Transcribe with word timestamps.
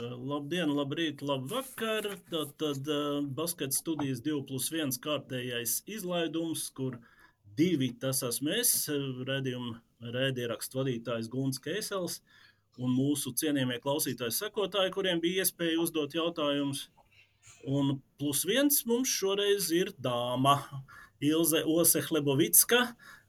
Labdien, 0.00 0.70
labrīt, 0.72 1.20
labvakar. 1.22 2.06
Tad 2.30 2.88
uh, 2.88 3.20
basketbola 3.36 3.76
studijas 3.76 4.22
2 4.24 4.42
plus 4.48 4.70
1 4.72 4.96
kārtējais 5.04 5.80
izlaidums, 5.90 6.68
kur 6.76 6.96
divi 7.58 7.90
tas 8.00 8.22
esmu 8.24 8.54
es, 8.60 8.72
redzējuma 9.28 10.12
rēdierakstu 10.14 10.80
vadītājs 10.80 11.28
Guns 11.32 11.60
Kēsels 11.60 12.20
un 12.80 12.94
mūsu 12.96 13.34
cienījamie 13.36 13.80
klausītāji 13.82 14.32
sekotāji, 14.38 14.94
kuriem 14.94 15.20
bija 15.20 15.44
iespēja 15.44 15.80
uzdot 15.82 16.16
jautājumus. 16.16 16.86
Un 17.68 17.98
plus 18.20 18.46
viens 18.48 18.80
mums 18.88 19.10
šoreiz 19.12 19.68
ir 19.76 19.92
dāma 20.00 20.56
Ilze 21.20 21.60
Ose 21.68 22.00
Hlebovicka, 22.06 22.86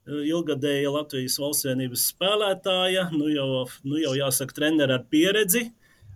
ilgadēja 0.07 0.93
Latvijas 0.93 1.35
valstsvienības 1.41 2.07
spēlētāja, 2.13 3.09
nu 3.11 3.27
jau, 3.33 3.65
nu 3.83 3.99
jau 3.99 4.15
jāsaka, 4.15 4.55
treneri 4.61 4.95
ar 4.95 5.05
pieredzi. 5.11 5.67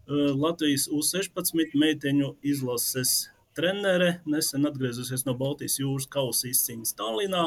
Latvijas 0.08 0.86
U-16 0.92 1.74
meiteņu 1.74 2.36
izlases 2.46 3.32
trenere, 3.56 4.20
nesen 4.30 4.68
atgriezusies 4.68 5.24
no 5.26 5.34
Baltijas 5.40 5.80
jūras 5.80 6.08
kausa 6.12 6.50
izcīņas 6.52 6.94
Tallinā. 7.00 7.46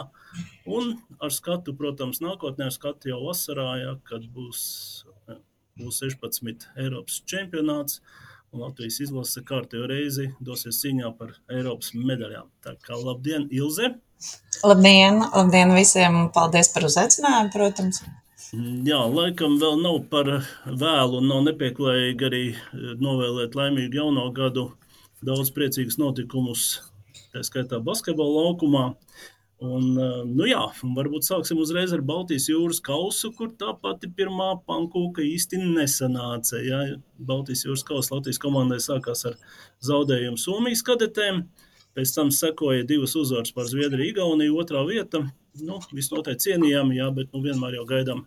Un 0.66 0.96
ar 1.22 1.34
skatu, 1.34 1.74
protams, 1.76 2.22
nākotnē, 2.24 2.70
ar 2.70 2.74
skatu 2.74 3.12
jau 3.12 3.20
vasarā, 3.26 3.68
ja, 3.82 3.94
kad 4.08 4.24
būs 4.34 4.62
U-16 5.78 6.66
Eiropas 6.80 7.20
čempionāts. 7.28 8.00
Latvijas 8.58 8.96
izlase 9.04 9.42
kārtējo 9.44 9.84
reizi 9.90 10.30
dosies 10.40 10.78
cīņā 10.80 11.10
par 11.18 11.34
Eiropas 11.52 11.92
medaļām. 11.94 12.48
Tā 12.64 12.78
kā 12.80 12.96
labdien, 12.96 13.44
Ilze! 13.52 13.92
Labdien, 14.64 15.20
labdien 15.34 15.74
visiem! 15.76 16.24
Paldies 16.34 16.72
par 16.72 16.88
uzaicinājumu, 16.88 17.52
protams! 17.52 18.00
Jā, 18.48 18.98
laikam 19.12 19.58
vēl 19.60 19.82
nav 19.82 19.98
par 20.08 20.28
vēlu 20.64 21.18
un 21.20 21.26
nav 21.28 21.42
nepieklājīgi 21.50 22.24
arī 22.28 22.44
eh, 22.54 22.94
novēlēt 22.96 23.56
laimīgu 23.58 24.00
jauno 24.00 24.24
gadu. 24.32 24.70
Daudz 25.20 25.50
priecīgus 25.52 25.98
notikumus, 26.00 26.62
tā 27.34 27.42
skaitā 27.44 27.82
basketbola 27.84 28.46
laukumā. 28.46 28.84
Un, 29.60 29.84
eh, 30.00 30.16
nu 30.24 30.48
jā, 30.48 30.62
varbūt 30.96 31.28
sāksim 31.28 31.60
uzreiz 31.60 31.92
ar 31.92 32.00
Baltijas 32.08 32.48
jūras 32.48 32.80
kausu, 32.80 33.34
kur 33.36 33.52
tā 33.52 33.74
pati 33.82 34.08
pirmā 34.08 34.54
pankūka 34.64 35.20
īsti 35.26 35.60
nesanāca. 35.66 36.62
Ja? 36.64 36.80
Baltijas 37.20 37.66
jūras 37.66 37.84
kausa 37.84 38.16
Latvijas 38.16 38.40
komandai 38.40 38.80
sākās 38.80 39.26
ar 39.28 39.36
zaudējumu 39.84 40.40
Somijas 40.40 40.86
kadetēm. 40.88 41.44
Pēc 41.98 42.14
tam 42.14 42.28
sekoja 42.30 42.86
divas 42.86 43.16
uzvaras 43.18 43.50
par 43.50 43.66
Zviedriju, 43.66 44.12
Igauniju, 44.12 44.54
otrā 44.62 44.84
vieta 44.86 45.24
nu, 45.66 45.80
visnotaļ 45.90 46.38
cienījami, 46.38 47.00
jā, 47.00 47.10
bet 47.14 47.32
nu, 47.34 47.42
vienmēr 47.42 47.78
jau 47.78 47.84
gaidām, 47.88 48.20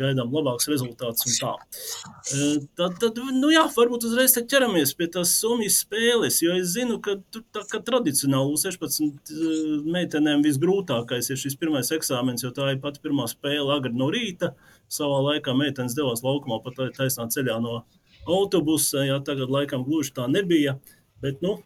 gaidām 0.00 0.32
labāks 0.32 0.68
rezultāts. 0.70 1.26
E, 1.44 2.46
tad, 2.78 2.96
tad 3.02 3.18
nu, 3.36 3.50
jā, 3.52 3.66
varbūt 3.74 4.06
uzreiz 4.08 4.32
ķeramies 4.48 4.94
pie 4.96 5.10
tās 5.12 5.34
Somijas 5.42 5.82
spēles, 5.84 6.40
jo 6.44 6.56
es 6.56 6.72
zinu, 6.72 6.96
ka 7.04 7.18
tur 7.34 7.44
tā 7.52 7.66
kā 7.68 7.82
tradicionāli 7.84 8.56
16 8.62 9.02
e, 9.04 9.56
meitenēm 9.92 10.44
visgrūtākais 10.46 11.28
ir 11.32 11.40
šis 11.42 11.58
pirmais 11.60 11.92
eksāmens, 11.92 12.46
jo 12.46 12.52
tā 12.56 12.72
ir 12.72 12.80
pati 12.80 13.02
pirmā 13.04 13.28
spēle 13.30 13.76
agri 13.76 13.92
no 13.96 14.08
rīta. 14.14 14.54
Savā 14.92 15.20
laikā 15.28 15.52
meitenes 15.56 15.96
devās 15.96 16.24
laukumā 16.24 16.62
pat 16.64 16.80
taisnā 16.96 17.28
ceļā 17.32 17.60
no 17.64 17.82
autobusa, 18.28 19.04
jā, 19.08 19.20
tagad 19.24 19.52
laikam 19.52 19.84
gluži 19.84 20.12
tā 20.16 20.28
nebija, 20.30 20.76
bet, 21.24 21.40
nu, 21.44 21.58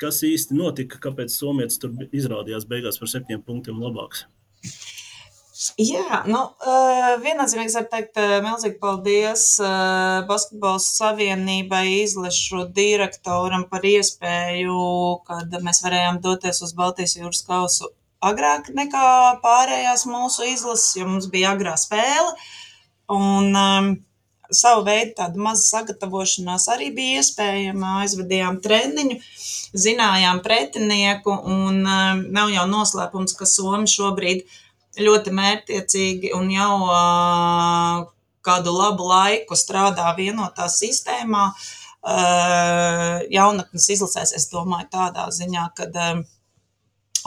kas 0.00 0.22
īsti 0.26 0.56
notika, 0.58 1.00
kāpēc 1.08 1.34
Somijas 1.34 1.80
tur 1.82 1.94
izrādījās 2.12 2.68
beigās 2.70 3.00
par 3.00 3.10
septiņiem 3.12 3.44
punktiem 3.46 3.82
labāks. 3.82 4.26
Jā, 5.78 6.20
nu, 6.30 6.38
viennozīmīgi 7.24 7.74
var 7.74 7.86
teikt, 7.90 8.18
milzīgi 8.44 8.76
paldies 8.78 9.46
Basketbola 10.28 10.78
savienībai, 10.84 11.82
izlešu 12.04 12.68
direktoram 12.76 13.64
par 13.70 13.86
iespēju, 13.86 14.76
kad 15.26 15.56
mēs 15.66 15.82
varējām 15.82 16.20
doties 16.22 16.62
uz 16.62 16.76
Baltijas 16.78 17.16
jūras 17.18 17.42
kausu 17.48 17.90
agrāk 18.24 18.70
nekā 18.74 19.08
pārējās 19.42 20.06
mūsu 20.10 20.46
izlases, 20.46 20.94
jo 21.00 21.10
mums 21.10 21.26
bija 21.32 21.56
agrā 21.56 21.74
spēle. 21.78 22.34
Un 23.10 23.50
um, 23.56 23.92
savu 24.50 24.84
veidu 24.86 25.14
tāda 25.18 25.40
maza 25.40 25.64
sagatavošanās 25.66 26.68
arī 26.72 26.90
bija 26.96 27.22
iespējama. 27.22 27.98
Aizvadījām 28.04 28.60
treniņu, 28.64 29.18
zinājām 29.76 30.40
pretinieku, 30.44 31.34
un 31.44 31.82
um, 31.82 32.22
nav 32.34 32.52
jau 32.54 32.64
noslēpums, 32.70 33.36
ka 33.38 33.48
Somi 33.48 33.90
šobrīd 33.90 34.46
ļoti 34.98 35.34
mērķtiecīgi 35.36 36.32
un 36.36 36.48
jau 36.52 36.72
uh, 36.86 38.06
kādu 38.44 38.72
labu 38.74 39.10
laiku 39.10 39.58
strādā 39.58 40.08
vienotā 40.16 40.70
sistēmā. 40.72 41.50
Uh, 42.08 43.20
jaunatnes 43.34 43.88
izlasēs, 43.92 44.32
es 44.38 44.48
domāju, 44.52 44.90
tādā 44.96 45.28
ziņā, 45.34 45.70
ka. 45.76 45.92
Uh, 45.92 46.26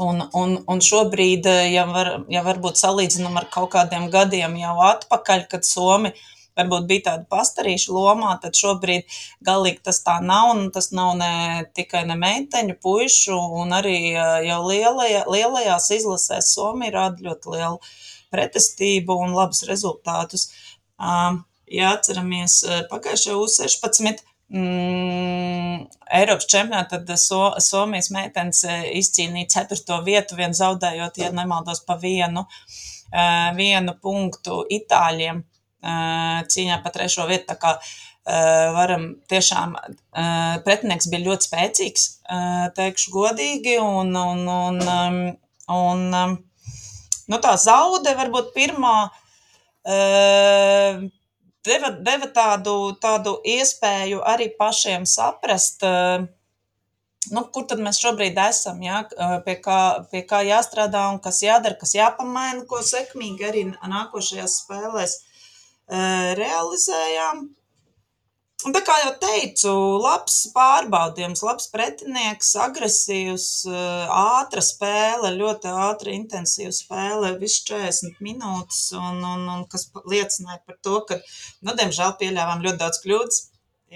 Un, 0.01 0.21
un, 0.33 0.53
un 0.71 0.79
šobrīd, 0.81 1.45
ja, 1.69 1.81
var, 1.85 2.07
ja 2.31 2.41
varbūt 2.41 2.79
salīdzinām 2.79 3.35
ar 3.37 3.49
kaut 3.51 3.73
kādiem 3.75 4.07
gadiem 4.09 4.55
jau 4.57 4.71
atpakaļ, 4.87 5.43
kad 5.51 5.67
Somi 5.67 6.09
uh, 6.09 6.21
varbūt 6.57 6.87
bija 6.89 7.05
tāda 7.09 7.27
pastarīša 7.31 7.93
lomā, 7.95 8.33
tad 8.43 8.57
šobrīd 8.59 9.07
galīgi 9.47 9.83
tas 9.87 10.01
tā 10.05 10.17
nav. 10.23 10.51
Un 10.55 10.71
tas 10.75 10.91
nav 10.95 11.13
ne 11.19 11.33
tikai 11.77 12.03
ne 12.09 12.17
meiteņu, 12.19 12.77
puišu, 12.83 13.37
un 13.61 13.75
arī 13.77 13.97
jau 14.47 14.61
lielajā, 14.67 15.25
lielajās 15.31 15.91
izlasēs 15.97 16.53
Somija 16.55 16.97
rāda 16.97 17.29
ļoti 17.29 17.55
lielu 17.55 17.79
pretestību 18.31 19.15
un 19.25 19.35
labus 19.35 19.65
rezultātus. 19.69 20.49
Ja 21.71 21.95
atceramies 21.95 22.61
pagājušajā 22.91 23.39
U16. 23.39 24.27
Mm, 24.51 25.85
Eiropas 26.11 26.47
čempionātā 26.51 26.97
tad 26.99 27.19
so, 27.21 27.53
Somijas 27.63 28.09
meitenes 28.11 28.65
izcīnīja 28.99 29.47
ceturto 29.53 30.01
vietu, 30.03 30.35
vien 30.35 30.51
zaudējot, 30.51 31.21
ja 31.23 31.29
nemaldos, 31.31 31.79
pa 31.87 31.95
vienu, 32.01 32.43
vienu 33.55 33.95
punktu 34.03 34.65
Itāļiem 34.75 35.39
cīņā 35.81 36.79
par 36.83 36.95
trešo 36.95 37.27
vietu. 37.29 37.49
Tā 37.51 37.57
kā 37.59 37.75
varam 38.21 39.15
tiešām, 39.31 39.75
pretinieks 40.65 41.09
bija 41.09 41.25
ļoti 41.25 41.47
spēcīgs, 41.47 42.03
teikšu 42.77 43.13
godīgi, 43.15 43.79
un, 43.81 44.13
un, 44.15 44.43
un, 44.47 44.81
un 45.73 46.03
nu, 46.13 47.39
tā 47.41 47.55
zaude 47.57 48.13
varbūt 48.17 48.53
pirmā 48.53 49.09
deva, 51.65 51.89
deva 51.97 52.29
tādu, 52.35 52.75
tādu 53.01 53.39
iespēju 53.41 54.21
arī 54.21 54.51
pašiem 54.59 55.05
saprast, 55.09 55.81
nu, 57.31 57.43
kur 57.53 57.65
tad 57.69 57.81
mēs 57.81 57.99
šobrīd 58.01 58.37
esam, 58.45 58.81
ja? 58.85 59.01
pie, 59.45 59.57
kā, 59.65 59.81
pie 60.13 60.21
kā 60.29 60.43
jāstrādā 60.45 61.07
un 61.13 61.19
kas 61.23 61.41
jādara, 61.45 61.77
kas 61.81 61.95
jāpamaina, 61.97 62.65
ko 62.69 62.81
sekmīgi 62.85 63.49
arī 63.49 63.65
nākošajās 63.73 64.61
spēlēs 64.63 65.19
realizējām. 66.39 67.49
Un 68.61 68.75
tā 68.75 68.83
kā 68.85 68.93
jau 69.01 69.13
teicu, 69.17 69.71
labs 70.03 70.35
pārbaudījums, 70.53 71.41
labs 71.41 71.65
pretinieks, 71.73 72.51
agresīvs, 72.61 73.47
ātra 74.13 74.61
spēle, 74.61 75.31
ļoti 75.39 75.71
ātra, 75.71 76.13
intensīva 76.13 76.69
spēle, 76.75 77.31
viss 77.41 77.63
40 77.65 78.21
minūtes, 78.21 78.83
un, 78.99 79.17
un, 79.31 79.47
un 79.55 79.65
kas 79.71 79.87
liecināja 80.05 80.61
par 80.67 80.77
to, 80.85 80.99
ka, 81.09 81.17
nu, 81.65 81.73
diemžēl 81.73 82.13
pieļāvām 82.21 82.61
ļoti 82.67 82.81
daudz 82.83 83.01
kļūdas. 83.01 83.41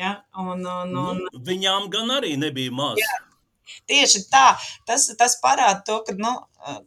Ja? 0.01 0.15
Un, 0.33 0.65
un, 0.65 0.97
un, 0.97 1.21
nu, 1.21 1.45
viņām 1.45 1.85
gan 1.93 2.17
arī 2.17 2.33
nebija 2.41 2.73
maz. 2.73 2.97
Jā, 2.99 3.21
Tieši 3.89 4.25
tā, 4.29 4.47
tas, 4.89 5.07
tas 5.17 5.37
parāda 5.41 5.81
to, 5.85 5.99
ka, 6.07 6.13
nu, 6.17 6.33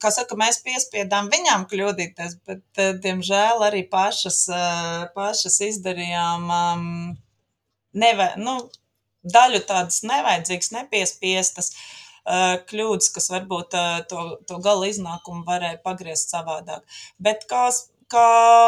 kā 0.03 0.11
saka, 0.15 0.37
mēs 0.39 0.61
piespiedām 0.65 1.31
viņām 1.33 1.67
kļūdīties, 1.71 2.39
bet, 2.49 2.65
eh, 2.81 2.93
diemžēl, 3.05 3.63
arī 3.69 3.85
pašas, 3.91 4.41
eh, 4.49 5.07
pašas 5.15 5.61
izdarījām 5.69 6.51
um, 6.51 6.89
neve, 7.95 8.33
nu, 8.37 8.59
daļu 9.25 9.63
tādas 9.69 10.03
nevajadzīgas, 10.07 10.75
nepiespiestas 10.77 11.75
kļūdas, 12.69 13.07
kas 13.09 13.31
varbūt 13.33 13.73
to, 14.11 14.23
to 14.45 14.59
gala 14.61 14.85
iznākumu 14.91 15.47
varēja 15.47 15.79
pagriezt 15.81 16.29
savādāk. 16.35 16.83
Bet 17.17 17.47
kā, 17.49 17.63
kā 18.13 18.25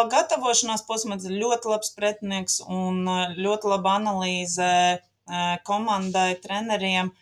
gatavošanās 0.08 0.86
posms 0.88 1.26
ir 1.28 1.36
ļoti 1.42 1.68
labs 1.68 1.92
pretinieks 1.92 2.62
un 2.64 3.04
ļoti 3.36 3.68
laba 3.68 3.98
analīze 4.00 4.70
komandai, 5.68 6.40
treneriem. 6.40 7.12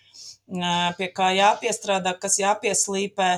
Pie 0.47 1.11
kā 1.19 1.33
jāpiestrādā, 1.35 2.15
kas 2.23 2.39
jāpieslīpē, 2.39 3.33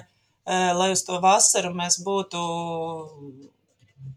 lai 0.50 0.90
uz 0.92 1.02
to 1.06 1.20
vasaru 1.22 1.72
mēs 1.76 2.00
būtu 2.04 2.40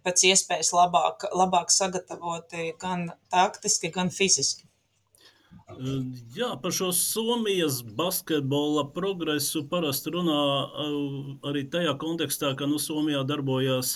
pēc 0.04 0.26
iespējas 0.32 0.74
labāk, 0.76 1.28
labāk 1.36 1.72
sagatavoti 1.72 2.74
gan 2.82 3.12
taktiski, 3.32 3.92
gan 3.94 4.12
fiziski. 4.14 4.66
Jā, 6.36 6.52
par 6.62 6.74
šo 6.76 6.92
Somijas 6.94 7.80
basketbola 7.98 8.84
progresu 8.94 9.64
parasti 9.70 10.12
runā 10.14 10.42
arī 11.50 11.64
tajā 11.72 11.96
kontekstā, 12.02 12.52
ka 12.58 12.68
nu, 12.70 12.82
Somijā 12.82 13.24
darbojās 13.26 13.96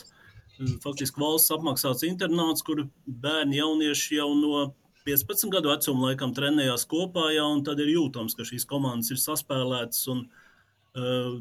faktiski 0.81 1.21
valsts 1.21 1.53
apmaksāts 1.53 2.05
internāts, 2.07 2.63
kur 2.65 2.87
bērni 3.05 3.59
jaunieši 3.59 4.17
jau 4.17 4.31
no 4.39 4.63
15 5.05 5.53
gadu 5.53 5.69
vecuma 5.73 6.09
laikam 6.09 6.33
trenējās 6.37 6.87
kopā, 6.89 7.29
jau, 7.35 7.51
un 7.57 7.61
tad 7.67 7.83
ir 7.83 7.93
jūtams, 7.93 8.33
ka 8.37 8.47
šīs 8.47 8.65
komandas 8.69 9.13
ir 9.13 9.21
saspēlētas 9.21 10.07
un 10.13 10.25
uh, 10.25 10.46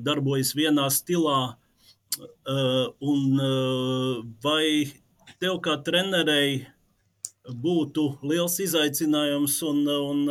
darbojas 0.07 0.55
vienā 0.57 0.89
stilā. 0.93 1.57
Uh, 2.17 2.87
un, 3.05 3.37
uh, 3.37 4.23
vai 4.41 4.87
tev 5.43 5.59
kā 5.65 5.75
trenerei 5.85 6.63
būtu 7.47 8.07
liels 8.27 8.57
izaicinājums 8.63 9.59
un, 9.69 9.83
un 9.87 10.23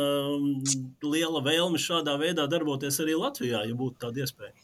liela 1.04 1.42
vēlme 1.44 1.78
šādā 1.80 2.16
veidā 2.20 2.48
darboties 2.50 2.98
arī 3.04 3.14
Latvijā, 3.16 3.62
ja 3.68 3.76
būtu 3.76 4.02
tāda 4.02 4.24
iespēja? 4.24 4.56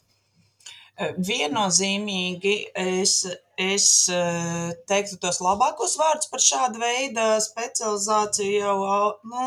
Viennozīmīgi 1.17 2.57
es, 2.77 3.15
es 3.57 3.87
teiktu 4.91 5.17
tos 5.23 5.41
labākos 5.43 5.97
vārdus 5.99 6.29
par 6.31 6.45
šādu 6.45 6.83
veidu 6.83 7.25
specializāciju 7.47 8.59
jau, 8.61 8.77
nu, 9.25 9.47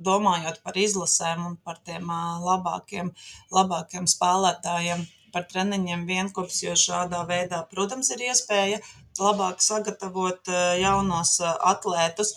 domājot 0.00 0.60
par 0.64 0.78
izlasēm 0.80 1.46
un 1.46 1.56
par 1.64 1.80
tiem 1.86 2.10
labākiem, 2.44 3.12
labākiem 3.54 4.08
spēlētājiem, 4.10 5.04
par 5.34 5.46
treniņiem 5.50 6.06
vienkurs, 6.08 6.62
jo 6.64 6.74
šādā 6.74 7.22
veidā, 7.28 7.62
protams, 7.70 8.10
ir 8.16 8.30
iespēja 8.30 8.80
labāk 9.20 9.60
sagatavot 9.62 10.50
jaunos 10.80 11.36
atlētus. 11.44 12.34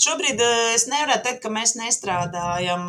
Šobrīd 0.00 0.40
es 0.74 0.88
nevaru 0.88 1.20
teikt, 1.22 1.42
ka 1.44 1.52
mēs 1.52 1.76
nestrādājam 1.78 2.88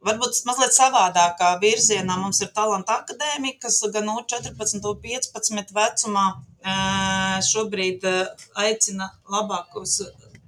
Varbūt 0.00 0.38
mazliet 0.48 0.72
savādākā 0.72 1.50
virzienā 1.60 2.14
mums 2.16 2.38
ir 2.40 2.48
talanta 2.56 2.94
akadēmija, 3.02 3.58
kas 3.66 3.82
gan 3.92 4.06
no 4.08 4.14
14, 4.32 4.86
15 5.02 5.74
vecumā 5.76 6.22
šobrīd 7.44 8.06
aicina 8.64 9.10
labākos, 9.28 9.98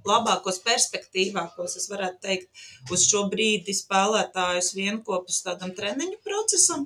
labākos 0.07 0.59
perspektīvākos, 0.65 1.77
es 1.79 1.87
varētu 1.91 2.19
teikt, 2.25 2.65
uz 2.91 3.05
šo 3.07 3.25
brīdi 3.31 3.75
spēlētājus 3.77 4.73
vienkopus 4.77 5.41
tādam 5.45 5.73
treniņu 5.77 6.19
procesam. 6.25 6.85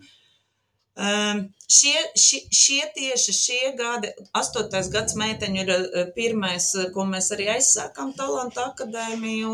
Šie, 0.97 1.97
šie, 2.17 2.39
šie 2.49 2.79
tieši 2.95 3.33
šie 3.37 3.73
gadi, 3.77 4.09
astotais 4.37 4.89
gads 4.93 5.13
meiteņu 5.19 5.65
ir 5.65 5.73
pirmais, 6.15 6.71
ko 6.95 7.05
mēs 7.05 7.29
arī 7.35 7.51
aizsākām 7.53 8.15
Talanta 8.17 8.71
akadēmiju, 8.71 9.53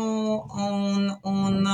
un, 0.68 1.10
un 1.28 1.68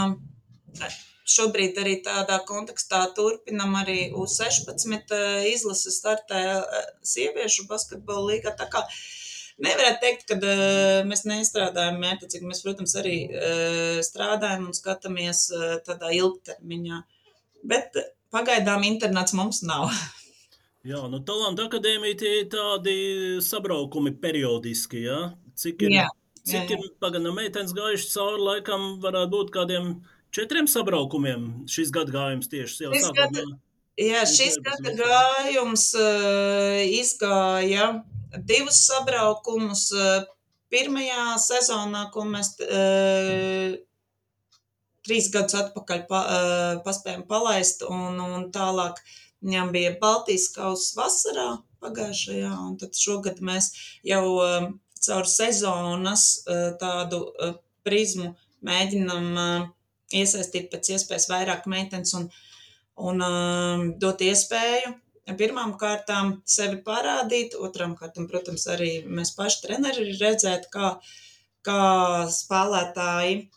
šobrīd 1.30 1.78
arī 1.80 1.96
tādā 2.04 2.40
kontekstā 2.48 3.00
turpinam 3.16 3.76
arī 3.80 4.10
U16 4.16 5.14
eh, 5.14 5.48
izlases 5.52 6.00
startē 6.00 6.42
sieviešu 7.12 7.66
basketbola 7.70 8.32
līgā. 8.32 8.54
Tā 8.58 8.68
kā 8.72 8.84
nevarētu 9.64 10.00
teikt, 10.02 10.26
ka 10.30 10.36
uh, 10.38 11.00
mēs 11.08 11.24
nestrādājam 11.28 12.00
mērķiecīgi. 12.02 12.48
Mēs, 12.48 12.62
protams, 12.64 12.94
arī 13.00 13.16
uh, 13.28 13.98
strādājam 14.04 14.68
un 14.70 14.76
skatāmies 14.76 15.46
uh, 15.54 15.76
tādā 15.86 16.12
ilgtermiņā. 16.16 17.02
Bet 17.70 17.98
pagaidām 18.32 18.86
internets 18.88 19.36
mums 19.36 19.62
nav. 19.66 19.90
Jā, 20.86 21.02
nu 21.12 21.20
Talanta 21.28 21.66
akadēmija 21.68 22.16
tie 22.22 22.30
ir 22.38 22.46
tādi 22.52 22.94
sabraukumi 23.44 24.14
periodiski, 24.22 25.04
jā? 25.04 25.18
Cik 25.60 25.84
ir, 25.84 25.96
jā, 25.98 26.06
cik 26.40 26.72
jā, 26.72 26.78
jā. 26.78 26.78
ir 26.86 26.94
pagaidām 27.02 27.36
meitenes 27.36 27.74
gājuši 27.76 28.08
cauri 28.14 28.46
laikam 28.46 28.86
varētu 29.02 29.34
būt 29.34 29.52
kādiem 29.52 29.90
četriem 30.32 30.70
sabraukumiem 30.70 31.50
šis 31.68 31.92
gadagājums 31.92 32.48
tieši 32.48 32.86
jau 32.86 33.12
gada, 33.12 33.44
Jā, 34.00 34.22
šis 34.24 34.56
gada 34.64 34.94
gājums 34.96 35.90
uh, 35.98 36.78
izgāja 36.88 37.90
divus 38.38 38.84
sabraukumus. 38.86 39.88
Uh, 39.94 40.28
pirmajā 40.70 41.34
sezonā, 41.42 42.04
ko 42.14 42.24
mēs 42.30 42.52
uh, 42.62 43.72
trīs 45.06 45.30
gadus 45.34 45.56
atpakaļ 45.58 46.04
pa, 46.10 46.20
uh, 46.20 46.76
paspējām 46.84 47.24
palaist, 47.30 47.82
un, 47.88 48.20
un 48.22 48.46
tālāk 48.54 49.00
viņam 49.42 49.72
bija 49.74 49.96
Baltijas 50.00 50.50
kausa 50.54 51.00
vasarā 51.00 51.48
pagājušajā, 51.82 52.52
un 52.68 52.76
tad 52.78 52.94
šogad 52.94 53.40
mēs 53.42 53.70
jau 54.04 54.22
caur 55.00 55.28
sezonas 55.32 56.24
tādu 56.76 57.22
prizmu 57.88 58.34
mēģinam 58.68 59.30
iesaistīt 60.12 60.68
pēc 60.68 60.90
iespējas 60.92 61.30
vairāk 61.30 61.64
meitenes 61.72 62.12
un, 62.18 62.28
un 63.00 63.24
dot 63.96 64.20
iespēju 64.20 64.92
pirmām 65.38 65.76
kārtām 65.80 66.36
sevi 66.48 66.80
parādīt, 66.86 67.56
otrām 67.58 67.96
kārtām, 67.98 68.26
protams, 68.30 68.66
arī 68.70 68.92
mēs 69.06 69.34
paši 69.36 69.64
treneri 69.66 70.12
redzēt, 70.20 70.68
kā, 70.72 70.94
kā 71.66 71.80
spēlētāji 72.32 73.48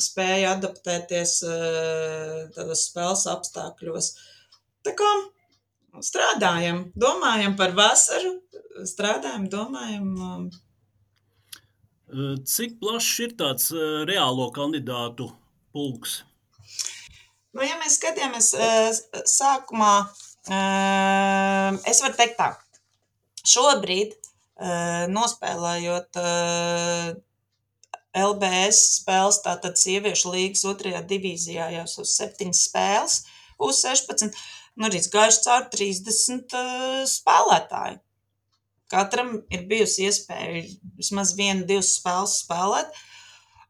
spēja 0.00 0.54
adaptēties 0.56 1.34
uh, 1.44 2.48
tādos 2.54 2.86
spēles 2.88 3.26
apstākļos. 3.30 4.08
Tā 4.86 4.94
kā 4.96 5.10
strādājam, 6.04 6.86
domājam 6.96 7.56
par 7.58 7.74
vasaru, 7.76 8.38
strādājam, 8.88 9.46
domājam. 9.52 10.08
Um, 10.16 10.50
Cik 12.48 12.80
plašs 12.80 13.12
ir 13.26 13.36
tāds 13.38 13.68
uh, 13.76 14.02
reālo 14.08 14.48
kandidātu 14.54 15.28
pulks? 15.74 16.22
Nu, 17.54 17.62
ja 17.66 17.76
mēs 17.80 17.98
skatāmies 17.98 18.52
sākumā, 19.26 19.94
es 20.48 22.02
varu 22.04 22.16
teikt 22.16 22.38
tā, 22.38 22.50
šobrīd 23.44 24.14
nospēlējot 25.12 26.20
LBS 28.20 28.80
spēles, 29.00 29.40
tātad 29.44 29.78
sieviešu 29.80 30.32
līgas 30.34 30.64
otrajā 30.68 31.02
divīzijā 31.06 31.70
jau 31.76 31.84
uz 32.02 32.14
septiņas 32.16 32.64
spēles, 32.68 33.18
uz 33.60 33.82
16, 33.84 34.40
nu 34.80 34.88
arī 34.88 35.02
gājuši 35.12 35.44
caur 35.46 35.68
30 35.72 36.56
spēlētāju. 37.12 38.00
Katram 38.90 39.36
ir 39.54 39.68
bijusi 39.70 40.08
iespēja 40.08 40.64
vismaz 40.98 41.36
vienu, 41.38 41.62
divas 41.68 41.92
spēles 42.00 42.40
spēlēt. 42.42 42.90
Uh, 42.90 43.19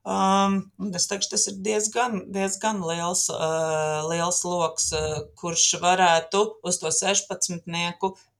Um, 0.00 0.54
es 0.96 1.04
teikšu, 1.10 1.28
tas 1.34 1.42
ir 1.50 1.56
diezgan, 1.60 2.22
diezgan 2.32 2.78
liels, 2.88 3.26
uh, 3.34 4.06
liels 4.08 4.38
lokus, 4.48 4.86
uh, 4.96 5.26
kurš 5.36 5.74
varētu 5.82 6.40
uz 6.64 6.78
to 6.80 6.88
16 6.88 7.66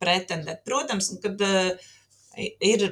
pretendēt. 0.00 0.62
Protams, 0.64 1.10
kad 1.20 1.44
uh, 1.44 1.90
ir, 2.64 2.86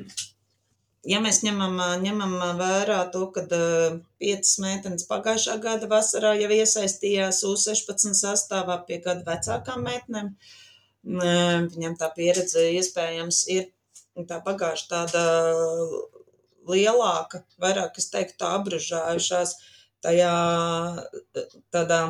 ja 1.09 1.23
mēs 1.25 1.41
ņemam, 1.47 1.81
ņemam 2.05 2.37
vērā 2.61 2.99
to, 3.15 3.25
ka 3.33 3.47
uh, 3.49 3.97
piecas 4.21 4.59
meitenes 4.61 5.09
pagājušā 5.09 5.57
gada 5.65 5.89
vasarā 5.89 6.35
jau 6.37 6.53
iesaistījās 6.53 7.41
U16 7.49 8.21
sastāvā 8.21 8.83
pie 8.85 9.01
gadu 9.01 9.25
vecākām 9.31 9.81
meitenēm, 9.89 10.35
uh, 10.37 11.65
viņam 11.73 11.97
tā 11.97 12.13
pieredze 12.21 12.69
iespējams 12.77 13.47
ir 13.57 13.73
tā 14.29 14.43
pagājuša 14.45 14.89
tāda 14.93 15.27
lielāka, 16.71 17.43
vairāk, 17.63 17.99
es 18.01 18.11
teiktu, 18.13 18.47
apbružājušās 18.49 19.57
tajā 20.05 20.35
tādā 21.75 22.03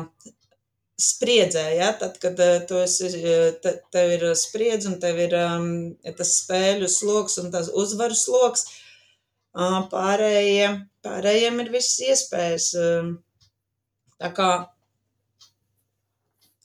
spriedzē, 0.99 1.63
ja, 1.77 1.93
tad, 1.95 2.17
kad 2.19 2.39
eh, 2.43 2.59
tu 2.67 2.77
esi, 2.83 3.07
eh, 3.07 3.53
te, 3.63 3.77
tev 3.93 4.11
ir 4.17 4.25
spriedz 4.35 4.89
un 4.89 4.97
tev 4.99 5.19
ir 5.23 5.35
um, 5.39 5.69
tas 6.17 6.33
spēļu 6.41 6.89
sloks 6.91 7.39
un 7.39 7.53
tas 7.53 7.69
uzvaru 7.71 8.17
sloks, 8.19 8.65
uh, 9.55 9.79
pārējiem, 9.93 10.81
pārējiem 11.05 11.63
ir 11.63 11.71
visas 11.77 12.03
iespējas. 12.09 12.67
Um, 12.83 13.13
tā 14.19 14.33
kā 14.35 14.49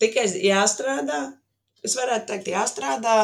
tikai 0.03 0.27
jāstrādā, 0.43 1.21
es 1.87 1.95
varētu 1.95 2.33
teikt, 2.33 2.51
jāstrādā, 2.57 3.19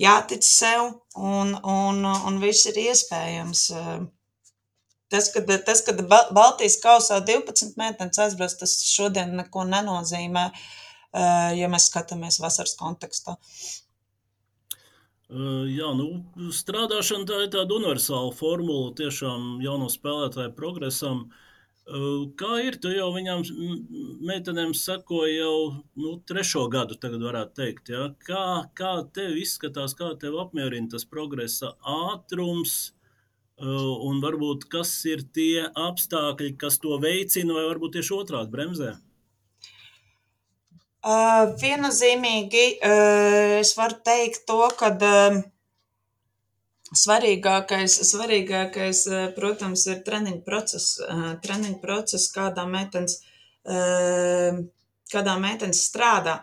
jātic 0.00 0.44
sev 0.44 0.92
un, 1.16 1.54
un, 1.62 2.04
un 2.04 2.38
viss 2.42 2.68
ir 2.70 2.78
iespējams. 2.88 3.68
Tas, 5.12 5.30
kad, 5.34 5.50
tas, 5.66 5.82
kad 5.86 6.02
Baltijas 6.10 6.80
kausā 6.82 7.20
12 7.22 7.76
meitenes 7.78 8.18
aizbrauc, 8.24 8.56
tas 8.58 8.74
šodien 8.90 9.36
neko 9.38 9.62
nenozīmē, 9.68 10.48
ja 11.60 11.68
mēs 11.70 11.90
skatāmies 11.92 12.40
vasaras 12.42 12.74
kontekstā. 12.80 13.36
Jā, 15.26 15.88
nu, 15.98 16.08
strādāšana 16.54 17.26
tā 17.26 17.38
ir 17.44 17.52
tāda 17.54 17.78
universāla 17.78 18.34
formula 18.34 18.92
tiešām 18.98 19.56
jauno 19.62 19.88
spēlētāju 19.90 20.52
progresam. 20.58 21.24
Uh, 21.26 21.46
Kā 21.86 22.56
ir? 22.66 22.80
Tu 22.82 22.90
jau 22.96 23.12
viņām, 23.14 23.44
meitenēm 24.26 24.72
sako 24.74 25.22
jau 25.30 25.58
nu, 25.94 26.16
trešo 26.26 26.64
gadu, 26.72 26.96
tagad 26.98 27.22
varētu 27.22 27.54
teikt. 27.60 27.92
Ja? 27.94 28.08
Kā, 28.26 28.66
kā 28.74 28.92
tev 29.14 29.38
izskatās, 29.38 29.94
kā 29.94 30.10
tev 30.18 30.34
apmierina 30.42 30.90
tas 30.96 31.06
progresa 31.06 31.76
ātrums, 31.86 32.96
un 33.62 34.18
varbūt 34.20 34.66
kas 34.72 34.98
ir 35.06 35.22
tie 35.32 35.68
apstākļi, 35.70 36.56
kas 36.58 36.82
to 36.82 36.98
veicina, 37.00 37.54
vai 37.54 37.68
varbūt 37.70 37.96
tieši 37.96 38.16
otrādi 38.18 38.52
bremzē? 38.52 38.96
Uh, 41.06 41.54
viennozīmīgi 41.62 42.64
uh, 42.82 43.60
es 43.60 43.76
varu 43.78 44.00
teikt 44.02 44.42
to, 44.48 44.58
ka 44.74 44.90
uh, 44.90 45.36
Svarīgākais, 46.94 47.96
svarīgākais, 48.06 49.00
protams, 49.34 49.86
ir 49.90 50.04
treniņu 50.06 50.42
process. 50.46 51.00
Treniņu 51.42 51.80
process, 51.82 52.28
kādā 52.30 52.62
meitenes, 52.70 53.18
kādā 55.10 55.34
meitenes 55.42 55.82
strādā. 55.88 56.38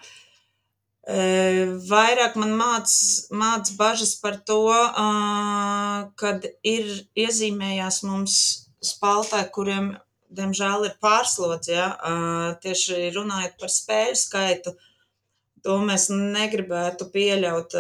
Vairāk 1.04 2.36
man 2.40 2.54
māc, 2.60 2.92
māc 3.32 3.72
bažas 3.80 4.16
par 4.20 4.38
to, 4.48 4.68
kad 6.20 6.48
ir 6.64 6.92
iezīmējās 7.16 8.04
mums 8.08 8.38
spaltā, 8.84 9.46
kuriem, 9.48 9.94
diemžēl, 10.28 10.90
ir 10.90 10.96
pārslodze, 11.04 11.76
ja? 11.76 11.90
tieši 12.64 13.14
runājot 13.16 13.60
par 13.60 13.72
spēļu 13.72 14.20
skaitu, 14.20 14.76
to 15.64 15.78
mēs 15.88 16.10
negribētu 16.12 17.08
pieļaut, 17.14 17.76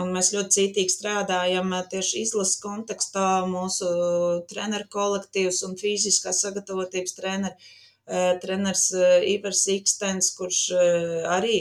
un 0.00 0.14
mēs 0.14 0.32
ļoti 0.34 0.56
cītīgi 0.56 0.94
strādājam 0.94 1.74
tieši 1.92 2.24
izlases 2.24 2.60
kontekstā, 2.62 3.44
mūsu 3.48 3.90
treneru 4.50 4.88
kolektīvs 4.92 5.62
un 5.68 5.76
fiziskā 5.80 6.32
sagatavotības 6.36 7.16
treneri, 7.18 7.70
treneris 8.42 8.88
Ivars 9.28 9.66
Ikstens, 9.76 10.32
kurš 10.38 10.62
arī 11.36 11.60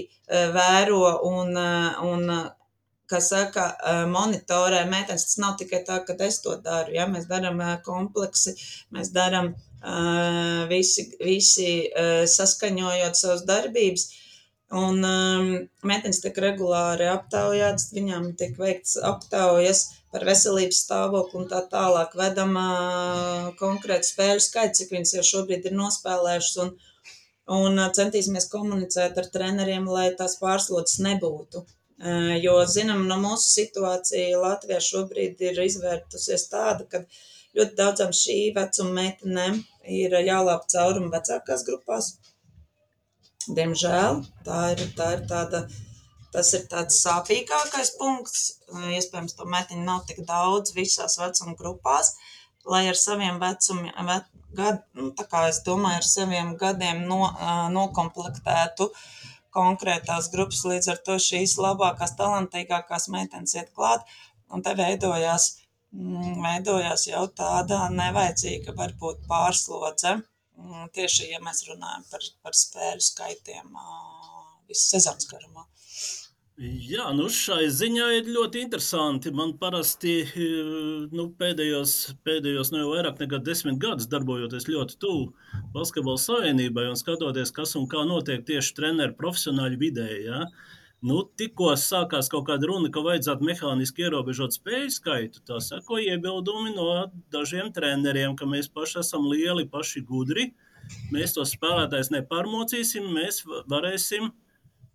vēro 0.56 1.04
un, 1.28 1.60
un 2.08 2.34
kā 3.12 3.20
saka, 3.20 3.68
monitorē 4.08 4.86
meitenes. 4.90 5.28
Tas 5.28 5.42
nav 5.44 5.58
tikai 5.60 5.84
tā, 5.88 6.00
ka 6.08 6.16
es 6.24 6.40
to 6.46 6.56
daru, 6.64 6.96
ja 6.96 7.10
mēs 7.12 7.28
darām 7.30 7.60
kompleksi, 7.86 8.56
mēs 8.96 9.12
darām 9.12 9.52
visi, 10.72 11.10
visi 11.20 11.72
saskaņojot 12.38 13.20
savas 13.20 13.46
darbības. 13.50 14.10
Un 14.72 15.04
um, 15.04 15.48
meitenes 15.84 16.22
tiek 16.24 16.38
regulāri 16.40 17.04
aptaujātas, 17.12 17.90
viņām 17.92 18.30
tiek 18.40 18.54
veikts 18.56 18.94
aptaujas 19.04 19.82
par 20.14 20.24
veselības 20.28 20.80
stāvokli 20.86 21.42
un 21.42 21.50
tā 21.52 21.60
tālāk. 21.74 22.16
Vedam 22.16 22.56
uh, 22.56 23.50
konkrēti 23.60 24.08
spēļu 24.14 24.46
skaitu, 24.46 24.78
cik 24.80 24.94
viņas 24.96 25.14
jau 25.18 25.26
šobrīd 25.32 25.68
ir 25.68 25.76
nospēlējušas, 25.76 26.56
un, 26.64 26.72
un 27.58 27.84
centīsimies 28.00 28.48
komunicēt 28.54 29.20
ar 29.20 29.28
treneriem, 29.36 29.92
lai 29.92 30.08
tās 30.16 30.38
pārslodzes 30.40 31.04
nebūtu. 31.04 31.66
Uh, 32.00 32.32
jo, 32.40 32.56
zinām, 32.64 33.04
no 33.12 33.20
mūsu 33.20 33.52
situācija 33.52 34.40
Latvijā 34.40 34.80
šobrīd 34.88 35.44
ir 35.52 35.64
izvērtusies 35.68 36.48
tāda, 36.54 36.88
ka 36.88 37.04
ļoti 37.60 37.76
daudzām 37.76 38.16
šī 38.16 38.40
vecuma 38.56 39.02
meitenēm 39.02 39.60
ir 40.00 40.16
jālāp 40.24 40.64
caurumi 40.72 41.12
vecākās 41.12 41.68
grupās 41.68 42.14
Diemžēl 43.50 44.22
tā 44.46 44.60
ir, 44.74 44.84
tā 44.98 45.08
ir 45.16 45.24
tāda, 45.30 45.64
tas 46.34 46.52
ir 46.58 46.68
tāds 46.72 47.00
sāpīgākais 47.04 47.96
punkts. 48.00 48.44
Iespējams, 48.72 49.36
to 49.38 49.48
metiņu 49.50 49.86
nav 49.88 50.04
tik 50.10 50.22
daudz 50.28 50.76
visās 50.76 51.18
vecuma 51.20 51.56
grupās, 51.60 52.14
lai 52.70 52.86
ar 52.92 53.00
saviem 53.00 53.40
vecumiem, 53.42 53.94
ve, 54.08 54.20
gad, 54.58 54.84
nu, 54.98 55.10
tā 55.18 55.26
kā 55.32 55.48
es 55.50 55.62
domāju, 55.66 56.02
ar 56.02 56.08
saviem 56.08 56.54
gadiem 56.62 57.06
no, 57.10 57.24
nokomplektētu 57.74 58.92
konkrētās 59.52 60.30
grupas, 60.32 60.64
līdz 60.68 60.92
ar 60.94 61.02
to 61.08 61.18
šīs 61.20 61.58
labākās, 61.60 62.16
talantīgākās 62.20 63.10
meitenes 63.12 63.58
iet 63.58 63.74
klāt, 63.76 64.06
un 64.52 64.64
te 64.64 64.76
veidojās, 64.78 65.50
mm, 65.92 66.38
veidojās 66.46 67.08
jau 67.10 67.26
tāda 67.36 67.88
nevajadzīga 67.92 68.78
varbūt 68.78 69.26
pārslodze 69.28 70.22
tieši, 70.96 71.30
ja 71.34 71.42
mēs 71.44 71.66
runājam 71.70 72.08
par, 72.12 72.26
par 72.46 72.58
spēļu 72.58 73.06
skaitiem 73.06 73.78
visu 74.70 74.84
sezonas 74.96 75.30
garumā. 75.30 75.68
Jā, 76.62 77.08
nu 77.18 77.26
šai 77.34 77.72
ziņā 77.74 78.08
ir 78.20 78.28
ļoti 78.30 78.60
interesanti. 78.62 79.32
Man 79.34 79.56
parasti 79.58 80.20
nu, 81.16 81.30
pēdējos, 81.40 81.96
pēdējos 82.28 82.70
nu, 82.76 82.84
vairāk 82.92 83.24
nekā 83.24 83.40
desmit 83.46 83.80
gadus 83.82 84.10
darbojoties 84.12 84.70
ļoti 84.70 85.00
tuvu 85.02 85.32
Basketbola 85.74 86.22
savienībai 86.22 86.86
un 86.92 87.00
skatoties, 87.00 87.54
kas 87.56 87.74
un 87.80 87.88
kā 87.90 88.04
notiek 88.06 88.46
tieši 88.46 88.76
treneru 88.78 89.18
profesionāļu 89.18 89.82
vidē. 89.82 90.10
Ja? 90.28 90.44
Uh, 90.46 90.78
Nu, 91.02 91.24
tikko 91.38 91.72
sākās 91.82 92.28
kaut 92.30 92.44
kāda 92.46 92.68
runa, 92.70 92.92
ka 92.94 93.02
vajadzētu 93.02 93.46
mehāniski 93.48 94.04
ierobežot 94.06 94.54
spēļu 94.54 94.92
skaitu, 94.94 95.40
tā 95.50 95.58
sako 95.66 95.98
iebildumi 95.98 96.76
no 96.76 97.08
dažiem 97.34 97.72
treneriem, 97.74 98.36
ka 98.38 98.46
mēs 98.46 98.70
paši 98.70 99.00
esam 99.02 99.26
lieli, 99.32 99.66
paši 99.72 100.04
gudri. 100.06 100.52
Mēs 101.10 101.34
tos 101.34 101.56
spēlētājus 101.56 102.12
nepārmocīsim, 102.14 103.08
mēs 103.16 103.42
varēsim, 103.72 104.30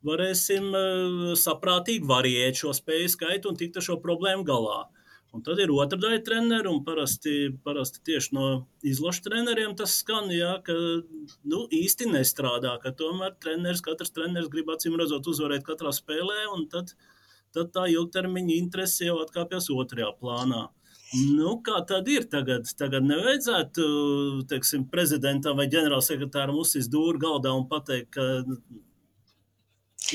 varēsim 0.06 0.68
uh, 0.70 1.34
saprātīgi 1.42 2.06
variēt 2.06 2.62
šo 2.62 2.76
spēļu 2.78 3.10
skaitu 3.16 3.50
un 3.50 3.58
tikt 3.58 3.80
ar 3.80 3.88
šo 3.88 3.98
problēmu 4.04 4.46
galā. 4.46 4.84
Un 5.34 5.42
tad 5.44 5.58
ir 5.60 5.72
otra 5.74 5.98
daļa 6.00 6.20
treneru, 6.24 6.70
un 6.76 6.84
parasti, 6.86 7.50
parasti 7.66 8.00
tieši 8.08 8.32
no 8.36 8.46
izlašu 8.86 9.26
treneriem 9.26 9.74
tas 9.76 9.98
skan, 10.00 10.30
jā, 10.32 10.54
ka 10.64 10.76
nu, 10.76 11.64
īsti 11.76 12.08
nestrādā, 12.12 12.76
ka 12.82 12.94
tomēr 12.96 13.34
treneris, 13.42 13.82
katrs 13.84 14.14
treneris 14.16 14.48
grib 14.52 14.70
acīm 14.72 14.96
redzot 14.96 15.28
uzvarēt 15.32 15.66
katrā 15.66 15.92
spēlē, 15.92 16.46
un 16.54 16.64
tad, 16.72 16.94
tad 17.56 17.74
tā 17.74 17.84
ilgtermiņa 17.92 18.56
interese 18.56 19.10
jau 19.10 19.18
atkāpjas 19.24 19.68
otrajā 19.74 20.14
plānā. 20.22 20.64
Nu, 21.14 21.52
kā 21.62 21.82
tad 21.86 22.08
ir 22.10 22.24
tagad? 22.30 22.66
Tagad 22.78 23.04
nevajadzētu 23.06 23.84
teiksim, 24.50 24.88
prezidentam 24.90 25.60
vai 25.60 25.68
ģenerālsekretāram 25.70 26.58
uzsist 26.58 26.90
dūri 26.90 27.20
galdā 27.22 27.52
un 27.54 27.68
pateikt, 27.70 28.16
ka 28.16 28.24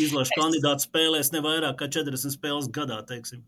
izlašu 0.01 0.35
kandidāts 0.35 0.89
spēlēs 0.89 1.31
ne 1.31 1.41
vairāk 1.45 1.79
kā 1.79 1.87
40 1.99 2.35
spēles 2.35 2.67
gadā. 2.75 2.99
Teiksim. 3.07 3.45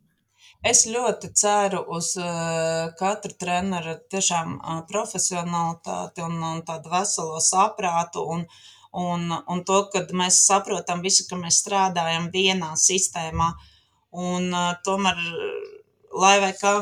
Es 0.64 0.86
ļoti 0.88 1.28
ceru 1.36 1.82
uz 1.92 2.14
uh, 2.16 2.94
katru 2.96 3.34
treneru 3.36 3.98
tiešām 4.14 4.54
uh, 4.56 4.78
profesionalitāti 4.88 6.24
un, 6.24 6.38
un 6.40 6.62
tādu 6.64 6.94
veselo 6.94 7.42
saprātu 7.44 8.24
un, 8.36 8.46
un, 8.96 9.26
un 9.52 9.64
to, 9.68 9.82
ka 9.92 10.06
mēs 10.16 10.38
saprotam 10.48 11.04
visu, 11.04 11.26
ka 11.28 11.36
mēs 11.42 11.60
strādājam 11.66 12.30
vienā 12.32 12.72
sistēmā. 12.80 13.50
Un 14.16 14.48
uh, 14.56 14.70
tomēr, 14.88 15.20
lai 16.24 16.38
vai 16.46 16.54
kā 16.56 16.74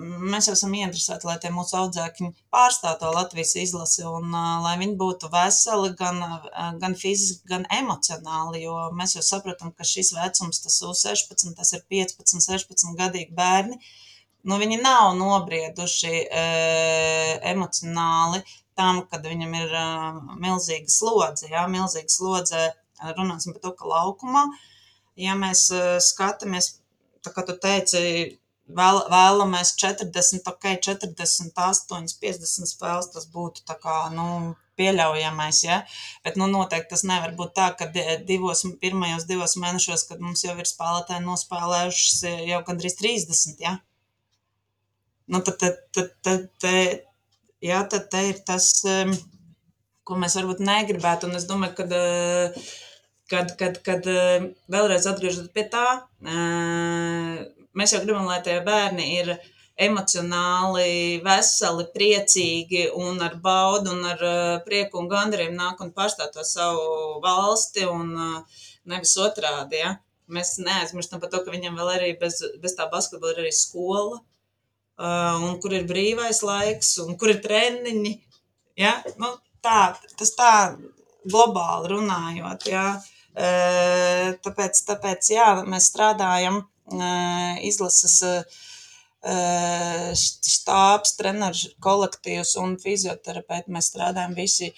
mēs 0.00 0.48
esam 0.52 0.72
ieinteresēti, 0.76 1.26
lai 1.28 1.36
tie 1.42 1.50
mūsu 1.54 1.76
audzēkņi 1.80 2.30
pārstāv 2.54 2.98
to 3.00 3.10
Latvijas 3.14 3.54
izlasi 3.60 4.04
un 4.08 4.30
uh, 4.30 4.60
lai 4.64 4.76
viņi 4.80 4.96
būtu 5.00 5.30
veseli 5.32 5.92
gan, 5.98 6.20
uh, 6.24 6.70
gan 6.80 6.96
fiziski, 6.98 7.44
gan 7.50 7.66
emocionāli, 7.74 8.62
jo 8.64 8.76
mēs 8.96 9.16
jau 9.18 9.24
saprotam, 9.26 9.72
ka 9.76 9.86
šis 9.86 10.12
vecums, 10.16 10.62
tas 10.64 10.80
U16, 10.86 11.54
tas 11.58 11.74
ir 11.76 11.84
15, 11.92 12.40
16 12.46 12.96
gadīgi 13.00 13.36
bērni, 13.36 13.80
nu 14.48 14.58
viņi 14.60 14.80
nav 14.82 15.12
nobrieduši 15.18 16.14
uh, 16.24 17.32
emocionāli 17.52 18.42
tam, 18.78 19.04
kad 19.10 19.26
viņam 19.26 19.56
ir 19.62 19.72
uh, 19.76 20.20
milzīga 20.40 20.92
slodze, 20.92 21.50
jā, 21.52 21.66
milzīga 21.68 22.12
slodze, 22.12 22.68
runāsim 23.16 23.56
par 23.56 23.64
to, 23.64 23.74
ka 23.76 23.88
laukumā, 23.88 24.46
ja 25.20 25.36
mēs 25.36 25.68
uh, 25.74 25.96
skatāmies, 26.04 26.76
tā 27.24 27.32
kā 27.34 27.44
tu 27.44 27.56
teici, 27.60 28.38
vēl, 28.76 29.02
vēlamies 29.12 29.74
40, 29.80 30.48
ok, 30.50 30.66
48, 30.86 32.16
50 32.22 32.70
spēles, 32.70 33.10
tas 33.14 33.28
būtu 33.30 33.64
tā 33.68 33.76
kā, 33.80 33.96
nu, 34.14 34.54
pieļaujamais, 34.80 35.60
ja, 35.66 35.80
bet, 36.24 36.38
nu, 36.40 36.48
noteikti 36.50 36.94
tas 36.94 37.04
nevar 37.08 37.34
būt 37.36 37.54
tā, 37.58 37.68
ka 37.76 37.90
divos, 38.26 38.64
pirmajos 38.82 39.26
divos 39.28 39.56
mēnešos, 39.60 40.06
kad 40.08 40.22
mums 40.24 40.44
jau 40.46 40.56
ir 40.56 40.68
spēlētāji 40.68 41.24
nospēlējušas 41.26 42.22
jau 42.48 42.60
gandrīz 42.68 42.96
30, 43.00 43.60
ja. 43.64 43.76
Nu, 45.30 45.42
tad, 45.46 45.60
tad, 45.62 45.82
tad, 45.94 46.14
tad, 46.26 46.46
tad, 46.62 47.04
jā, 47.62 47.82
tad 47.92 48.08
te 48.10 48.24
ir 48.32 48.40
tas, 48.46 48.72
ko 50.08 50.18
mēs 50.18 50.38
varbūt 50.40 50.64
negribētu, 50.64 51.28
un 51.28 51.38
es 51.38 51.46
domāju, 51.50 51.76
ka 51.82 51.86
kad, 53.30 53.52
kad, 53.60 53.76
kad 53.86 54.06
vēlreiz 54.72 55.06
atgriežot 55.06 55.52
pie 55.54 55.68
tā, 55.70 55.86
mēs 57.76 57.94
jau 57.94 58.02
gribam, 58.04 58.28
lai 58.28 58.40
tie 58.44 58.58
bērni 58.64 59.06
ir 59.20 59.34
emocionāli 59.80 61.20
veseli, 61.24 61.86
priecīgi 61.94 62.86
un 63.00 63.20
ar 63.24 63.36
baudu 63.40 63.94
un 63.94 64.04
ar 64.10 64.24
uh, 64.26 64.56
prieku 64.66 65.00
un 65.00 65.08
gandarījumu 65.08 65.56
nāk 65.56 65.80
un 65.84 65.92
pārstāv 65.96 66.32
to 66.34 66.44
savu 66.44 67.20
valsti 67.24 67.86
un 67.88 68.10
uh, 68.12 68.64
nevis 68.90 69.16
otrādi. 69.22 69.80
Ja? 69.80 69.94
Mēs 70.30 70.58
neaizmirstam 70.62 71.22
par 71.22 71.32
to, 71.32 71.40
ka 71.44 71.54
viņam 71.54 71.78
vēl 71.80 71.94
arī 71.94 72.10
bez, 72.20 72.42
bez 72.60 72.76
tā 72.78 72.86
basketbola 72.92 73.32
ir 73.34 73.44
arī 73.46 73.54
skola, 73.56 74.20
uh, 74.20 75.46
un 75.46 75.56
kur 75.62 75.74
ir 75.76 75.88
brīvais 75.88 76.42
laiks, 76.44 76.98
un 77.06 77.16
kur 77.20 77.32
ir 77.32 77.40
treniņi. 77.44 78.18
Ja? 78.80 78.98
Nu, 79.22 79.32
tā, 79.64 79.94
tas 80.20 80.34
tā 80.36 80.52
globāli 81.24 81.94
runājot. 81.94 82.68
Ja? 82.68 82.84
Tāpēc, 83.30 84.80
tāpēc 84.88 85.28
jā, 85.32 85.44
mēs 85.62 85.86
strādājam 85.92 86.56
izlases 87.66 88.16
štābs, 89.20 91.12
treneris, 91.18 91.66
kolektīvs 91.84 92.54
un 92.62 92.78
fizioterapeiti. 92.80 93.72
Mēs 93.74 93.90
strādājam 93.92 94.32
visi, 94.34 94.70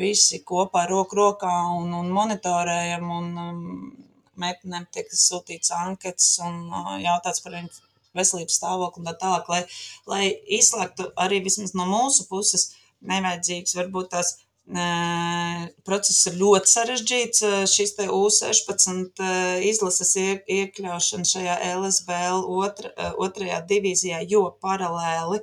visi 0.00 0.40
kopā, 0.48 0.86
roku 0.88 1.18
rokā 1.18 1.52
un, 1.76 1.92
un 1.98 2.08
monitorējam. 2.16 3.10
Un, 3.18 3.28
um, 3.42 4.08
meitenēm 4.40 4.86
tiek 4.92 5.10
sūtīts 5.12 5.72
anketas 5.76 6.34
un 6.44 6.68
uh, 6.70 6.94
jautāts 7.02 7.42
par 7.44 7.56
viņu 7.56 7.72
veselības 8.16 8.58
stāvokli 8.60 9.02
un 9.02 9.08
tā 9.08 9.14
tālāk, 9.20 9.48
lai, 9.52 9.60
lai 10.08 10.22
izslēgtu 10.58 11.10
arī 11.20 11.40
vismaz 11.44 11.74
no 11.78 11.86
mūsu 11.88 12.26
puses 12.30 12.70
nevajadzīgs 13.08 13.76
varbūt 13.78 14.12
tās 14.12 14.34
Process 14.62 16.28
ir 16.30 16.36
ļoti 16.38 16.70
sarežģīts. 16.70 17.42
Šis 17.68 17.96
te 17.98 18.06
U16 18.06 19.22
izlases 19.66 20.12
iekļaušana 20.22 21.26
šajā 21.28 21.56
LSBL 21.74 22.46
otra, 22.46 22.92
otrajā 23.18 23.58
divīzijā, 23.68 24.22
jo 24.30 24.46
paralēli 24.62 25.42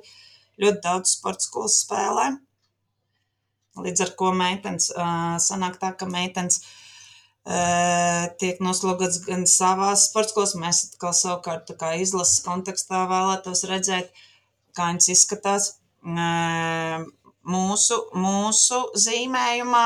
ļoti 0.60 0.80
daudz 0.84 1.16
sporta 1.18 1.44
skolas 1.44 1.76
spēlē. 1.84 2.30
Līdz 3.80 4.06
ar 4.06 4.10
ko 4.18 4.32
meitenes 4.36 4.88
sanāk 5.44 5.76
tā, 5.80 5.92
ka 5.92 6.08
meitenes 6.10 6.62
tiek 8.40 8.58
noslogots 8.60 9.20
gan 9.28 9.46
savās 9.48 10.08
sporta 10.08 10.32
skolās, 10.32 10.56
mēs 10.58 10.82
atkal 10.88 11.14
savukārt 11.16 11.70
kā 11.80 11.94
izlases 12.00 12.42
kontekstā 12.44 13.04
vēlētos 13.08 13.64
redzēt, 13.70 14.10
kā 14.76 14.90
viņas 14.90 15.12
izskatās 15.14 15.70
mūsu, 17.50 17.98
mūsu 18.16 18.80
zīmējumā, 18.98 19.84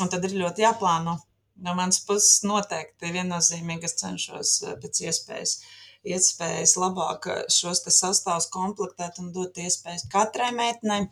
un 0.00 0.12
tad 0.12 0.24
ir 0.28 0.38
ļoti 0.42 0.64
jāplāno. 0.66 1.16
No 1.60 1.74
manas 1.76 2.00
puses 2.08 2.40
noteikti 2.48 3.12
viennozīmīgi 3.12 3.88
es 3.88 3.98
cenšos 4.00 4.52
eh, 4.64 4.76
pēc 4.80 5.02
iespējas, 5.10 5.56
iespējas 6.08 6.76
labāk 6.80 7.28
eh, 7.28 7.42
šos 7.52 7.82
sastāvus 7.98 8.48
komplektēt 8.54 9.20
un 9.20 9.28
dot 9.34 9.60
iespējas 9.60 10.06
katrai 10.12 10.50
meitenei, 10.56 11.04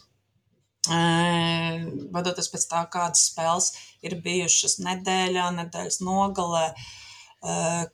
eh, 0.88 1.85
vadoties 2.14 2.49
pēc 2.54 2.64
tā, 2.71 2.85
kādas 2.95 3.26
spēles 3.28 3.75
ir 4.07 4.16
bijušas 4.25 4.78
nedēļā, 4.87 5.50
nedēļas 5.61 6.00
nogalē, 6.07 6.66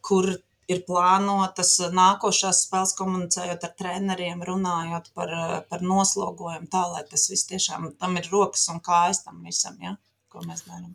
kur 0.00 0.30
ir 0.70 0.82
plānotas 0.88 1.76
nākošās 1.94 2.64
spēles, 2.66 2.94
komunicējot 2.98 3.66
ar 3.68 3.72
treneriem, 3.78 4.42
runājot 4.48 5.10
par, 5.16 5.32
par 5.70 5.84
noslogojumu, 5.84 6.70
tā 6.72 6.84
lai 6.92 7.04
tas 7.10 7.28
viss 7.30 7.48
tiešām 7.50 7.94
tam 8.00 8.20
ir 8.20 8.28
rokas 8.32 8.68
un 8.72 8.82
kājas 8.84 9.24
tam 9.26 9.42
visam, 9.46 9.78
ja, 9.82 9.96
ko 10.32 10.44
mēs 10.46 10.66
darām. 10.68 10.94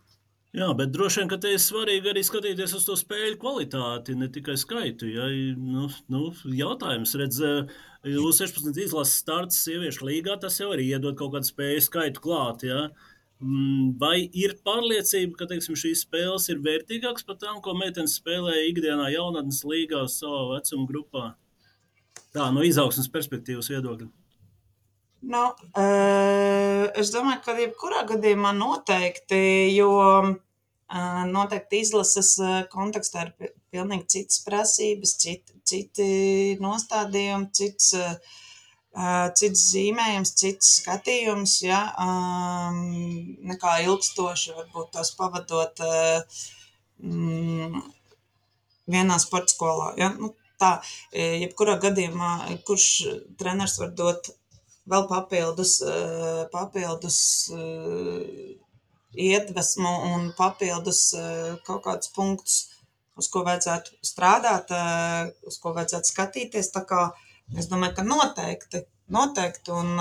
Jā, 0.58 0.66
bet 0.74 0.90
droši 0.90 1.22
vien, 1.22 1.28
ka 1.30 1.38
te 1.38 1.52
ir 1.54 1.60
svarīgi 1.62 2.10
arī 2.10 2.24
skatīties 2.26 2.72
uz 2.74 2.88
to 2.88 2.96
spēļu 2.98 3.38
kvalitāti, 3.38 4.16
ne 4.18 4.32
tikai 4.34 4.56
skaitu. 4.58 5.06
Ja? 5.14 5.28
Nu, 5.62 5.86
nu, 6.10 6.24
jautājums, 6.58 7.14
redz, 7.22 7.38
U16 8.02 8.80
izlases 8.82 9.20
starts 9.22 9.62
sieviešu 9.68 10.08
līgā, 10.10 10.40
tas 10.42 10.58
jau 10.58 10.72
arī 10.74 10.88
iedod 10.90 11.20
kaut 11.20 11.36
kādu 11.36 11.52
spēju 11.52 11.86
skaitu 11.86 12.24
klāt. 12.26 12.66
Ja? 12.66 12.88
Uh, 12.88 13.09
vai 13.40 14.30
ir 14.36 14.58
pārliecība, 14.66 15.38
ka 15.40 15.48
teiksim, 15.50 15.78
šīs 15.80 16.04
spēles 16.06 16.50
ir 16.52 16.60
vērtīgākas 16.64 17.26
par 17.28 17.40
tām, 17.40 17.62
ko 17.64 17.76
meitenes 17.78 18.18
spēlē 18.20 18.58
ikdienā 18.70 19.10
jaunatnes 19.14 19.64
līgā 19.68 20.04
savā 20.12 20.56
vecuma 20.56 20.88
grupā? 20.90 21.26
Tā 22.36 22.50
no 22.54 22.66
izaugsmas 22.68 23.10
perspektīvas 23.12 23.72
viedokļa. 23.72 24.10
Nu, 25.30 25.46
es 26.96 27.10
domāju, 27.12 27.42
ka 27.44 27.56
jebkurā 27.60 28.06
gadījumā 28.08 28.54
noteikti, 28.56 29.40
jo 29.76 29.90
noteikti 31.32 31.82
izlases 31.84 32.36
kontekstā 32.72 33.26
ir 33.28 33.52
pilnīgi 33.74 34.08
citas 34.16 34.44
prasības, 34.46 35.16
citi, 35.22 35.58
citi 35.68 36.12
nostādījumi, 36.64 37.50
cits 37.56 37.92
cits 39.40 39.62
zīmējums, 39.72 40.34
cits 40.36 40.72
skatījums, 40.80 41.60
ja, 41.64 41.80
um, 42.04 42.80
nekā 43.48 43.78
ilgstoši 43.86 44.56
varbūt 44.58 44.92
tos 44.96 45.14
pavadot 45.16 45.80
mm, 47.04 47.80
vienā 48.92 49.20
sporta 49.24 49.54
skolā. 49.54 49.94
Ja. 50.00 50.12
Nu, 50.18 50.34
tā, 50.60 50.80
jebkurā 51.14 51.78
gadījumā, 51.80 52.34
kurš 52.68 52.90
treneris 53.40 53.78
var 53.80 53.94
dot 53.96 54.32
vēl 54.90 55.06
papildus, 55.08 55.78
papildus 56.52 57.22
iedvesmu 59.14 59.94
un 60.10 60.28
papildus 60.36 61.06
kaut 61.64 61.86
kādus 61.86 62.12
punktus, 62.16 62.60
uz 63.20 63.28
ko 63.32 63.46
vajadzētu 63.48 63.96
strādāt, 64.04 64.76
uz 65.48 65.60
ko 65.62 65.72
vajadzētu 65.78 66.12
skatīties. 66.12 66.72
Uh, 66.76 67.10
Es 67.58 67.70
domāju, 67.70 67.96
ka 67.98 68.06
noteikti, 68.06 68.84
noteikti, 69.14 69.74
un 69.76 69.94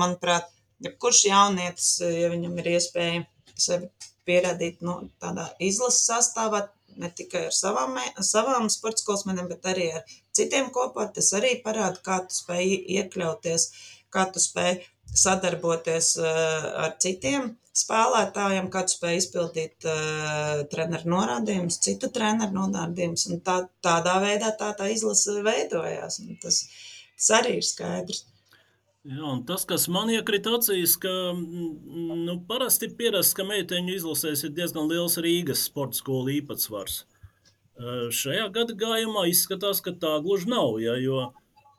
manuprāt, 0.00 0.50
jebkurš 0.84 1.24
jaunietis, 1.30 1.90
ja 2.04 2.30
viņam 2.32 2.58
ir 2.60 2.70
iespēja 2.74 3.24
sevi 3.66 3.90
pierādīt 4.28 4.82
nu, 4.84 4.96
tādā 5.22 5.48
izlases 5.62 6.06
sastāvā, 6.08 6.64
ne 7.00 7.10
tikai 7.10 7.46
ar 7.48 7.56
savām, 7.56 7.98
savām 8.22 8.70
sporta 8.72 9.02
skolas 9.02 9.24
mediem, 9.28 9.48
bet 9.50 9.66
arī 9.70 9.90
ar 9.98 10.16
citiem 10.36 10.70
kopā, 10.74 11.08
tas 11.14 11.32
arī 11.38 11.56
parāda, 11.64 12.00
kā 12.04 12.20
tu 12.28 12.36
spēj 12.36 12.76
iekļauties, 12.98 13.68
kā 14.14 14.28
tu 14.32 14.42
spēj 14.42 14.78
sadarboties 15.24 16.14
ar 16.22 16.96
citiem 17.02 17.52
spēlētājiem, 17.74 18.68
kāds 18.70 18.94
spēj 18.96 19.16
izpildīt 19.18 19.86
uh, 19.88 20.62
treneru 20.70 21.10
norādījumus, 21.10 21.80
citu 21.82 22.10
treneru 22.14 22.54
norādījumus, 22.54 23.26
tā, 23.46 23.56
tādā 23.82 24.14
veidā 24.22 24.52
tā, 24.60 24.70
tā 24.78 24.90
izlase 24.94 25.40
veidojās, 25.42 26.20
un 26.22 26.38
tas, 26.42 26.60
tas 27.24 27.40
arī 27.40 27.58
ir 27.58 27.64
skaidrs. 27.64 28.24
Jā, 29.04 29.30
tas, 29.48 29.66
kas 29.68 29.84
man 29.92 30.08
iekrita 30.12 30.54
acīs, 30.56 30.94
ka 31.00 31.10
mm, 31.34 32.22
nu, 32.24 32.38
parasti 32.48 32.88
ir 32.88 32.94
pierasts, 32.96 33.36
ka 33.36 33.44
meiteņu 33.44 33.96
izlasēs 33.98 34.46
ir 34.46 34.54
diezgan 34.56 34.88
liels 34.88 35.18
Rīgas 35.20 35.66
sporta 35.68 36.00
skolu 36.00 36.32
īpatsvars. 36.38 37.02
Šajā 38.14 38.46
gada 38.54 38.76
gājumā 38.78 39.26
izskatās, 39.28 39.82
ka 39.84 39.92
tā 40.00 40.14
gluži 40.24 40.52
nav, 40.52 40.76
ja, 40.82 40.98
jo 41.00 41.32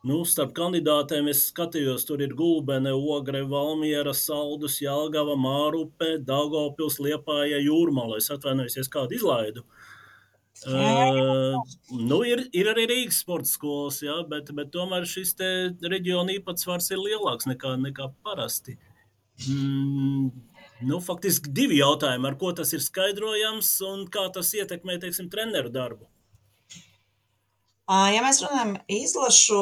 Nu, 0.06 0.20
starp 0.28 0.52
kandidātēm 0.54 1.26
es 1.32 1.40
skatījos, 1.48 2.04
tur 2.06 2.20
ir 2.22 2.36
Gulbene, 2.38 2.92
Ogre, 2.94 3.40
Valmiera, 3.50 4.12
Saldus, 4.14 4.76
Jālgava, 4.78 5.34
Mārupe, 5.34 6.12
Daugavpils, 6.22 7.00
Liepāja, 7.02 7.58
Jūrmala. 7.58 8.20
Es 8.20 8.30
atvainojos, 8.30 8.76
ja 8.78 8.84
kādu 8.92 9.16
izlaidu. 9.16 9.64
Uh, 9.64 9.95
nu, 10.64 12.18
ir, 12.24 12.46
ir 12.56 12.70
arī 12.72 12.86
Rīgas 12.88 13.20
sporta 13.22 13.50
skolas, 13.50 14.00
jā, 14.04 14.16
bet, 14.30 14.50
bet 14.56 14.72
tomēr 14.74 15.04
šis 15.08 15.34
reģiona 15.84 16.38
īpatsvars 16.38 16.88
ir 16.94 17.02
lielāks 17.02 17.48
nekā, 17.50 17.74
nekā 17.82 18.08
parasti. 18.24 18.78
Mm, 19.50 20.30
nu, 20.88 21.00
faktiski 21.04 21.52
divi 21.52 21.82
jautājumi, 21.82 22.30
ar 22.30 22.38
ko 22.40 22.54
tas 22.56 22.72
ir 22.72 22.84
skaidrojams 22.84 23.74
un 23.90 24.06
kā 24.12 24.26
tas 24.32 24.54
ietekmē 24.56 24.96
teiksim, 25.02 25.28
treneru 25.32 25.72
darbu. 25.74 26.08
Ja 27.86 28.18
mēs 28.18 28.40
runājam 28.42 28.72
izlašu 28.90 29.60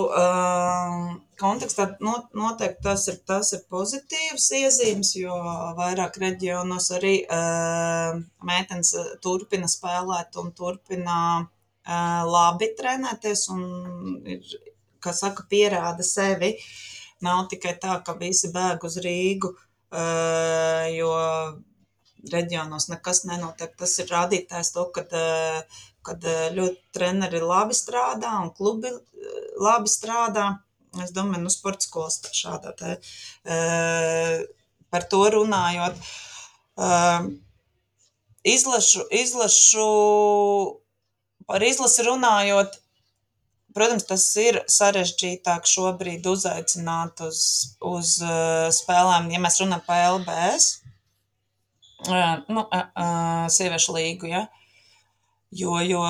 kontekstā, 1.36 1.84
noteikti 2.00 2.80
tas 2.86 3.04
ir, 3.12 3.18
tas 3.28 3.50
ir 3.52 3.60
pozitīvs 3.68 4.46
iezīmes, 4.60 5.10
jo 5.18 5.36
vairāk 5.76 6.16
reģionos 6.22 6.88
arī 6.96 7.18
meitenes 8.48 8.94
turpina 9.20 9.68
spēlēt 9.68 10.40
un 10.40 10.54
turpina 10.56 11.18
labi 12.24 12.70
trenēties 12.78 13.44
un 13.52 13.62
ir, 14.24 14.56
kā 15.04 15.12
saka, 15.12 15.44
pierāda 15.50 16.00
sevi. 16.00 16.54
Nav 17.24 17.44
tikai 17.52 17.76
tā, 17.80 18.00
ka 18.06 18.16
visi 18.16 18.48
bēg 18.56 18.88
uz 18.88 18.96
Rīgu, 19.04 19.52
jo 20.96 21.12
reģionos 22.32 22.88
nekas 22.88 23.26
nenotiek. 23.28 23.76
Tas 23.76 23.98
ir 24.00 24.08
rādītājs 24.16 24.72
to, 24.72 24.88
ka 24.96 25.04
kad 26.04 26.24
eh, 26.28 26.50
ļoti 26.54 26.80
treneri 26.94 27.40
labi 27.42 27.76
strādā 27.76 28.36
un 28.42 28.52
klubi 28.56 28.90
eh, 28.90 29.48
labi 29.60 29.90
strādā. 29.90 30.50
Es 31.02 31.10
domāju, 31.14 31.42
nu, 31.42 31.50
sporta 31.50 31.82
skolas 31.82 32.20
šādā 32.30 32.70
te, 32.78 32.92
uh, 33.50 34.44
par 34.94 35.06
to 35.10 35.24
runājot. 35.34 35.96
Uh, 36.78 37.26
izlašu, 38.46 39.02
izlašu, 39.10 39.88
par 41.50 41.66
izlasi 41.66 42.06
runājot, 42.06 42.78
protams, 43.74 44.06
tas 44.06 44.28
ir 44.38 44.60
sarežģītāk 44.70 45.66
šobrīd 45.66 46.30
uzaicināt 46.30 47.24
uz, 47.26 47.42
uz 47.82 48.14
uh, 48.22 48.70
spēlēm, 48.78 49.32
ja 49.34 49.42
mēs 49.42 49.58
runājam 49.64 49.82
par 49.88 50.06
LBS, 50.12 50.70
nu, 52.54 52.68
sieviešu 53.50 53.98
līgu, 53.98 54.30
ja, 54.30 54.46
jo, 55.54 55.78
jo 55.84 56.02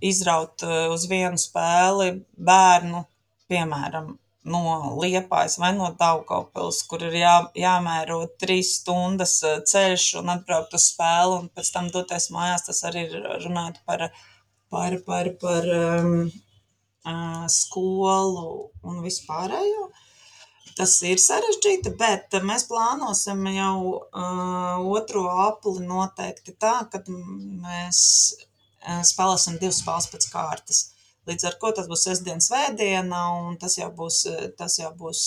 izraut 0.00 0.62
eh, 0.62 0.86
uz 0.92 1.06
vienu 1.10 1.38
spēli 1.40 2.10
bērnu, 2.50 3.04
piemēram, 3.50 4.16
no 4.48 4.62
Liepājas 5.02 5.58
vai 5.60 5.72
no 5.76 5.90
Daugavpils, 5.98 6.80
kur 6.88 7.04
ir 7.08 7.18
jā, 7.20 7.36
jāmēro 7.58 8.22
trīs 8.40 8.78
stundas 8.80 9.38
eh, 9.46 9.60
ceļš 9.72 10.08
un 10.22 10.34
atbraukt 10.36 10.76
uz 10.78 10.90
spēli 10.92 11.38
un 11.42 11.48
pēc 11.52 11.72
tam 11.74 11.92
doties 11.94 12.30
mājās, 12.34 12.66
tas 12.68 12.84
arī 12.88 13.08
runāt 13.44 13.80
par, 13.86 14.08
par, 14.72 14.98
par, 15.06 15.32
par 15.42 15.72
um, 15.78 16.28
skolu 17.48 18.44
un 18.84 19.00
vispārējo. 19.04 19.88
Tas 20.78 20.92
ir 21.02 21.18
sarežģīti, 21.18 21.90
bet 21.98 22.36
mēs 22.46 22.68
plānosim 22.68 23.40
jau 23.50 23.78
uh, 23.98 24.76
otro 24.94 25.24
apli 25.48 25.82
noteikti 25.82 26.54
tā, 26.54 26.76
kad 26.92 27.08
mēs 27.10 27.98
spēlēsim 28.88 29.58
divas 29.60 29.82
spēles 29.82 30.08
pēc 30.12 30.28
kārtas. 30.32 30.84
Līdz 31.28 31.44
ar 31.44 31.56
to 31.60 31.70
tas 31.76 31.88
būs 31.90 32.06
sestdiena, 32.06 32.40
svētdiena, 32.40 33.18
un 33.42 33.58
tas 33.60 33.74
jau 33.76 33.90
būs, 33.92 34.22
tas 34.56 34.78
jau 34.80 34.88
būs 34.96 35.26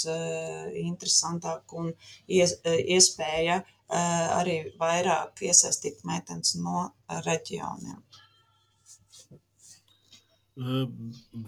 interesantāk 0.81 1.75
un 1.77 1.91
iespēja 2.25 3.59
arī 3.91 4.55
vairāk 4.81 5.43
iesaistīt 5.45 6.01
meitenes 6.07 6.55
no 6.57 6.87
reģioniem. 7.27 7.99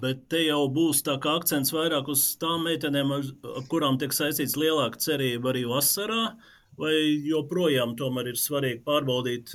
Bet 0.04 0.24
te 0.32 0.40
jau 0.46 0.62
būs 0.72 1.02
tā 1.06 1.18
kā 1.24 1.34
akcents 1.40 1.74
vairāk 1.74 2.08
uz 2.14 2.22
tām 2.42 2.64
meitenēm, 2.70 3.12
ar 3.18 3.66
kurām 3.72 3.98
tiek 4.02 4.14
saistīts 4.16 4.56
lielāka 4.60 5.02
cerība 5.02 5.52
arī 5.52 5.66
vasarā, 5.70 6.36
vai 6.80 6.96
joprojām 7.28 7.96
ir 8.28 8.40
svarīgi 8.40 8.82
pārbaudīt 8.86 9.54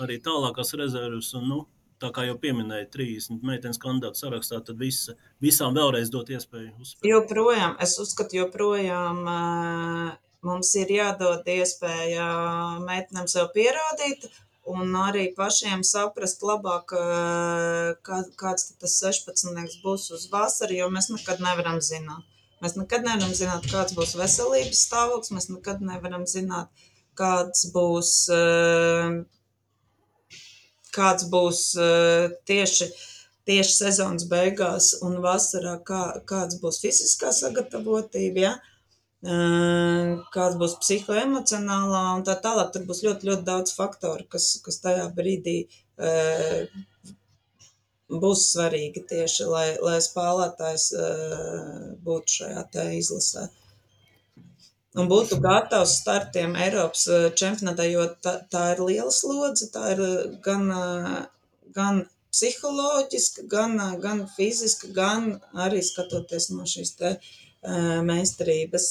arī 0.00 0.18
tālākās 0.24 0.74
rezervas 0.78 1.34
un, 1.34 1.46
nu, 1.48 1.60
tā 2.00 2.10
kā 2.14 2.24
jau 2.28 2.36
pieminēja, 2.40 2.88
30 2.94 3.44
meitenes 3.44 3.80
kandidātu 3.80 4.22
sarakstā, 4.22 4.60
tad 4.64 4.78
visa, 4.80 5.16
visām 5.42 5.76
vēlreiz 5.76 6.10
dot 6.12 6.30
iespēju 6.32 6.72
uzspēlēt. 6.80 7.10
Joprojām, 7.12 7.76
es 7.84 7.96
uzskatu, 8.00 8.40
joprojām 8.40 9.24
mums 10.46 10.70
ir 10.80 10.94
jādod 10.96 11.48
iespēja 11.50 12.28
meitenēm 12.86 13.28
sev 13.28 13.50
pierādīt, 13.56 14.30
un 14.70 14.96
arī 14.96 15.28
pašiem 15.36 15.84
saprast 15.86 16.44
labāk, 16.46 16.94
kā, 18.06 18.22
kāds 18.40 18.72
tas 18.80 18.98
16. 19.04 19.80
būs 19.84 20.10
uz 20.16 20.28
vasaru, 20.32 20.78
jo 20.80 20.90
mēs 20.92 21.10
nekad 21.12 21.42
nevaram 21.44 21.80
zināt. 21.84 22.24
Mēs 22.60 22.76
nekad 22.76 23.06
nevaram 23.06 23.32
zināt, 23.36 23.66
kāds 23.72 23.94
būs 23.96 24.16
veselības 24.20 24.82
stāvoklis, 24.86 25.32
mēs 25.32 25.48
nekad 25.52 25.80
nevaram 25.84 26.26
zināt, 26.28 26.68
kāds 27.16 27.66
būs, 27.74 28.10
kāds 30.96 31.28
būs 31.32 31.62
tieši, 32.50 32.90
tieši 33.48 33.76
sezonas 33.76 34.26
beigās 34.28 34.92
un 35.06 35.20
vasarā, 35.24 35.78
kā, 35.86 36.02
kāds 36.28 36.60
būs 36.60 36.82
fiziskā 36.84 37.32
sagatavotība. 37.36 38.44
Ja? 38.48 38.58
kāda 39.20 40.56
būs 40.56 40.78
psihoemocionālā 40.80 42.04
un 42.16 42.22
tā 42.24 42.38
tālāk. 42.40 42.72
Tur 42.72 42.86
būs 42.88 43.02
ļoti, 43.04 43.28
ļoti 43.28 43.44
daudz 43.44 43.74
faktoru, 43.76 44.24
kas, 44.32 44.60
kas 44.64 44.80
tajā 44.80 45.10
brīdī 45.12 45.68
būs 48.10 48.50
svarīgi 48.52 49.04
tieši, 49.10 49.46
lai, 49.46 49.66
lai 49.82 49.98
spēlētājs 50.02 50.86
būtu 52.04 52.36
šajā 52.40 52.64
te 52.74 52.86
izlasē. 52.98 53.48
Un 54.98 55.06
būtu 55.10 55.38
gatavs 55.42 56.00
startiem 56.00 56.56
Eiropas 56.58 57.04
čempionātā, 57.38 57.86
jo 57.86 58.08
tā, 58.24 58.40
tā 58.50 58.72
ir 58.72 58.80
liela 58.88 59.12
slodze, 59.14 59.68
tā 59.70 59.92
ir 59.92 60.00
gan, 60.42 60.66
gan 61.76 62.02
psiholoģiska, 62.34 63.46
gan, 63.50 63.78
gan 64.02 64.24
fiziska, 64.34 64.90
gan 64.94 65.30
arī 65.66 65.82
skatoties 65.86 66.50
no 66.50 66.66
šīs 66.66 66.96
te 66.98 67.14
meistarības, 68.10 68.90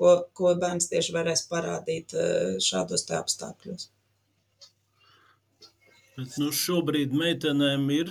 ko, 0.00 0.16
ko 0.32 0.56
bērns 0.56 0.88
tieši 0.88 1.16
varēs 1.16 1.44
parādīt 1.52 2.16
šādos 2.64 3.04
te 3.08 3.18
apstākļos. 3.20 3.90
Bet, 6.20 6.34
nu, 6.36 6.50
šobrīd 6.52 7.14
meitenēm 7.16 7.86
ir 7.94 8.10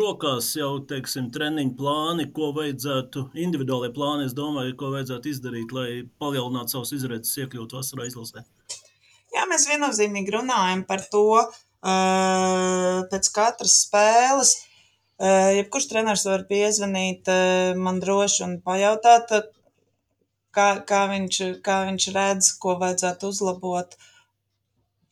rokās 0.00 0.46
jau 0.56 0.78
teiksim, 0.88 1.26
treniņu 1.34 1.74
plāni, 1.76 2.24
ko 2.32 2.46
vajadzētu, 2.56 3.26
individuālajie 3.42 3.92
plāni, 3.92 4.28
es 4.30 4.32
domāju, 4.38 4.72
ko 4.80 4.88
vajadzētu 4.94 5.28
izdarīt, 5.28 5.74
lai 5.76 5.88
palielinātu 6.22 6.72
savus 6.72 6.94
izredzes 6.96 7.36
iekļūt 7.42 7.74
vasarā 7.76 8.06
izlasē. 8.08 8.46
Jā, 9.36 9.44
mēs 9.50 9.68
viennozīmīgi 9.68 10.32
runājam 10.38 10.86
par 10.88 11.04
to 11.12 11.26
pēc 13.12 13.28
katras 13.36 13.74
spēles, 13.84 14.54
Jebkurš 15.58 15.90
treneris 15.90 16.24
var 16.26 16.46
piezvanīt 16.48 17.28
man 17.78 18.00
droši 18.00 18.40
un 18.46 18.56
pajautāt, 18.64 19.36
kā, 20.56 20.70
kā, 20.88 21.02
viņš, 21.12 21.42
kā 21.60 21.76
viņš 21.90 22.08
redz, 22.16 22.48
ko 22.62 22.78
vajadzētu 22.80 23.30
uzlabot. 23.34 23.98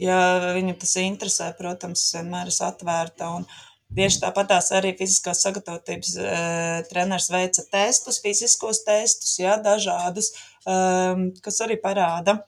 Ja 0.01 0.19
viņu 0.57 0.77
tas 0.81 0.95
interesē, 1.03 1.51
protams, 1.59 2.07
vienmēr 2.17 2.49
esmu 2.49 2.67
atvērta. 2.71 3.31
Un 3.37 3.45
tieši 3.97 4.23
tāpatās 4.23 4.71
arī 4.77 4.95
fiziskās 4.99 5.43
sagatavotības 5.45 6.13
e, 6.17 6.37
treneris 6.89 7.29
veica 7.33 7.67
testus, 7.73 8.21
fiziskos 8.25 8.85
testus, 8.87 9.35
jā, 9.43 9.59
dažādus, 9.61 10.33
e, 10.65 10.79
kas 11.45 11.61
arī 11.67 11.77
parāda, 11.83 12.39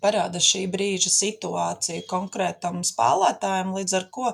parāda 0.00 0.40
šī 0.42 0.64
brīža 0.72 1.12
situāciju 1.12 2.06
konkrētam 2.10 2.80
spēlētājam, 2.86 3.76
līdz 3.76 3.98
ar 4.00 4.08
ko 4.14 4.32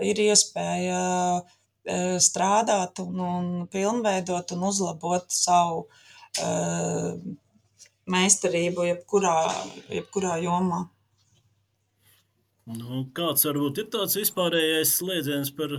ir 0.00 0.24
iespēja 0.30 1.04
Eh, 1.86 2.16
strādāt 2.18 2.98
un, 2.98 3.20
un 3.22 3.44
pilnveidot 3.70 4.50
un 4.56 4.62
uzlabot 4.66 5.28
savu 5.30 5.84
uh, 6.42 7.12
meistarību 8.10 8.88
jebkurā, 8.88 9.34
jebkurā 9.94 10.32
jomā. 10.42 10.80
Nu, 12.66 13.04
kāds 13.14 13.44
varbūt 13.46 13.78
ir 13.78 13.84
tāds 13.94 14.16
vispārējais 14.18 14.96
slēdziens 14.98 15.52
par 15.54 15.76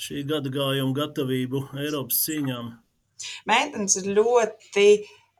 šī 0.00 0.22
gada 0.30 0.48
gājumu 0.52 0.94
gatavību 0.96 1.60
Eiropas 1.76 2.22
cīņām? 2.24 2.70
Meitenes 3.50 3.98
ir 4.00 4.08
ļoti, 4.16 4.86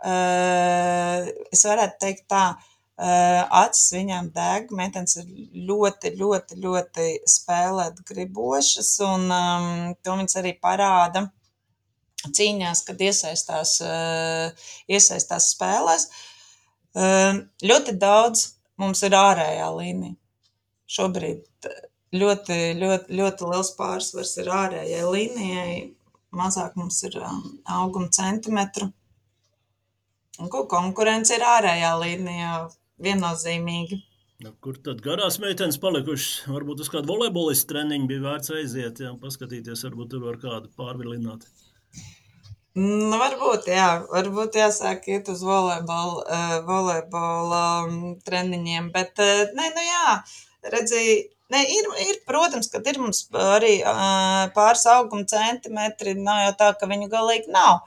uh, 0.05 1.31
es 1.49 1.65
varētu 1.65 1.99
teikt 2.05 2.27
tā, 2.29 2.43
uh, 2.53 3.41
acis 3.63 3.89
viņām 3.97 4.29
deg, 4.37 4.69
meitenes 4.77 5.17
ir 5.23 5.33
ļoti, 5.73 6.13
ļoti, 6.21 6.61
ļoti 6.61 7.09
spēlēt 7.39 8.05
gribošas, 8.13 8.93
un 9.09 9.29
um, 9.33 9.75
to 10.05 10.21
viņas 10.21 10.41
arī 10.45 10.53
parāda 10.61 11.25
cīņās, 12.29 12.85
kad 12.91 13.01
iesaistās, 13.01 13.79
uh, 13.81 14.73
iesaistās 14.93 15.55
spēlēs. 15.57 16.11
Uh, 16.93 17.47
ļoti 17.65 17.97
daudz 17.97 18.51
mums 18.77 19.09
ir 19.09 19.17
ārējā 19.17 19.77
līnija. 19.81 20.19
Šobrīd 20.93 21.69
ļoti, 22.13 22.59
ļoti, 22.77 23.17
ļoti 23.19 23.51
liels 23.51 23.73
pārsvars 23.79 24.35
ir 24.43 24.51
ārējai 24.53 25.05
līnijai, 25.09 25.77
mazāk 26.37 26.77
mums 26.81 27.01
ir 27.09 27.17
um, 27.23 27.43
auguma 27.81 28.13
centimetru. 28.13 28.91
Un 30.41 30.49
ko 30.53 30.65
konkurence 30.69 31.37
ir 31.37 31.45
ārējā 31.45 31.93
līnijā, 32.01 32.55
viennozīmīgi. 33.03 34.01
Nu, 34.43 34.51
kur 34.65 34.79
tad 34.85 35.03
garās 35.05 35.37
meitenes 35.39 35.79
palikušas? 35.79 36.49
Varbūt 36.51 36.81
uz 36.83 36.89
kādu 36.91 37.13
volejbolistu 37.13 37.69
treniņu 37.71 38.09
bija 38.11 38.25
vērts 38.25 38.55
aiziet, 38.57 39.03
jā, 39.05 39.13
paskatīties, 39.23 39.85
varbūt 39.87 40.15
tur 40.15 40.25
var 40.27 40.41
kādu 40.43 40.73
pārvilināt. 40.79 41.47
Nu, 42.75 43.19
varbūt, 43.21 43.69
jā, 43.69 43.89
varbūt 44.11 44.57
jāsāk 44.57 45.05
iet 45.13 45.29
uz 45.29 45.45
volejbola, 45.45 46.25
uh, 46.25 46.55
volejbola 46.67 47.61
um, 47.85 47.99
treniņiem, 48.25 48.89
bet, 48.95 49.21
uh, 49.21 49.53
nē, 49.53 49.69
nu 49.77 49.85
jā, 49.85 50.17
redzēji, 50.71 51.17
ne, 51.53 51.63
ir, 51.77 51.91
ir, 52.07 52.21
protams, 52.29 52.71
ka 52.73 52.83
ir 52.87 53.01
mums 53.03 53.25
arī 53.33 53.75
uh, 53.81 54.49
pāris 54.57 54.85
auguma 54.91 55.27
centimetri, 55.29 56.15
nav 56.19 56.47
jau 56.47 56.55
tā, 56.63 56.73
ka 56.81 56.89
viņu 56.91 57.11
galīgi 57.13 57.53
nav, 57.55 57.83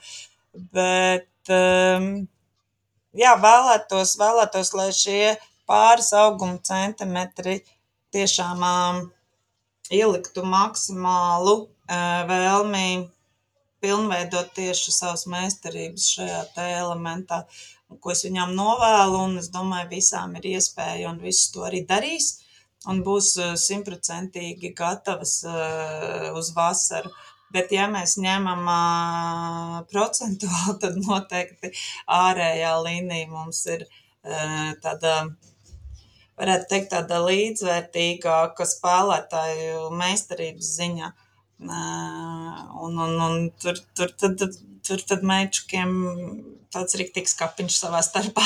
bet, 0.76 1.30
um, 1.50 2.10
jā, 3.16 3.34
vēlētos, 3.42 4.16
vēlētos, 4.22 4.74
lai 4.78 4.90
šie 4.96 5.36
pāris 5.70 6.12
auguma 6.16 6.60
centimetri 6.64 7.62
tiešām 8.16 8.64
um, 8.64 9.02
ieliktu 9.94 10.46
maksimālu 10.48 11.58
uh, 11.66 12.22
vēlmi 12.30 12.88
pilnveidot 13.86 14.54
tieši 14.58 14.94
savas 14.94 15.26
meistarības 15.30 16.08
šajā 16.16 16.40
elementā, 16.80 17.44
ko 18.02 18.14
es 18.14 18.24
viņām 18.26 18.56
novēlu, 18.58 19.20
un 19.28 19.38
es 19.42 19.52
domāju, 19.54 19.92
visām 19.94 20.34
ir 20.40 20.48
iespēja, 20.56 21.12
un 21.12 21.22
viss 21.22 21.52
to 21.54 21.66
arī 21.68 21.84
darīs, 21.86 22.32
un 22.92 23.02
būs 23.06 23.34
simtprocentīgi 23.62 24.74
gatavas 24.78 25.40
uh, 25.48 26.32
uz 26.38 26.52
vasaru. 26.56 27.12
Bet, 27.56 27.72
ja 27.72 27.86
mēs 27.92 28.18
ņemam 28.20 28.66
uh, 28.68 29.76
procentuāli, 29.92 30.78
tad 30.84 31.00
noteikti 31.02 31.72
ārējā 32.12 32.74
līnija 32.84 33.30
mums 33.32 33.62
ir 33.72 33.86
uh, 33.86 34.72
tāda, 34.84 35.16
varētu 36.40 36.70
teikt, 36.72 36.90
tāda 36.96 37.22
līdzvērtīgāka 37.26 38.68
spēlētāju 38.70 39.92
meistarības 39.96 40.74
ziņa. 40.82 41.12
Uh, 41.66 42.64
un, 42.84 42.98
un, 43.00 43.14
un 43.28 43.46
tur, 43.62 43.80
tur, 43.96 44.12
tad, 44.20 44.42
tur 44.86 45.04
tad 45.08 45.24
mečukiem 45.24 45.94
tāds 46.74 46.98
riktīgs 47.00 47.38
kapiņš 47.40 47.78
savā 47.86 48.02
starpā 48.04 48.44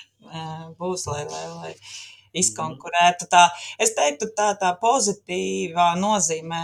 būs, 0.80 1.04
lai, 1.10 1.26
lai, 1.28 1.44
lai 1.58 1.74
izkonkurētu. 2.36 3.28
Tā, 3.30 3.46
es 3.82 3.94
teiktu, 3.96 4.30
tā, 4.36 4.52
tā 4.60 4.74
pozitīvā 4.82 5.92
nozīmē 6.00 6.62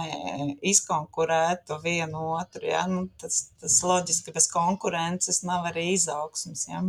izkonkurētu 0.75 1.81
vienu 1.85 2.29
otru. 2.37 2.67
Ja? 2.71 2.85
Nu, 2.91 3.07
tas, 3.21 3.49
tas 3.61 3.81
loģiski 3.87 4.35
bez 4.37 4.51
konkurences 4.53 5.43
nav 5.47 5.69
arī 5.73 5.93
izaugsmas. 5.97 6.69
Ja? 6.71 6.85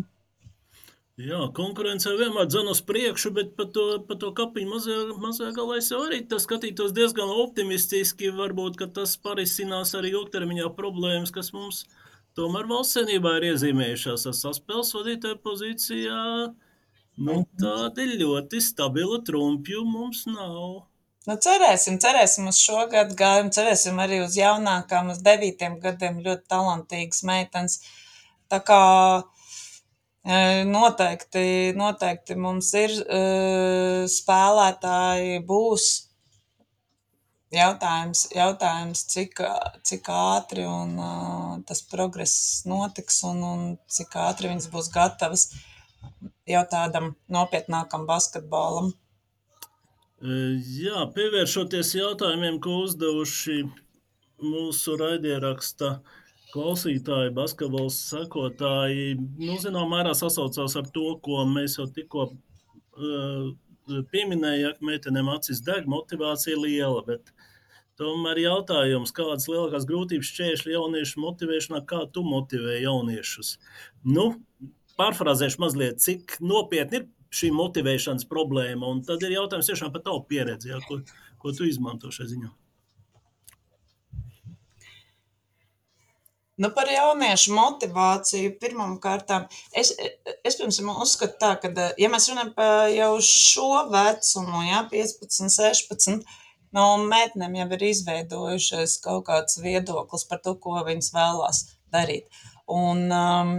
Jā, 1.17 1.39
konkurence 1.57 2.11
vienmēr 2.13 2.45
dzan 2.45 2.67
uz 2.69 2.83
priekšu, 2.85 3.31
bet 3.33 3.55
par 3.57 3.71
to, 3.73 3.85
par 4.05 4.19
to 4.21 4.27
kapiņu 4.37 4.69
mazajā, 4.69 4.97
mazajā 5.17 5.55
galā 5.55 5.79
es 5.79 5.87
jau 5.89 6.03
arī 6.05 6.19
skatītos 6.29 6.93
diezgan 6.93 7.31
optimistiski. 7.41 8.29
Varbūt, 8.37 8.77
tas 8.93 9.15
parisinās 9.23 9.95
arī 9.97 10.13
ilgtermiņā 10.13 10.69
problēmas, 10.77 11.33
kas 11.33 11.49
mums 11.55 11.87
tomēr 12.37 12.69
valsts 12.69 12.99
senībā 12.99 13.33
ir 13.39 13.47
iezīmējušās. 13.49 14.27
Es 14.29 14.43
saspēles 14.45 14.93
vadītāju 14.93 15.41
pozīcijā, 15.41 16.21
nu, 17.17 17.41
tādi 17.59 18.07
ļoti 18.17 18.61
stabila 18.63 19.21
trumpju 19.25 19.85
mums 19.87 20.25
nav. 20.29 20.83
Nu, 21.27 21.35
cerēsim, 21.43 21.97
cerēsim 21.99 22.47
uz 22.47 22.59
šo 22.63 22.85
gadu 22.91 23.17
gājumu, 23.19 23.51
cerēsim 23.55 23.97
arī 23.99 24.21
uz 24.23 24.37
jaunākām, 24.39 25.09
uz 25.11 25.23
devītiem 25.25 25.79
gadiem 25.83 26.21
ļoti 26.23 26.47
talantīgas 26.53 27.25
meitenes. 27.27 27.81
Tā 28.47 28.61
kā 28.63 28.83
Noteikti, 30.27 31.71
noteikti 31.79 32.35
mums 32.35 32.73
ir 32.75 32.91
spēlētāji, 34.11 35.37
būs 35.47 35.85
jautājums, 37.55 38.25
jautājums 38.35 39.05
cik, 39.13 39.39
cik 39.87 40.09
ātri 40.11 40.65
un, 40.67 40.99
tas 41.63 41.79
progress 41.87 42.65
notiks 42.67 43.21
un, 43.23 43.39
un 43.53 43.63
cik 43.87 44.19
ātri 44.19 44.51
viņas 44.51 44.67
būs 44.73 44.91
gatavas 44.91 45.47
jau 46.47 46.63
tādam 46.71 47.11
nopietnākam 47.31 48.07
basketbolam. 48.09 48.93
Jā, 50.17 51.03
pievēršoties 51.13 51.93
jautājumiem, 51.99 52.57
ko 52.63 52.79
uzdevuši 52.87 53.59
mūsu 54.41 54.95
raidieraksta 54.97 55.99
klausītāji, 56.53 57.33
basketbola 57.37 57.91
sekotāji, 57.93 59.17
nu, 59.19 59.59
zināmā 59.61 59.99
mērā 59.99 60.15
sasaucās 60.17 60.77
ar 60.79 60.89
to, 60.95 61.11
ko 61.21 61.43
mēs 61.49 61.77
jau 61.77 61.85
tikko 61.93 62.31
uh, 62.31 63.51
pieminējām, 64.13 64.81
meitenēm 64.89 65.29
acis 65.35 65.61
deg, 65.65 65.85
motivācija 65.91 66.57
liela. 66.59 67.03
Bet 67.05 67.29
tomēr 67.99 68.41
jautājums, 68.41 69.13
kādas 69.15 69.45
lielākās 69.51 69.85
grūtības 69.89 70.33
šķēršļi 70.33 70.75
jauniešu 70.75 71.21
motivēšanā, 71.23 71.83
kā 71.89 72.05
tu 72.13 72.25
motivē 72.25 72.79
jauniešus? 72.81 73.57
Nu, 74.07 74.31
pārfrāzēšu 74.99 75.61
mazliet, 75.63 76.01
cik 76.03 76.37
nopietni 76.43 77.01
ir 77.01 77.09
šī 77.33 77.51
motivēšanas 77.55 78.27
problēma, 78.29 78.87
un 78.87 79.03
tad 79.05 79.23
ir 79.25 79.35
jautājums 79.35 79.67
tiešām 79.69 79.91
par 79.93 80.05
tavu 80.05 80.23
pieredzi, 80.29 80.71
ja, 80.71 80.79
ko, 80.87 81.01
ko 81.41 81.53
tu 81.55 81.67
izmanto 81.67 82.11
šajā 82.13 82.31
ziņā. 82.33 82.53
Nu, 86.57 86.71
par 86.73 86.89
jauniešu 86.89 87.53
motivāciju 87.53 88.55
pirmām 88.57 88.95
kārtām. 89.01 89.43
Es, 89.77 89.91
es 90.41 90.55
pirms 90.57 90.79
uzskatu 90.81 91.37
tā, 91.43 91.51
ka, 91.61 91.69
ja 92.01 92.09
mēs 92.09 92.31
runājam 92.31 92.49
par 92.55 92.87
jau 92.89 93.11
šo 93.21 93.83
vecumu, 93.91 94.63
jā, 94.65 94.79
15, 94.89 95.53
16, 95.53 96.25
no 96.73 96.87
meitenēm 97.05 97.59
jau 97.59 97.67
ir 97.77 97.85
izveidojušies 97.91 98.97
kaut 99.05 99.27
kāds 99.29 99.61
viedoklis 99.61 100.25
par 100.31 100.41
to, 100.41 100.55
ko 100.63 100.81
viņas 100.87 101.13
vēlās 101.13 101.61
darīt. 101.93 102.41
Un, 102.65 103.05
um, 103.13 103.53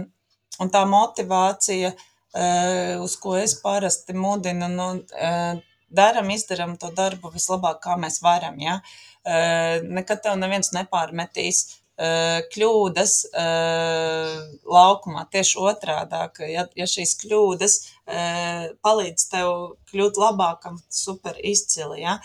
un 0.59 0.71
tā 0.73 0.83
motivācija, 0.89 1.93
uh, 1.95 2.93
uz 3.03 3.17
ko 3.21 3.35
es 3.39 3.57
parasti 3.63 4.15
mudinu, 4.17 4.69
nu, 4.73 4.89
uh, 4.99 5.59
daram, 5.89 6.29
izdaram 6.29 6.77
to 6.77 6.91
darbu 6.95 7.33
vislabāk, 7.33 7.81
kā 7.85 7.97
mēs 7.99 8.21
varam, 8.25 8.59
jā. 8.61 8.79
Uh, 9.25 9.85
nekad 9.99 10.23
tev 10.23 10.39
neviens 10.39 10.73
nepārmetīs 10.75 11.65
Eh, 11.99 12.45
kļūdas 12.53 13.13
eh, 13.35 14.35
laukumā. 14.71 15.25
Tieši 15.33 15.57
otrādāk, 15.67 16.39
ja, 16.47 16.63
ja 16.79 16.85
šīs 16.87 17.17
kļūdas 17.25 17.75
eh, 18.07 18.69
palīdz 18.85 19.25
tev 19.33 19.49
kļūt 19.91 20.19
labākam, 20.21 20.77
super 20.87 21.35
izcili. 21.43 22.05
Ja? 22.05 22.15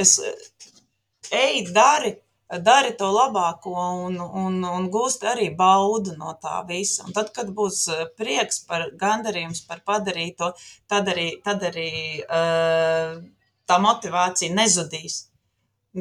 Es 0.00 0.16
ej, 1.30 1.68
dari, 1.76 2.14
dari 2.60 2.92
to 3.00 3.08
labāko 3.08 3.72
un, 4.06 4.18
un, 4.20 4.60
un 4.68 4.88
gūsti 4.92 5.28
arī 5.30 5.48
baudu 5.56 6.16
no 6.18 6.34
tā 6.42 6.60
visa. 6.68 7.06
Un 7.06 7.16
tad, 7.16 7.32
kad 7.32 7.48
būs 7.56 7.86
prieks 8.18 8.64
par 8.68 8.90
gandarījums 9.00 9.64
par 9.68 9.80
padarīto, 9.86 10.52
tad 10.90 11.08
arī, 11.14 11.28
tad 11.44 11.64
arī 11.70 11.90
tā 13.68 13.78
motivācija 13.82 14.52
nezudīs. 14.54 15.22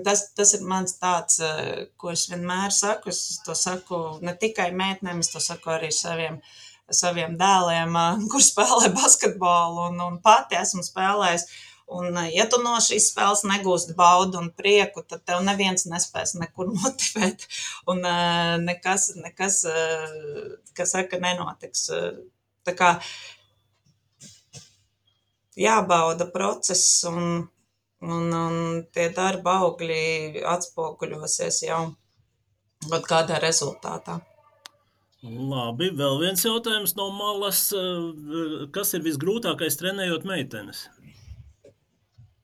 Tas, 0.05 0.29
tas 0.37 0.53
ir 0.55 0.61
mans 0.63 0.93
tāds, 1.01 1.41
eh, 1.43 1.87
ko 1.99 2.13
es 2.15 2.29
vienmēr 2.31 2.71
saku. 2.71 3.09
Es 3.11 3.41
to 3.45 3.55
saku 3.55 4.19
ne 4.23 4.33
tikai 4.43 4.69
meitenēm, 4.71 5.19
es 5.19 5.31
to 5.33 5.41
saku 5.43 5.73
arī 5.73 5.89
saviem, 5.91 6.39
saviem 7.01 7.35
dēliem, 7.39 7.97
eh, 7.99 8.23
kur 8.31 8.39
spēlē 8.45 8.93
basketbolu 9.01 9.89
un, 9.89 9.99
un 10.07 10.21
pati 10.23 10.55
esmu 10.55 10.85
spēlējis. 10.87 11.43
Un, 11.91 12.15
ja 12.31 12.45
tu 12.47 12.61
no 12.63 12.77
šīs 12.79 13.09
spēles 13.11 13.43
negūsti 13.49 13.97
baudu 13.97 14.39
un 14.39 14.51
prieku, 14.55 15.03
tad 15.03 15.25
tev 15.27 15.41
neviens 15.43 15.87
nespēs 15.91 16.37
nekur 16.39 16.71
motivēt. 16.81 17.47
Un 17.91 18.05
nekas, 18.63 19.11
nekas 19.19 19.63
kas 20.77 20.95
saka, 20.95 21.19
nenotiks. 21.19 21.89
Tā 22.67 22.75
kā 22.77 22.93
jābauda 25.59 26.29
process 26.31 27.01
un 27.09 27.49
un, 28.01 28.33
un 28.33 28.57
tie 28.93 29.09
darba 29.15 29.59
augļi 29.65 30.41
atspoguļosies 30.49 31.63
jau 31.67 31.81
kaut 32.89 33.07
kādā 33.09 33.39
rezultātā. 33.41 34.19
Labi, 35.21 35.91
vēl 35.93 36.15
viens 36.23 36.41
jautājums 36.41 36.95
no 36.97 37.11
malas. 37.13 37.67
Kas 38.73 38.95
ir 38.97 39.03
visgrūtākais 39.05 39.77
trenējot 39.77 40.25
meitenes? 40.25 40.87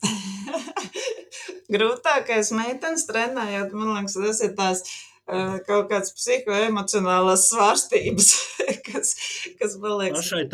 Grūtākais 1.73 2.53
meitenes 2.55 3.05
trenējot, 3.09 3.75
man 3.75 3.93
liekas, 3.97 4.15
tas 4.21 4.41
ir 4.45 4.53
tās 4.57 4.83
uh, 4.85 5.57
kaut 5.67 5.89
kādas 5.91 6.13
psihoemocionālās 6.15 7.49
svārstības, 7.51 8.31
kas, 8.87 9.13
kas 9.59 9.77
man 9.81 9.99
liekas. 10.03 10.23
Pašai 10.23 10.47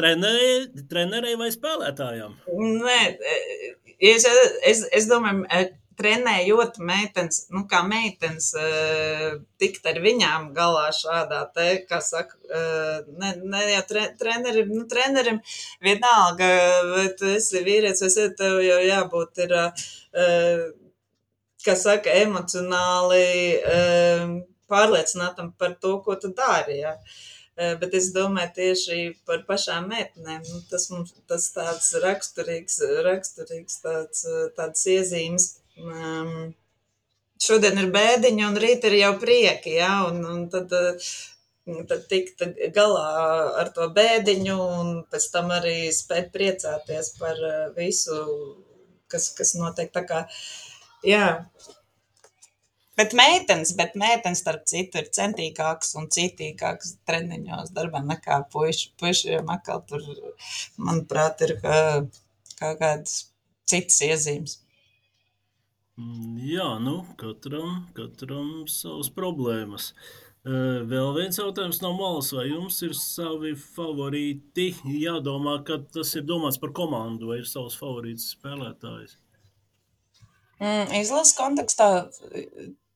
trenerei, 0.89 1.37
vai 1.39 1.53
spēlētājām? 1.53 2.39
Nē, 2.49 2.99
Es, 4.03 4.25
es, 4.67 4.81
es 4.91 5.05
domāju, 5.07 5.45
e, 5.47 5.69
trenējot 5.99 6.79
meitenes, 6.83 7.43
nu, 7.53 7.63
kā 7.69 7.81
meitenes, 7.87 8.49
e, 8.59 9.33
tikt 9.61 9.89
ar 9.89 9.99
viņām 10.03 10.51
galā 10.55 10.87
šādā 10.95 11.41
te, 11.55 11.67
kā 11.89 11.99
saka, 12.03 12.37
e, 12.43 12.63
ne, 13.21 13.33
ne 13.53 13.65
jau 13.71 13.83
tre, 13.89 14.05
trenerim, 14.19 14.71
nu, 14.75 14.85
trenerim 14.89 15.41
vienalga, 15.83 16.49
tu 17.19 17.29
esi 17.33 17.63
vīrietis, 17.65 18.05
vai 18.05 18.11
esi, 18.13 18.29
tev 18.39 18.61
jau 18.65 18.79
jābūt 18.87 19.43
ir, 19.47 19.57
kā 21.63 21.77
saka, 21.79 22.17
emocionāli 22.23 23.27
pārliecinātam 24.71 25.53
par 25.59 25.77
to, 25.81 25.99
ko 26.05 26.17
tu 26.19 26.33
dari, 26.35 26.81
jā. 26.81 26.97
Ja. 26.97 27.21
Eh, 27.53 27.75
bet 27.77 27.93
es 27.93 28.07
domāju 28.15 28.49
tieši 28.55 28.95
par 29.29 29.43
pašām 29.45 29.91
meitenēm. 29.91 30.41
Nu, 30.49 30.61
tas 30.71 30.87
mums 30.89 31.11
tas 31.29 31.51
tāds 31.53 31.91
raksturīgs, 32.01 32.79
raksturīgs 33.05 33.75
tāds, 33.83 34.23
eh, 34.25 34.47
tāds 34.57 34.87
iezīmes. 34.89 35.45
Um, 35.81 36.53
šodien 37.41 37.79
ir 37.81 37.91
bēdiņa 37.93 38.49
un 38.49 38.59
rīt 38.61 38.85
ir 38.89 38.97
jau 38.99 39.13
prieki, 39.21 39.77
ja, 39.79 39.93
un, 40.09 40.21
un 40.29 40.43
tad, 40.53 40.73
eh, 40.77 41.13
tad 41.89 42.05
tikt 42.11 42.43
galā 42.75 43.07
ar 43.63 43.71
to 43.75 43.89
bēdiņu 43.95 44.57
un 44.79 44.91
pēc 45.11 45.29
tam 45.33 45.53
arī 45.55 45.77
spēt 45.95 46.31
priecāties 46.35 47.13
par 47.19 47.39
visu, 47.77 48.19
kas, 49.11 49.31
kas 49.37 49.55
notiek. 49.59 49.91
Tā 49.95 50.05
kā, 50.09 50.25
jā, 51.07 51.27
Bet 52.93 53.13
meitenes, 53.17 53.71
bet 53.73 53.95
meitenes, 53.97 54.43
starp 54.43 54.67
citu, 54.69 54.99
ir 55.01 55.07
centīgākas 55.17 55.95
un 55.97 56.11
citīgākas 56.13 56.91
treniņos 57.09 57.71
darbā 57.73 58.03
nekā 58.05 58.37
puiši. 58.53 58.91
Puišiem 59.01 59.49
atkal 59.49 59.81
tur, 59.89 60.03
manuprāt, 60.77 61.41
ir 61.47 61.55
kā, 61.63 61.79
kā 62.59 62.69
kādas 62.77 63.15
citas 63.69 63.97
iezīmes. 64.05 64.59
Mm, 65.99 66.37
jā, 66.49 66.67
nu, 66.81 66.99
katram, 67.19 67.83
katram 67.97 68.63
savas 68.71 69.11
problēmas. 69.13 69.91
Vēl 70.43 71.13
viens 71.15 71.37
jautājums 71.39 71.79
no 71.79 71.93
malas, 71.95 72.33
vai 72.35 72.49
jums 72.49 72.81
ir 72.83 72.95
savi 72.99 73.53
favorīti? 73.55 74.73
Jādomā, 74.99 75.59
ka 75.67 75.77
tas 75.95 76.11
ir 76.19 76.25
domāts 76.27 76.59
par 76.59 76.73
komandu, 76.75 77.29
vai 77.31 77.39
ir 77.39 77.47
savs 77.47 77.77
favorīts 77.79 78.33
spēlētājs? 78.33 79.15
Mm, 80.59 80.91
izlases 80.99 81.37
kontekstā 81.37 81.87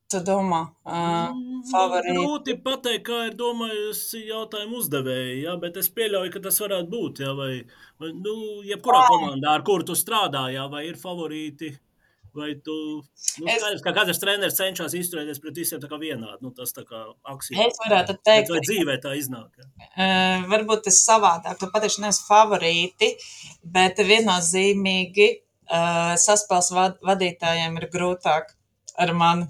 Tu 0.07 0.19
domā, 0.23 0.62
uh, 0.88 1.33
favorīti? 1.67 2.13
Grūti 2.15 2.53
pateikt, 2.63 3.01
kā 3.10 3.17
ir 3.27 3.33
domājusi 3.36 4.21
jautājumu 4.29 4.77
uzdevēji, 4.79 5.41
ja, 5.41 5.57
bet 5.60 5.75
es 5.81 5.89
pieļauju, 5.91 6.31
ka 6.31 6.41
tas 6.45 6.62
varētu 6.63 6.88
būt, 6.93 7.19
ja, 7.25 7.33
vai, 7.36 7.65
vai 7.99 8.13
nu, 8.15 8.36
jebkurā 8.63 9.01
komandā, 9.10 9.57
ar 9.57 9.65
kuru 9.67 9.83
tu 9.89 9.97
strādā, 9.99 10.45
ja, 10.53 10.63
vai 10.71 10.86
ir 10.88 10.95
favorīti, 11.01 11.73
Vai 12.38 12.52
tu, 12.62 12.76
nu, 13.41 13.47
skaidrs, 13.47 13.82
ka 13.82 13.93
katrs 13.95 14.19
treneris 14.21 14.58
cenšas 14.60 14.93
izturēties 15.00 15.39
pret 15.41 15.58
visiem 15.58 15.82
tā 15.82 15.89
kā 15.89 15.97
vienādi, 16.02 16.38
nu, 16.45 16.52
tas 16.54 16.76
tā 16.76 16.84
kā 16.86 17.00
aksija. 17.34 17.65
Es 17.65 17.80
varētu 17.82 18.17
teikt, 18.28 18.52
vai 18.54 18.62
dzīvē 18.62 18.97
tā 19.02 19.15
iznāk? 19.17 19.50
Ja? 19.58 19.67
Uh, 19.88 20.45
varbūt 20.52 20.86
tas 20.86 21.02
savādāk, 21.02 21.58
tu 21.58 21.71
pateikšu 21.73 22.04
nevis 22.04 22.21
favorīti, 22.28 23.10
bet 23.73 24.04
viennozīmīgi 24.06 25.30
uh, 25.34 26.13
saspēles 26.21 26.69
vad 26.78 27.02
vadītājiem 27.10 27.82
ir 27.82 27.89
grūtāk 27.93 28.54
ar 28.97 29.13
mani 29.17 29.50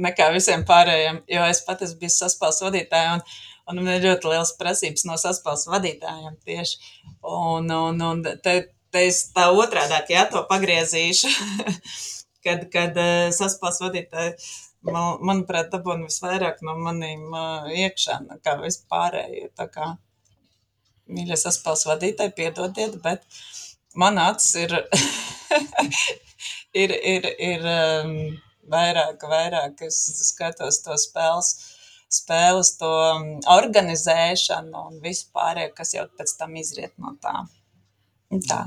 nekā 0.00 0.30
visiem 0.34 0.64
pārējiem, 0.66 1.22
jo 1.30 1.48
es 1.48 1.62
pat 1.66 1.82
esmu 1.86 2.02
bijis 2.02 2.18
saspēles 2.22 2.60
vadītāja 2.64 3.16
un, 3.16 3.24
un 3.70 3.80
man 3.80 3.92
ir 3.94 4.06
ļoti 4.08 4.30
liels 4.32 4.54
prasības 4.58 5.06
no 5.08 5.18
saspēles 5.20 5.68
vadītājiem 5.70 6.38
tieši. 6.46 6.94
Un, 7.22 7.70
un, 7.70 8.02
un 8.02 8.24
te, 8.42 8.56
te 8.94 9.02
es 9.08 9.24
tā 9.34 9.48
otrādāk, 9.50 10.12
jā, 10.14 10.24
to 10.30 10.44
pagriezīšu, 10.50 11.32
kad, 12.46 12.68
kad 12.72 13.00
uh, 13.00 13.26
saspēles 13.34 13.82
vadītāji, 13.82 14.34
man, 14.86 15.18
manuprāt, 15.24 15.72
dabūna 15.72 16.08
visvairāk 16.08 16.62
no 16.66 16.76
manīm 16.78 17.26
uh, 17.32 17.68
iekšā, 17.74 18.20
nekā 18.28 18.56
vispārējie. 18.62 19.50
Tā 19.58 19.68
kā, 19.74 19.90
mīļie 21.10 21.38
saspēles 21.40 21.86
vadītāji, 21.90 22.36
piedodiet, 22.38 22.98
bet 23.04 23.26
man 23.98 24.20
acis 24.22 24.54
ir, 24.64 24.76
ir, 26.84 26.94
ir, 27.14 27.30
ir 27.50 27.70
um, 27.74 28.14
vairāk, 28.70 29.26
vairāk 29.30 29.84
es 29.88 29.98
skatos 30.30 30.80
to 30.84 30.96
spēles, 31.00 31.52
spēles 32.14 32.76
to 32.78 32.94
organizēšanu 33.56 34.86
un 34.88 35.02
visu 35.04 35.28
pārējo, 35.34 35.74
kas 35.76 35.94
jau 35.96 36.06
pēc 36.18 36.38
tam 36.38 36.56
izriet 36.60 36.94
no 37.02 37.16
tā. 37.22 37.42
Tā. 38.42 38.64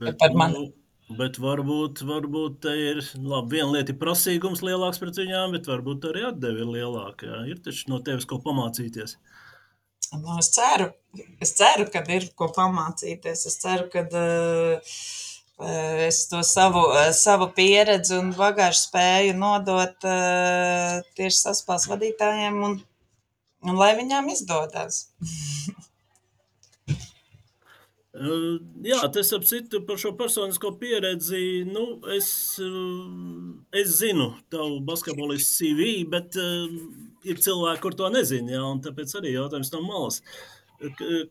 Bet, 0.00 0.18
par 0.20 0.34
mani. 0.36 0.68
Bet 1.06 1.36
varbūt, 1.38 2.00
varbūt 2.02 2.56
te 2.64 2.72
ir 2.82 2.98
labi, 3.14 3.60
viena 3.60 3.76
lieta 3.76 3.92
ir 3.94 3.98
prasīgums 4.00 4.64
lielāks 4.66 4.98
pret 4.98 5.20
viņām, 5.20 5.52
bet 5.54 5.68
varbūt 5.70 6.08
arī 6.10 6.24
atdeve 6.32 6.64
ir 6.64 6.72
lielāka. 6.72 7.28
Jā. 7.28 7.42
Ir 7.52 7.60
taču 7.62 7.92
no 7.92 8.00
tevis 8.02 8.26
ko 8.26 8.40
pamācīties. 8.42 9.14
Nu, 10.16 10.34
es 10.40 10.50
ceru, 10.54 10.90
es 11.42 11.54
ceru, 11.58 11.86
ka 11.92 12.02
ir 12.10 12.26
ko 12.38 12.50
pamācīties. 12.56 13.46
Es 13.46 13.56
ceru, 13.62 13.86
ka 13.92 14.02
uh, 14.10 14.98
es 16.08 16.20
to 16.32 16.42
savu, 16.46 16.82
savu 17.14 17.52
pieredzi 17.54 18.18
un 18.18 18.34
bagāžu 18.34 18.82
spēju 18.88 19.38
nodot 19.38 20.10
uh, 20.10 21.00
tieši 21.14 21.38
saspās 21.38 21.86
vadītājiem 21.90 22.62
un, 22.66 22.80
un 23.62 23.78
lai 23.78 23.94
viņām 23.98 24.34
izdodas. 24.34 25.06
Jā, 28.16 29.02
tas 29.12 29.32
ap 29.36 29.44
citu 29.44 29.82
par 29.84 29.98
šo 30.00 30.14
personisko 30.16 30.70
pieredzi. 30.80 31.66
Nu, 31.68 31.98
es, 32.14 32.28
es 33.76 33.90
zinu 33.98 34.30
tavu 34.52 34.78
basketbolistu 34.86 35.50
CV, 35.58 35.88
bet 36.12 36.38
uh, 36.40 36.64
ir 37.28 37.42
cilvēki, 37.42 37.82
kur 37.82 37.96
to 37.98 38.08
nezina. 38.14 38.56
Jā, 38.56 38.70
tāpēc 38.86 39.12
arī 39.20 39.34
jautājums 39.34 39.72
no 39.74 39.82
malas. 39.84 40.22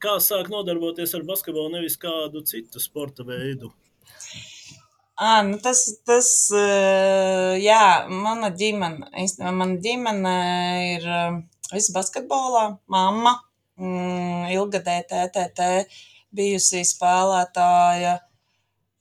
Kā 0.02 0.18
sāk 0.22 0.52
nodarboties 0.54 1.14
ar 1.18 1.26
basketbolu, 1.26 1.74
nevis 1.78 1.98
kādu 2.02 2.44
citu 2.46 2.82
sporta 2.82 3.26
veidu? 3.26 3.72
À, 5.16 5.40
nu 5.48 5.58
tas, 5.64 5.86
tas, 6.06 6.30
jā, 7.62 7.84
mana 8.12 8.50
ģimene, 8.52 9.14
īstenībā 9.24 9.54
mana 9.56 9.78
ģimene 9.80 10.34
ir 10.98 11.06
viss 11.72 11.94
basketbolā, 11.96 12.66
mamma, 12.92 13.38
mm, 13.80 14.50
ilgadēja 14.58 15.06
TTT 15.14 15.70
bijusī 16.38 16.84
spēlētāja. 16.88 18.20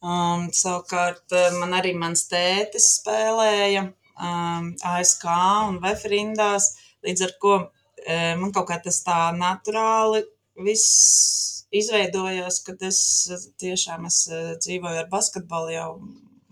Um, 0.05 0.51
savukārt 0.53 1.33
man 1.57 1.73
arī 1.79 1.95
mans 1.97 2.27
tētis 2.29 2.91
spēlēja 2.99 3.87
um, 3.89 4.75
ASK 4.85 5.25
un 5.71 5.79
Vefrindās, 5.81 6.75
līdz 7.07 7.25
ar 7.25 7.33
ko 7.41 7.55
um, 7.63 7.71
man 8.43 8.53
kaut 8.53 8.69
kā 8.69 8.79
tas 8.85 9.01
tā 9.07 9.31
naturāli 9.37 10.25
viss 10.61 11.65
izveidojās, 11.75 12.61
kad 12.67 12.83
es 12.87 13.01
tiešām 13.61 14.05
es 14.11 14.21
dzīvoju 14.63 15.01
ar 15.01 15.09
basketbolu 15.11 15.73
jau 15.75 15.89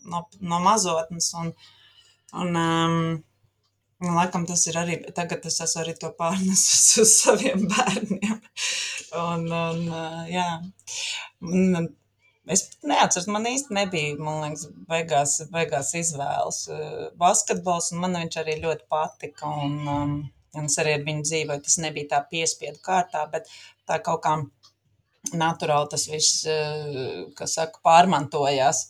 no, 0.09 0.25
no 0.41 0.63
mazotnes 0.65 1.29
un, 1.39 1.53
un 2.33 2.59
um, 2.59 2.97
Un, 4.03 4.17
laikam 4.17 4.45
tas 4.49 4.65
ir 4.67 4.77
arī, 4.81 4.99
tagad 5.15 5.45
es 5.47 5.61
esmu 5.63 5.83
arī 5.85 5.95
to 6.01 6.11
pārnesis 6.19 6.97
uz 7.05 7.17
saviem 7.21 7.67
bērniem. 7.71 8.39
Un, 9.23 9.45
un 9.55 9.83
jā, 10.33 10.47
un, 11.47 11.91
es 12.51 12.65
neatceros, 12.83 13.29
man 13.31 13.47
īsti 13.51 13.77
nebija, 13.77 14.17
man 14.19 14.41
liekas, 14.43 14.67
beigās, 14.91 15.37
beigās 15.53 15.93
izvēles 16.01 16.65
basketbols, 17.21 17.93
un 17.93 18.03
man 18.03 18.19
viņš 18.19 18.41
arī 18.43 18.57
ļoti 18.65 18.89
patika, 18.91 19.53
un, 19.67 19.77
um, 19.87 20.17
un 20.59 20.67
es 20.67 20.81
arī 20.83 20.97
ar 20.99 21.07
viņu 21.07 21.29
dzīvoju, 21.29 21.65
tas 21.69 21.79
nebija 21.85 22.15
tā 22.17 22.25
piespiedu 22.33 22.83
kārtā, 22.83 23.23
bet 23.31 23.47
tā 23.87 24.01
kaut 24.03 24.25
kā 24.27 24.35
naturāli 25.39 25.93
tas 25.93 26.09
viss, 26.11 26.43
kas 27.39 27.55
saka, 27.59 27.79
pārmantojās. 27.87 28.89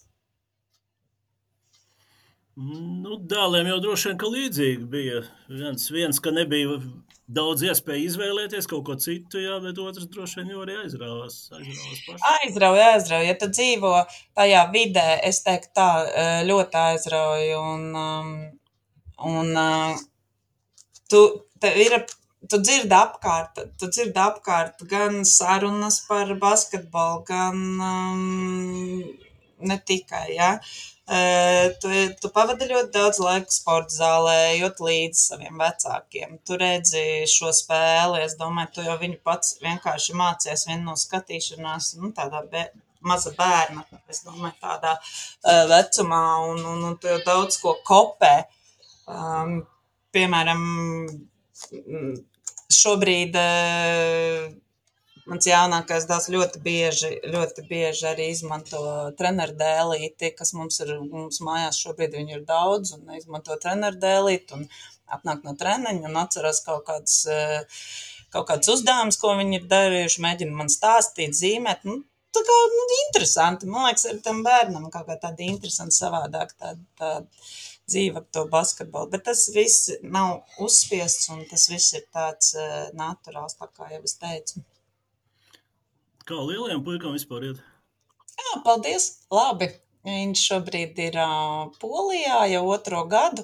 Nu, 2.57 3.17
dēliem 3.17 3.71
jau 3.71 3.79
droši 3.81 4.11
vien, 4.11 4.19
līdzīgi 4.35 4.87
bija. 4.93 5.23
Viens, 5.49 5.87
viens 5.89 6.19
ka 6.21 6.33
nebija 6.37 6.77
daudz 7.33 7.63
iespēju 7.65 8.11
izvēlēties 8.11 8.69
kaut 8.69 8.85
ko 8.85 8.97
citu, 9.01 9.41
jā, 9.41 9.57
bet 9.65 9.81
otrs 9.81 10.09
droši 10.13 10.41
vien 10.41 10.51
jau 10.53 10.65
arī 10.67 10.77
aizrāvās. 10.83 11.39
Aizrauja, 11.55 12.91
aizrauja. 12.97 13.31
Ja 13.31 13.39
tu 13.41 13.49
dzīvo 13.49 13.95
tajā 14.37 14.67
vidē, 14.75 15.07
es 15.25 15.41
teiktu 15.47 15.73
tā, 15.81 15.89
ļoti 16.51 16.81
aizrauja. 16.83 17.63
Un, 17.73 17.89
um, 17.97 18.35
un 19.33 19.57
uh, 19.57 20.05
tu, 21.09 21.25
ir, 21.73 21.99
tu 22.53 22.61
dzirdi 22.61 22.99
apkārt, 22.99 23.65
tu 23.81 23.89
dzirdi 23.89 24.21
apkārt 24.29 24.85
gan 24.93 25.23
sarunas 25.25 26.03
par 26.05 26.37
basketbolu, 26.43 27.25
gan 27.33 27.65
um, 27.81 29.05
ne 29.73 29.81
tikai. 29.89 30.27
Ja? 30.37 30.59
Tu, 31.03 31.89
tu 32.23 32.29
pavadi 32.31 32.69
ļoti 32.71 32.93
daudz 32.95 33.19
laika 33.21 33.51
sporta 33.51 33.91
zālē, 33.91 34.37
jūt 34.61 34.79
līdzi 34.87 35.19
saviem 35.19 35.59
vecākiem. 35.59 36.39
Tu 36.47 36.59
redzi 36.61 37.03
šo 37.31 37.51
spēli, 37.53 38.23
es 38.23 38.37
domāju, 38.39 38.71
tu 38.77 38.87
jau 38.87 38.95
viņu 39.01 39.19
pats 39.27 39.59
vienkārši 39.65 40.15
mācies 40.15 40.65
vien 40.69 40.87
no 40.87 40.95
skatīšanās, 40.97 41.97
nu, 41.99 42.13
tādā 42.15 42.45
be, 42.53 42.65
maza 43.03 43.35
bērna, 43.37 43.83
es 44.09 44.23
domāju, 44.23 44.55
tādā 44.63 44.95
uh, 44.95 45.65
vecumā, 45.75 46.23
un, 46.53 46.63
un, 46.71 46.87
un 46.93 46.97
tu 47.03 47.11
jau 47.11 47.19
daudz 47.27 47.59
ko 47.63 47.75
kopē. 47.87 48.35
Um, 49.11 49.59
piemēram, 50.15 50.63
šobrīd 52.73 53.37
uh, 53.43 54.53
Mans 55.31 55.47
jaunākais 55.47 56.09
dēls 56.11 56.25
ļoti 56.35 56.61
bieži, 56.65 57.09
ļoti 57.31 57.63
bieži 57.69 58.07
arī 58.11 58.25
izmanto 58.33 58.81
treneru 59.19 59.55
dēlīti, 59.61 60.33
kas 60.35 60.51
mums 60.59 60.81
ir 60.83 60.97
mums 60.99 61.39
mājās 61.47 61.79
šobrīd 61.79 62.17
viņi 62.19 62.35
ir 62.41 62.47
daudz, 62.49 62.97
un 62.97 63.13
izmanto 63.15 63.55
treneru 63.63 64.01
dēlīti, 64.03 64.59
un 64.59 64.67
atnāk 65.17 65.45
no 65.47 65.55
treniņa 65.61 66.09
un 66.09 66.19
atceras 66.25 66.59
kaut 66.67 66.83
kāds, 66.89 67.21
kaut 68.35 68.49
kāds 68.49 68.73
uzdevums, 68.75 69.21
ko 69.23 69.37
viņi 69.39 69.61
ir 69.61 69.69
darījuši, 69.71 70.25
mēģina 70.27 70.59
man 70.59 70.73
stāstīt, 70.75 71.39
zīmēt. 71.39 71.87
Nu, 71.87 72.01
tā 72.35 72.43
kā 72.49 72.59
nu, 72.75 72.89
interesanti, 73.05 73.71
man 73.71 73.93
liekas, 73.93 74.09
ar 74.11 74.19
tam 74.27 74.43
bērnam 74.47 74.91
kaut 74.91 75.07
kā 75.07 75.21
tāda 75.23 75.47
interesanta 75.47 76.01
savādāk 76.01 76.57
tāda, 76.57 76.83
tāda 76.99 77.47
dzīve 77.93 78.25
ap 78.25 78.29
to 78.35 78.43
basketbolu, 78.51 79.13
bet 79.15 79.29
tas 79.31 79.47
viss 79.55 79.91
nav 80.03 80.43
uzspiests 80.67 81.31
un 81.35 81.47
tas 81.51 81.71
viss 81.71 81.95
ir 81.95 82.07
tāds 82.11 82.57
uh, 82.59 82.91
naturāls, 82.99 83.55
tā 83.59 83.71
kā 83.71 83.91
jau 83.95 84.03
es 84.03 84.19
teicu. 84.19 84.67
Kā 86.23 86.37
lielajam 86.39 86.85
puikam 86.87 87.17
vispār 87.17 87.49
iet? 87.49 87.63
Jā, 88.39 88.59
paldies! 88.63 89.07
Labi! 89.35 89.67
Viņš 90.07 90.43
šobrīd 90.51 90.99
ir 91.03 91.17
uh, 91.19 91.73
Polijā 91.83 92.45
jau 92.51 92.63
otro 92.71 93.01
gadu 93.11 93.43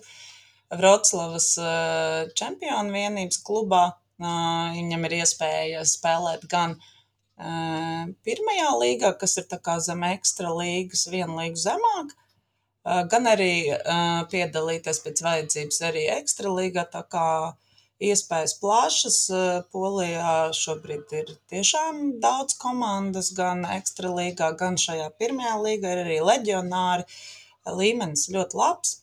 Vroclavas 0.71 1.49
uh, 1.59 2.31
čempionu 2.39 2.95
vienības 2.95 3.41
klubā. 3.47 3.83
Uh, 4.19 4.71
viņam 4.77 5.09
ir 5.09 5.17
iespēja 5.21 5.83
spēlēt 5.91 6.47
gan 6.51 6.77
uh, 6.79 8.07
pirmajā 8.27 8.71
līgā, 8.83 9.13
kas 9.19 9.39
ir 9.43 9.51
tā 9.51 9.59
kā 9.63 9.79
zem 9.83 10.07
ekstra 10.13 10.55
līgas, 10.55 11.07
vienu 11.11 11.39
līgu 11.39 11.59
zemāk, 11.63 12.15
uh, 12.15 13.03
gan 13.11 13.31
arī 13.31 13.53
uh, 13.75 14.23
piedalīties 14.31 15.03
pēc 15.07 15.23
vajadzības 15.27 15.83
arī 15.91 16.09
ekstra 16.19 16.55
līgā, 16.61 16.87
tā 16.95 17.03
kā 17.11 17.29
uh, 17.49 17.68
iespējas 18.03 18.55
plašas. 18.63 19.19
Eh, 19.31 19.49
Polijā 19.73 20.37
šobrīd 20.57 21.15
ir 21.21 21.33
tiešām 21.53 22.21
daudz 22.23 22.57
komandas, 22.63 23.33
gan 23.37 23.65
ekstra 23.79 24.13
līgā, 24.15 24.53
gan 24.59 24.79
šajā 24.81 25.11
pirmajā 25.21 25.57
līgā 25.67 25.95
ir 25.97 26.05
arī 26.05 26.21
leģionāri. 26.31 27.09
Līmenis 27.69 28.29
ļoti 28.33 28.57
labs. 28.57 28.95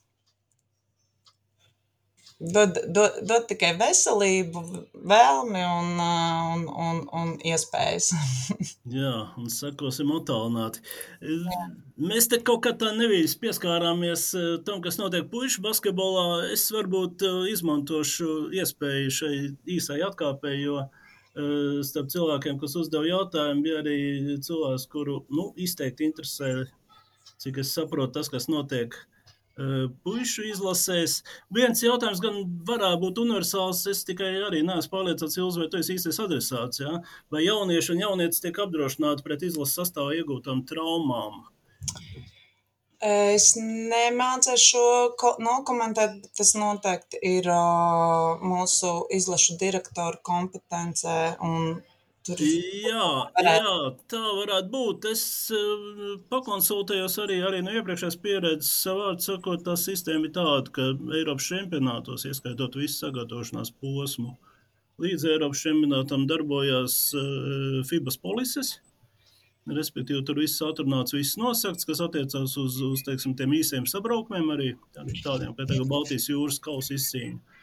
Dod, 2.40 2.78
dod, 2.88 3.20
dod 3.24 3.46
tikai 3.50 3.72
veselību, 3.80 4.62
vēlmi 5.08 5.62
un, 5.64 6.02
un, 6.04 6.66
un, 6.88 7.00
un 7.16 7.32
iespējas. 7.48 8.12
Jā, 8.98 9.14
un 9.40 9.48
sekosim 9.52 10.12
attālināti. 10.18 10.84
Mēs 11.96 12.28
te 12.32 12.42
kaut 12.44 12.66
kā 12.66 12.76
tā 12.76 12.92
nevīs 12.98 13.38
pieskārāmies 13.40 14.28
tam, 14.68 14.82
kas 14.84 15.00
notiek 15.00 15.30
puišu 15.32 15.64
basketbolā. 15.66 16.52
Es 16.52 16.68
varbūt 16.76 17.24
izmantošu 17.54 18.52
iespēju 18.60 19.18
šai 19.22 19.34
īsai 19.78 20.02
atkāpēji, 20.10 20.68
jo 20.68 20.86
starp 21.84 22.12
cilvēkiem, 22.14 22.60
kas 22.62 22.78
uzdeva 22.80 23.08
jautājumu, 23.10 23.64
bija 23.64 23.82
arī 23.82 23.98
cilvēks, 24.44 24.88
kuru 24.92 25.22
nu, 25.36 25.50
izteikti 25.60 26.08
interesē, 26.08 26.54
cik 27.44 27.60
es 27.64 27.74
saprotu, 27.76 28.14
tas, 28.16 28.32
kas 28.32 28.48
notiek 28.52 28.96
pušu 29.56 30.45
izlasēs. 30.49 31.22
Viens 31.53 31.84
jautājums 31.84 32.22
gan 32.24 32.41
varētu 32.68 33.01
būt 33.06 33.22
universāls. 33.24 33.86
Es 33.91 34.03
tikai 34.08 34.34
arī 34.49 34.62
neesmu 34.68 34.91
pārliecināts, 34.91 35.39
Ilz, 35.39 35.60
vai 35.62 35.70
tu 35.72 35.80
esi 35.80 35.95
īstais 35.95 36.20
adresāts. 36.20 36.84
Ja? 36.84 36.99
Vai 37.32 37.45
jaunieši 37.45 37.95
un 37.95 38.03
jaunietis 38.03 38.43
tiek 38.43 38.60
apdrošināti 38.60 39.24
pret 39.26 39.45
izlases 39.47 39.80
sastāvā 39.80 40.18
iegūtām 40.20 40.66
traumām? 40.68 41.45
Es 43.06 43.51
nemācīšu 43.60 44.66
šo 44.66 45.32
nokomentēt, 45.43 46.16
bet 46.24 46.39
tas 46.39 46.56
noteikti 46.58 47.20
ir 47.28 47.49
uh, 47.51 48.39
mūsu 48.41 48.93
izlašu 49.14 49.60
direktora 49.62 50.18
kompetencē. 50.26 51.36
Un 51.43 51.84
Tur 52.26 52.39
jā, 52.41 53.01
jā, 53.45 53.73
tā 54.09 54.19
varētu 54.19 54.71
būt. 54.73 55.05
Es 55.11 55.21
uh, 55.53 56.15
pakonsultējos 56.34 57.19
arī, 57.21 57.36
arī 57.45 57.59
no 57.61 57.76
iepriekšējās 57.78 58.17
pieredzes. 58.23 58.71
Savādi 58.82 59.28
sakot, 59.28 59.61
tā 59.67 59.76
sistēma 59.78 60.26
ir 60.26 60.34
tāda, 60.34 60.73
ka 60.73 60.88
Eiropas 61.19 61.51
čempionātos, 61.51 62.26
ieskaitot 62.26 62.80
visu 62.82 63.03
sagatavošanās 63.03 63.76
posmu, 63.78 64.34
līdz 65.05 65.28
Eiropas 65.36 65.61
čempionātam 65.67 66.26
darbojās 66.32 66.97
uh, 67.13 67.84
FIBAS 67.91 68.17
polises. 68.26 68.73
Respektīvi, 69.65 70.23
tur 70.26 70.41
viss 70.41 70.61
atrunāts, 70.65 71.13
viss 71.13 71.38
nosakts, 71.41 71.86
kas 71.89 72.01
attiecās 72.05 72.57
uz, 72.61 72.82
uz 72.86 73.05
teiksim, 73.05 73.38
tiem 73.38 73.53
īsiem 73.57 73.86
sabraukumiem, 73.89 74.49
arī 74.53 74.73
tādiem 74.97 75.53
kā 75.57 75.78
Baltijas 75.89 76.30
jūras 76.30 76.57
kausa 76.61 76.97
izcīņa. 76.97 77.55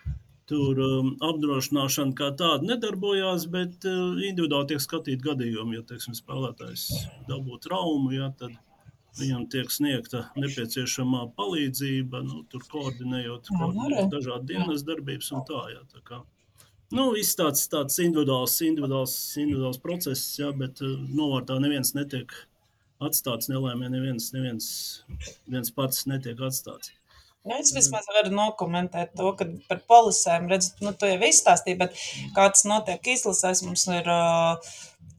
Tur 0.53 0.81
um, 0.85 1.07
apdrošināšana 1.25 2.13
kā 2.19 2.27
tāda 2.37 2.67
nedarbojās, 2.75 3.47
bet 3.53 3.87
uh, 3.89 4.19
individuāli 4.21 4.75
tiek 4.75 4.83
skatīti 4.85 5.25
gadījumi. 5.25 5.79
Ja 5.79 5.85
teiksim, 5.89 6.13
spēlētājs 6.19 6.83
dabū 7.31 7.57
traumu, 7.65 8.11
ja, 8.13 8.29
tad 8.37 8.59
viņam 9.17 9.47
tiek 9.53 9.73
sniegta 9.73 10.27
nepieciešamā 10.37 11.23
palīdzība, 11.39 12.21
nu, 12.29 12.43
tur 12.53 12.67
koordinējot, 12.69 13.49
koordinējot 13.49 14.13
dažādas 14.13 14.49
dienas 14.51 14.85
darbības 14.89 15.33
un 15.33 15.45
tā. 15.49 15.65
Ja, 15.73 15.83
tā 15.89 16.05
kā. 16.05 16.21
Nu, 16.93 17.09
viss 17.17 17.39
tāds, 17.39 17.65
tāds 17.73 17.97
individuāls, 18.05 18.59
individuāls, 18.69 19.17
individuāls 19.41 19.81
process, 19.81 20.27
ja, 20.37 20.53
bet 20.53 20.85
uh, 20.85 20.99
novārtā 21.17 21.57
neviens 21.65 21.95
netiek 21.97 22.37
atstāts 23.01 23.49
nelēmē, 23.49 23.89
neviens, 23.95 24.29
neviens, 24.37 24.67
neviens 25.47 25.73
pats 25.81 26.05
netiek 26.13 26.45
atstāts. 26.45 26.93
Nu, 27.43 27.57
es 27.59 27.73
vismaz 27.75 28.05
varu 28.07 28.31
nokomentēt 28.37 29.17
to, 29.19 29.33
ka 29.39 29.49
par 29.67 29.81
polisēm, 29.91 30.45
redzat, 30.51 30.77
nu, 30.85 30.93
to 30.95 31.09
jau 31.11 31.19
izstāstīja, 31.27 31.79
bet 31.81 31.97
kā 32.37 32.45
tas 32.55 32.63
notiek 32.71 33.09
izlasēs, 33.17 33.65
mums 33.67 33.83
ir 33.91 34.11
uh, 34.15 34.69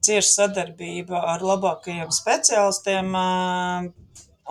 cieša 0.07 0.29
sadarbība 0.29 1.19
ar 1.33 1.43
labākajiem 1.43 2.13
speciālistiem, 2.15 3.11
uh, 3.11 3.89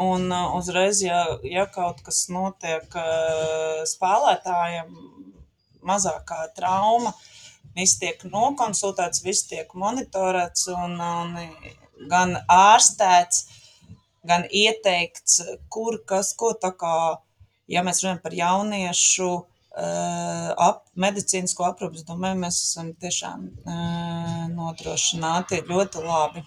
un 0.05 0.29
uh, 0.29 0.53
uzreiz, 0.59 1.01
ja, 1.07 1.23
ja 1.49 1.65
kaut 1.79 2.05
kas 2.05 2.27
notiek 2.35 2.93
uh, 2.93 3.81
spēlētājiem, 3.89 4.93
mazākā 5.89 6.45
trauma, 6.61 7.17
viss 7.73 7.97
tiek 8.05 8.21
nokonsultēts, 8.29 9.25
viss 9.25 9.49
tiek 9.49 9.73
monitorēts 9.73 10.69
un, 10.77 11.01
un 11.01 12.09
gan 12.13 12.37
ārstēts, 12.53 13.47
gan 14.29 14.45
ieteikts, 14.45 15.41
kur 15.73 16.03
kas, 16.05 16.37
ko 16.37 16.53
tā 16.53 16.77
kā 16.77 16.97
ja 17.71 17.83
mēs 17.87 18.03
runājam 18.03 18.23
par 18.25 18.37
jauniešu 18.37 19.29
uh, 19.33 20.49
ap, 20.67 20.87
medicīnisko 20.95 21.67
aprūpi, 21.69 22.01
es 22.01 22.09
domāju, 22.09 22.41
mēs 22.43 22.63
esam 22.69 22.93
tiešām 23.03 23.47
uh, 23.51 24.49
nodrošināti 24.55 25.63
ļoti 25.69 26.07
labi. 26.07 26.45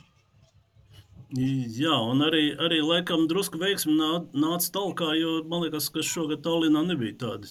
Jā, 1.36 1.96
un 2.06 2.22
arī, 2.24 2.52
arī 2.62 2.80
laikam 2.86 3.26
drusku 3.28 3.60
veiksmi 3.60 3.96
nā, 3.98 4.12
nāca 4.38 4.70
talkā, 4.78 5.16
jo 5.20 5.40
man 5.50 5.66
liekas, 5.66 5.90
ka 5.92 6.04
šogad 6.06 6.46
Tallinā 6.46 6.86
nebija 6.86 7.18
tādi 7.26 7.50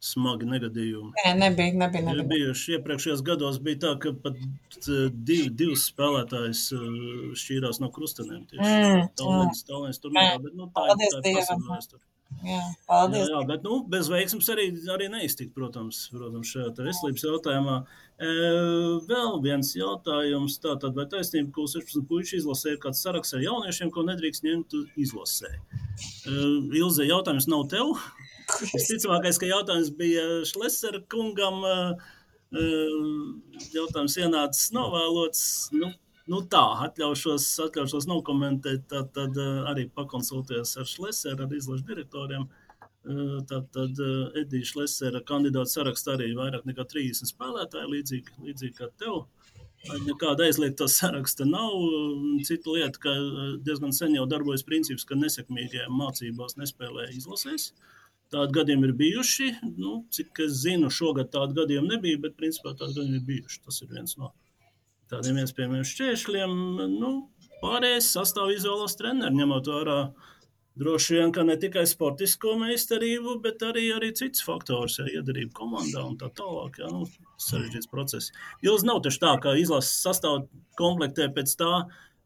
smagi 0.00 0.48
negadījumi. 0.48 1.12
Nē, 1.18 1.32
nebija, 1.36 1.74
nebija. 1.76 2.04
nebija. 2.06 2.22
Ja 2.22 2.28
bijuši 2.30 2.76
iepriekšējos 2.78 3.22
gados 3.24 3.58
bija 3.62 3.82
tā, 3.84 3.90
ka 4.00 4.14
pat 4.24 4.38
divi, 5.12 5.50
divas 5.52 5.84
spēlētājas 5.90 6.62
šķīrās 7.42 7.82
no 7.84 7.90
krustenēm. 7.92 8.46
Tieši 8.48 8.70
mm, 8.70 9.10
Tallinas, 9.20 9.60
Tallinas 9.68 10.00
turnīrā, 10.02 10.38
bet 10.46 10.56
nu, 10.56 10.70
tā, 10.70 10.86
Paldies 10.88 11.18
tā 11.18 11.20
ir 11.20 11.38
pasamēsta. 11.42 12.00
Jā, 12.40 12.60
paldies. 12.88 13.26
Jā, 13.28 13.34
jā, 13.34 13.40
bet 13.48 13.64
nu, 13.66 13.80
bez 13.90 14.08
veiksmes 14.08 14.46
arī, 14.52 14.70
arī 14.94 15.10
neiztikt, 15.12 15.52
protams, 15.56 16.06
protams 16.14 16.52
šajā 16.54 16.70
veselības 16.78 17.24
jautājumā. 17.26 17.76
E, 18.16 18.30
vēl 19.10 19.40
viens 19.44 19.74
jautājums. 19.76 20.56
Tātad, 20.62 20.96
vai 20.96 21.04
taisnība, 21.10 21.52
ka 21.56 21.66
16 21.68 22.06
puiši 22.08 22.40
izlasē 22.40 22.74
ir 22.74 22.80
kāds 22.80 23.02
saraksts 23.04 23.36
ar 23.36 23.44
jauniešiem, 23.44 23.92
ko 23.92 24.06
nedrīkst 24.08 24.46
ņemt 24.46 24.78
izlasē? 25.04 25.52
E, 25.52 26.36
Ilze, 26.80 27.04
jautājums 27.10 27.48
nav 27.52 27.66
tev. 27.72 27.92
Visticamākais, 28.74 29.40
ka 29.40 29.50
jautājums 29.50 29.92
bija 30.00 30.26
Šlesera 30.48 31.02
kungam. 31.12 31.60
E, 31.66 32.68
jautājums 33.76 34.16
ienācis 34.22 34.72
novēlots. 34.74 35.42
Nu, 35.76 35.92
Nu 36.30 36.38
tā, 36.46 36.62
atļaušos, 36.86 37.44
atļaušos 37.66 38.06
nokomentēt, 38.06 38.84
tad, 38.92 39.08
tad 39.16 39.38
arī 39.70 39.88
pakonsultēties 39.98 40.76
ar 40.78 40.86
Šleseru, 40.86 41.46
ar 41.46 41.54
izlašu 41.56 41.86
direktoriem. 41.88 42.44
Tad, 43.50 43.70
tad 43.74 44.00
Edija 44.38 44.68
Šlesera 44.68 45.22
kandidāta 45.26 45.72
sarakstā 45.72 46.14
arī 46.14 46.34
vairāk 46.36 46.66
nekā 46.68 46.84
30 46.92 47.32
spēlētāji, 47.32 47.88
līdzīgi, 47.94 48.34
līdzīgi 48.46 48.76
kā 48.76 48.90
tev. 49.00 49.22
Nekāda 50.04 50.44
aizliegta 50.44 50.86
saraksta 50.92 51.46
nav. 51.48 51.72
Cita 52.46 52.76
lieta, 52.76 53.00
ka 53.00 53.14
diezgan 53.66 53.96
sen 53.96 54.18
jau 54.18 54.26
darbojas 54.28 54.66
princips, 54.68 55.06
ka 55.08 55.16
nesekmīgajiem 55.18 55.96
mācībās 56.02 56.58
nespēlē 56.60 57.08
izlasēs. 57.16 57.70
Tādi 58.30 58.54
gadījumi 58.58 58.86
ir 58.90 58.94
bijuši. 59.00 59.48
Nu, 59.80 60.04
cik 60.14 60.44
es 60.44 60.60
zinu, 60.60 60.92
šogad 60.94 61.32
tādu 61.32 61.56
gadījumu 61.62 61.96
nebija, 61.96 62.20
bet 62.28 62.38
principā 62.38 62.76
tādi 62.76 63.00
gadījumi 63.00 63.18
ir 63.18 63.26
bijuši. 63.32 63.64
Tas 63.64 63.80
ir 63.82 63.90
viens 63.96 64.14
no 64.20 64.30
tādiem 65.10 65.42
iespējamiem 65.42 65.86
šķēršļiem. 65.86 66.58
Nu, 66.96 67.12
pārējais 67.62 68.10
sastāv 68.16 68.52
izvēlos 68.54 68.96
treneru, 68.98 69.36
ņemot 69.36 69.70
vērā 69.70 70.00
droši 70.80 71.16
vien, 71.18 71.32
ne 71.46 71.56
tikai 71.60 71.84
sportisko 71.88 72.54
meistarību, 72.60 73.38
bet 73.44 73.62
arī, 73.66 73.88
arī 73.96 74.12
cits 74.16 74.44
faktors, 74.46 74.98
ja 75.00 75.08
iedarība 75.20 75.52
komandā 75.58 76.04
un 76.06 76.16
tā 76.20 76.30
tālāk. 76.36 76.80
Ja, 76.80 76.92
nu, 76.94 77.08
sarežģīts 77.40 77.90
process. 77.90 78.30
Jūs 78.64 78.86
nav 78.88 79.02
taču 79.04 79.20
tā, 79.24 79.34
ka 79.42 79.56
izlases 79.58 79.98
sastāv 80.04 80.46
komplektē 80.80 81.28
pēc 81.36 81.52
tā, 81.60 81.72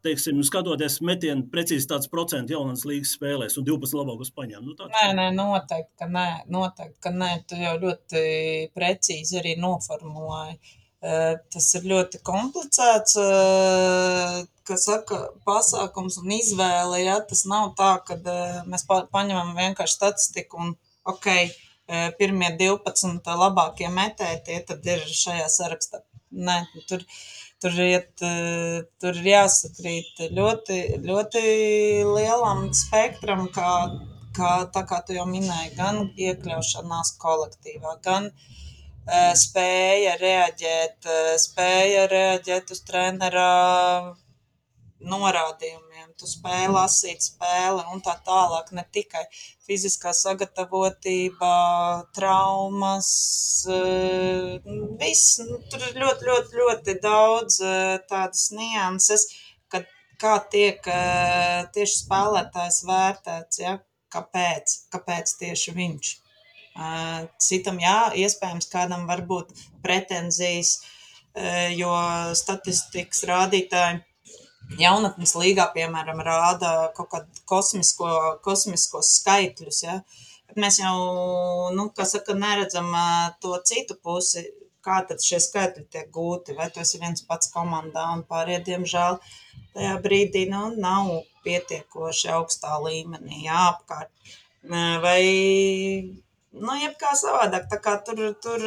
teiksim, 0.05 0.43
skatoties 0.45 1.01
metienu 1.07 1.47
precizitātes 1.53 2.11
procentu 2.13 2.55
jaunas 2.55 2.85
līgas 2.89 3.15
spēlēs 3.17 3.57
un 3.59 3.67
12 3.67 3.97
labākos 3.97 4.33
paņem. 4.37 4.63
Nu, 4.63 4.77
tāds... 4.79 4.93
Nē, 4.93 5.13
nē, 5.17 5.29
noteikti, 5.39 5.93
ka 6.01 6.09
nē, 6.13 6.29
noteikti, 6.53 6.99
ka 7.07 7.15
nē, 7.15 7.31
tu 7.49 7.59
jau 7.59 7.75
ļoti 7.81 8.25
precīzi 8.77 9.41
arī 9.41 9.57
noformulēji. 9.63 10.59
Tas 11.05 11.67
ir 11.77 11.85
ļoti 11.91 12.21
komplicēts, 12.25 13.19
kā 14.65 14.77
saka, 14.81 15.19
pasākums 15.45 16.17
un 16.23 16.33
izvēle. 16.33 17.03
Ja? 17.03 17.19
Tas 17.29 17.45
nav 17.51 17.75
tā, 17.77 17.91
ka 18.09 18.17
mēs 18.71 18.87
paņemam 18.89 19.53
vienkārši 19.59 19.99
statistiku 19.99 20.63
un, 20.65 20.73
ok, 21.05 21.29
pirmie 22.21 22.55
12 22.57 23.37
labākie 23.43 23.93
metēji, 23.93 24.41
tie 24.49 24.63
tad 24.71 24.89
ir 24.89 25.05
šajā 25.05 25.51
sarakstā. 25.53 26.01
Nē, 26.35 26.57
tur, 26.89 27.05
tur, 27.63 27.77
iet, 27.85 28.09
tur 28.19 29.21
ir 29.21 29.29
jāsakrīt 29.35 30.25
ļoti, 30.35 30.81
ļoti 31.05 31.45
lielam 32.09 32.71
spektram, 32.75 33.45
kā, 33.55 33.71
kā, 34.35 34.57
kā 34.73 35.05
tu 35.05 35.21
jau 35.21 35.29
minēji, 35.29 35.77
gan 35.77 36.01
iekļaušanās 36.17 37.15
kolektīvā, 37.23 37.99
gan 38.09 38.33
uh, 38.33 38.51
spēja 39.39 40.17
reaģēt, 40.21 41.09
spēja 41.43 42.05
reaģēt 42.11 42.71
uz 42.73 42.85
trenera 42.89 43.49
norādījumiem, 45.05 46.13
tu 46.19 46.29
spēji 46.29 46.71
lasīt 46.73 47.25
spēli 47.25 47.85
un 47.93 48.01
tā 48.05 48.15
tālāk, 48.25 48.71
ne 48.77 48.85
tikai 48.95 49.25
fiziskā 49.67 50.15
sagatavotība, 50.17 51.53
traumas, 52.17 53.11
viss, 55.01 55.39
nu, 55.45 55.61
tur 55.71 55.85
ir 55.91 56.01
ļoti, 56.01 56.29
ļoti, 56.31 56.61
ļoti 56.61 56.99
daudz 57.05 57.61
tādas 58.09 58.49
nianses, 58.57 59.29
kad 59.73 59.89
kā 60.21 60.39
tiek 60.53 60.81
tieši 61.77 62.01
spēlētājs 62.05 62.85
vērtēts, 62.89 63.65
ja, 63.65 63.79
kāpēc, 64.15 64.79
kāpēc 64.95 65.39
tieši 65.43 65.77
viņš. 65.77 66.15
Citam, 67.39 67.79
jā, 67.79 67.99
iespējams, 68.25 68.67
kādam 68.73 69.07
var 69.07 69.23
būt 69.29 69.53
pretenzijas, 69.85 70.81
jo 71.79 71.93
statistikas 72.35 73.23
rādītāji 73.31 74.03
jaunatnes 74.81 75.35
līgā, 75.39 75.69
piemēram, 75.75 76.23
rāda 76.25 76.73
kaut 76.97 77.11
kādu 77.13 77.45
kosmisko, 77.51 78.11
kosmiskos 78.45 79.15
skaitļus, 79.21 79.81
ja? 79.85 80.01
mēs 80.59 80.81
jau, 80.81 80.97
nu, 81.75 81.89
kā 81.95 82.07
saka, 82.09 82.37
neredzam 82.39 82.91
to 83.43 83.55
citu 83.67 83.97
pusi, 84.03 84.45
kā 84.85 85.01
tad 85.09 85.23
šie 85.25 85.41
skaitļi 85.41 85.87
tiek 85.91 86.11
gūti, 86.13 86.57
vai 86.59 86.69
tas 86.75 86.95
ir 86.95 87.05
viens 87.05 87.25
pats 87.29 87.51
komandā 87.55 88.05
un 88.17 88.25
pārējie, 88.29 88.61
diemžēl, 88.69 89.19
tajā 89.77 89.95
brīdī, 90.05 90.45
nu, 90.51 90.67
nav 90.77 91.11
pietiekoši 91.47 92.31
augstā 92.35 92.77
līmenī, 92.85 93.45
jā, 93.47 93.63
apkārt. 93.73 94.13
Vai 95.05 95.21
nu, 96.61 96.75
jebkā 96.79 97.15
savādāk. 97.19 97.67
Tā 97.71 97.79
kā 97.83 97.97
tur, 98.07 98.21
tur 98.43 98.65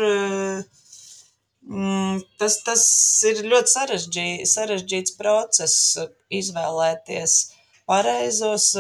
mm, 1.68 2.24
tas, 2.40 2.60
tas 2.68 2.84
ir 3.30 3.44
ļoti 3.48 3.74
sarežģī, 3.74 4.28
sarežģīts 4.50 5.16
process 5.20 5.98
izvēlēties 6.34 7.38
pareizos, 7.88 8.74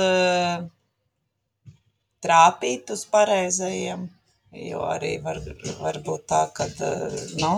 trāpīt 2.23 2.91
uz 2.91 3.05
pareizajiem, 3.13 4.07
jo 4.67 4.83
arī 4.89 5.15
var, 5.23 5.39
var 5.79 6.01
būt 6.03 6.27
tā, 6.27 6.43
ka, 6.57 6.67
nu, 7.39 7.53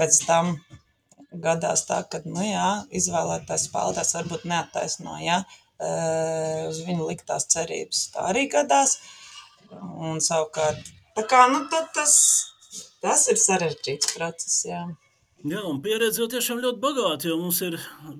pēc 0.00 0.18
tam 0.26 0.56
gadās 1.44 1.84
tā, 1.86 2.00
ka, 2.10 2.22
nu 2.26 2.42
jā, 2.42 2.70
izvēlētais 2.98 3.68
spēlētājs 3.68 4.16
varbūt 4.16 4.48
neattaisno, 4.50 5.20
jā, 5.22 5.38
uz 6.66 6.82
viņu 6.88 7.06
liktās 7.12 7.46
cerības. 7.52 8.08
Tā 8.14 8.26
arī 8.32 8.48
gadās. 8.50 8.96
Uh, 8.98 9.17
Un 9.76 10.22
savukārt, 10.24 10.88
tā 11.18 11.24
kā, 11.28 11.42
nu, 11.52 11.64
tas, 11.94 12.14
tas 13.04 13.26
ir 13.32 13.40
sarežģīts 13.42 14.14
process, 14.14 14.62
jā. 14.68 14.84
Jā, 15.46 15.60
un 15.62 15.76
pieredze 15.78 16.18
jau 16.18 16.26
tiešām 16.26 16.58
ļoti 16.58 16.80
bagāta, 16.82 17.28
jo 17.30 17.36
mums 17.38 17.60
ir 17.62 17.76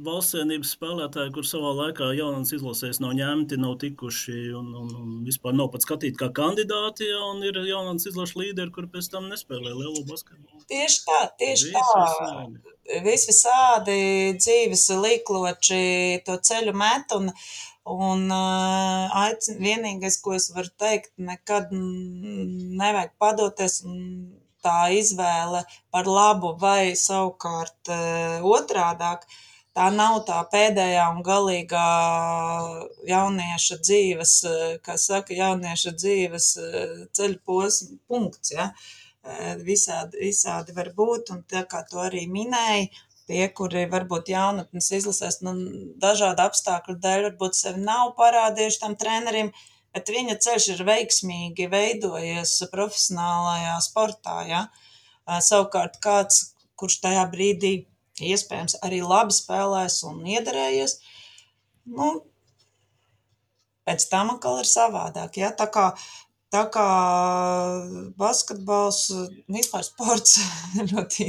valsts 0.07 0.37
cienības 0.37 0.71
spēlētāji, 0.77 1.33
kur 1.35 1.47
savā 1.49 1.73
laikā 1.75 2.13
jaunās 2.15 2.53
izlasēs 2.55 3.01
nav 3.03 3.17
ņemti, 3.19 3.59
nav 3.59 3.75
tikuši 3.83 4.37
un, 4.55 4.69
un, 4.79 4.93
un 5.01 5.17
vispār 5.27 5.57
nav 5.59 5.73
pat 5.73 5.83
skatīti 5.83 6.15
kā 6.21 6.29
kandidāti, 6.37 7.09
ja, 7.11 7.19
un 7.33 7.43
ir 7.43 7.59
jaunās 7.67 8.07
izlašu 8.07 8.39
līderi, 8.45 8.71
kur 8.75 8.87
pēc 8.93 9.11
tam 9.11 9.27
nespēlē 9.33 9.75
lielo 9.75 10.05
basketbolu. 10.07 10.63
Tieši 10.71 11.01
tā, 11.09 11.19
tieši 11.43 11.73
Viss 11.75 11.97
tā. 11.97 12.45
Visi 13.05 13.33
visādi 13.33 13.99
dzīves 14.39 14.87
līkloči 15.03 15.83
to 16.29 16.39
ceļu 16.39 16.77
met, 16.79 17.19
un, 17.19 17.33
Un 17.89 18.27
aicin, 18.29 19.63
vienīgais, 19.65 20.19
ko 20.21 20.35
es 20.37 20.51
varu 20.53 20.69
teikt, 20.77 21.15
nekad 21.17 21.71
nevajag 21.73 23.15
padoties 23.17 23.79
un 23.89 24.03
tā 24.65 24.89
izvēle 24.95 25.65
par 25.95 26.09
labu 26.09 26.55
vai 26.61 26.95
savukārt 26.99 27.93
uh, 27.95 28.49
otrādāk. 28.57 29.27
Tā 29.79 29.89
nav 29.95 30.25
tā 30.27 30.39
pēdējā 30.51 31.05
un 31.15 31.21
galīgā 31.23 31.89
jaunieša 33.07 33.77
dzīves, 33.79 34.33
kā 34.83 34.97
saka, 34.99 35.37
jaunieša 35.39 35.93
dzīves 35.95 36.49
ceļu 37.15 37.39
posma 37.47 38.01
punkts. 38.11 38.57
Ja? 38.57 38.73
Visādi, 39.63 40.19
visādi 40.25 40.75
var 40.75 40.91
būt, 40.97 41.31
un 41.31 41.45
tā 41.47 41.63
kā 41.71 41.85
to 41.87 42.03
arī 42.03 42.25
minēja, 42.33 42.89
tie, 43.29 43.45
kuri 43.55 43.85
varbūt 43.93 44.33
jaunatnes 44.33 44.91
izlasēs, 44.99 45.43
nu, 45.47 45.55
dažādu 46.03 46.47
apstākļu 46.49 46.97
dēļ 47.05 47.27
varbūt 47.29 47.59
sevi 47.59 47.85
nav 47.85 48.15
parādījuši 48.19 48.83
tam 48.83 48.97
trenerim, 48.99 49.53
bet 49.99 50.13
viņa 50.15 50.39
ceļš 50.45 50.69
ir 50.77 50.85
veiksmīgi 50.87 51.67
veidojies 51.73 52.55
profesionālajā 52.71 53.75
sportā, 53.83 54.39
ja. 54.47 54.63
Savukārt 55.27 55.99
kāds, 56.05 56.55
kurš 56.79 57.01
tajā 57.03 57.27
brīdī 57.33 57.73
iespējams 58.23 58.79
arī 58.87 59.03
labi 59.03 59.35
spēlēs 59.35 59.99
un 60.07 60.23
iederējies, 60.27 60.97
nu, 61.99 62.09
pēc 63.89 64.09
tam 64.13 64.33
atkal 64.37 64.63
ir 64.63 64.71
savādāk, 64.71 65.43
ja. 65.43 65.53
Tā 65.59 65.69
kā 65.75 65.91
Tā 66.49 66.63
kā 66.73 66.85
basketbols, 68.17 69.03
vispār 69.53 69.83
sports 69.85 70.39
ļoti, 70.93 71.27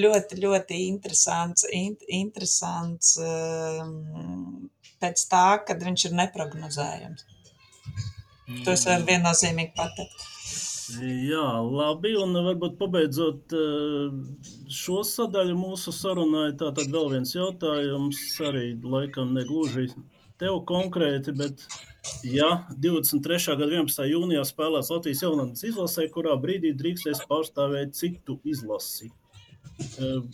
ļoti, 0.00 0.38
ļoti 0.40 0.78
interesants, 0.86 1.66
in, 1.76 1.98
interesants 2.08 3.18
pēc 5.02 5.26
tā, 5.28 5.44
kad 5.68 5.84
viņš 5.84 6.06
ir 6.08 6.16
neprognozējams. 6.22 7.28
To 8.64 8.74
es 8.74 8.86
varu 8.88 9.08
viennozīmīgi 9.08 9.74
pateikt. 9.78 10.28
Jā, 11.02 11.46
labi, 11.64 12.12
un 12.20 12.36
varbūt 12.46 12.74
pabeidzot 12.80 13.54
uh, 13.56 14.10
šo 14.68 15.00
sadaļu 15.08 15.54
mūsu 15.56 15.94
sarunai, 15.96 16.50
tātad 16.60 16.90
vēl 16.92 17.14
viens 17.14 17.32
jautājums, 17.32 18.20
arī 18.44 18.74
laikam 18.82 19.32
negluži 19.36 19.88
tev 20.42 20.58
konkrēti, 20.68 21.32
bet 21.38 21.64
Ja 22.26 22.66
23. 22.82 23.38
gada 23.58 23.70
11. 23.70 24.06
jūnijā 24.10 24.42
spēlēs 24.46 24.90
Latvijas 24.90 25.22
jaunatnes 25.22 25.62
izlasē, 25.68 26.08
kurā 26.10 26.34
brīdī 26.42 26.72
drīkstēs 26.78 27.22
pārstāvēt 27.30 27.94
citu 27.98 28.40
izlasi? 28.42 29.12
Uh, 30.00 30.26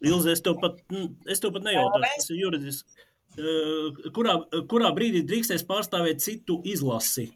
Ilze, 0.00 0.32
es 0.32 0.40
tev 0.40 0.56
pat, 0.62 0.80
es 1.28 1.42
tev 1.42 1.52
pat 1.52 1.66
nejautāšu, 1.66 2.08
tas 2.16 2.30
ir 2.32 2.40
juridiski. 2.40 3.04
Uh, 3.38 3.92
kurā, 4.16 4.40
kurā 4.70 4.90
brīdī 4.96 5.22
drīkstēs 5.26 5.62
pārstāvēt 5.68 6.22
citu 6.24 6.58
izlasi? 6.66 7.28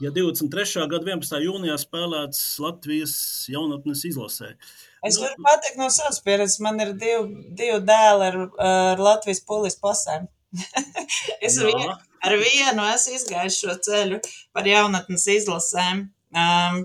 Ja 0.00 0.10
23. 0.12 0.84
gada 0.90 1.08
11. 1.08 1.38
jūnijā 1.44 1.76
spēlēts 1.80 2.40
Latvijas 2.60 3.14
jaunatnes 3.52 4.04
izlasē. 4.08 4.52
Es 5.06 5.16
nu, 5.16 5.24
varu 5.24 5.46
pateikt 5.46 5.78
no 5.80 5.88
savas 5.92 6.20
pieredzes, 6.24 6.58
man 6.64 6.80
ir 6.84 6.92
divi, 7.00 7.44
divi 7.56 7.78
dēli 7.88 8.26
ar, 8.28 8.38
ar 8.68 9.02
Latvijas 9.06 9.40
polijas 9.48 9.78
pasēm. 9.80 10.26
es 11.46 11.56
jā. 11.56 11.68
vien, 11.68 11.94
ar 12.24 12.36
vienu 12.40 12.86
esmu 12.92 13.16
izgājis 13.16 13.60
šo 13.62 13.76
ceļu 13.88 14.20
par 14.56 14.68
jaunatnes 14.68 15.26
izlasēm. 15.36 16.06
Um, 16.36 16.82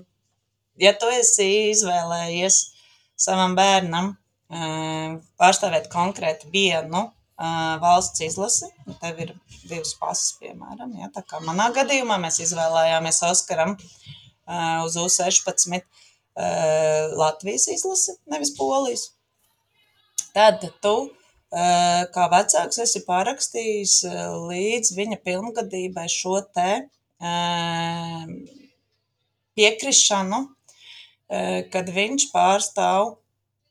ja 0.79 0.93
tu 0.99 1.11
esi 1.11 1.47
izvēlējies 1.71 2.61
savam 3.19 3.57
bērnam 3.59 4.13
um, 4.13 5.17
pārstāvēt 5.39 5.91
konkrēti 5.91 6.51
vienu 6.53 7.09
valsts 7.81 8.21
izlasi, 8.25 8.67
tev 9.01 9.21
ir 9.23 9.31
divas 9.63 9.95
pasas, 9.97 10.35
piemēram, 10.41 10.93
ja, 10.99 11.09
tā 11.15 11.23
kā 11.25 11.39
manā 11.45 11.71
gadījumā 11.73 12.19
mēs 12.21 12.41
izvēlējāmies 12.45 13.23
Oskaram 13.29 13.73
uz 14.85 14.97
U16 14.99 15.79
uh, 15.79 15.85
Latvijas 17.17 17.65
izlasi, 17.73 18.17
nevis 18.29 18.53
Polijas. 18.57 19.09
Tad 20.35 20.63
tu 20.83 20.95
kā 21.51 22.27
vecāks 22.31 22.79
esi 22.79 23.01
parakstījis 23.03 23.95
eh, 24.07 24.19
līdz 24.47 24.93
viņa 24.95 25.17
pilngadībai 25.25 26.07
šo 26.07 26.39
te 26.55 26.87
piekrišanu, 29.53 30.39
kad 31.71 31.91
viņš 31.93 32.23
pārstāv 32.31 33.11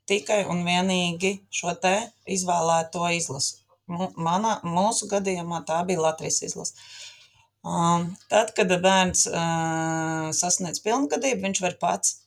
tikai 0.06 0.44
un 0.52 0.62
vienīgi 0.62 1.32
šo 1.50 1.74
te 1.82 1.96
izvēlēto 2.30 3.08
izlasi. 3.16 3.59
Mana, 3.90 4.58
mūsu 4.64 5.08
gadījumā 5.10 5.64
tā 5.68 5.80
bija 5.88 6.04
Latvijas 6.06 6.42
izlase. 6.46 6.76
Um, 7.60 8.06
tad, 8.32 8.54
kad 8.56 8.70
bērns 8.80 9.26
sasniedz 10.38 10.80
pilngadību, 10.84 11.42
viņš 11.44 11.62
var 11.66 11.74
pats 11.82 12.20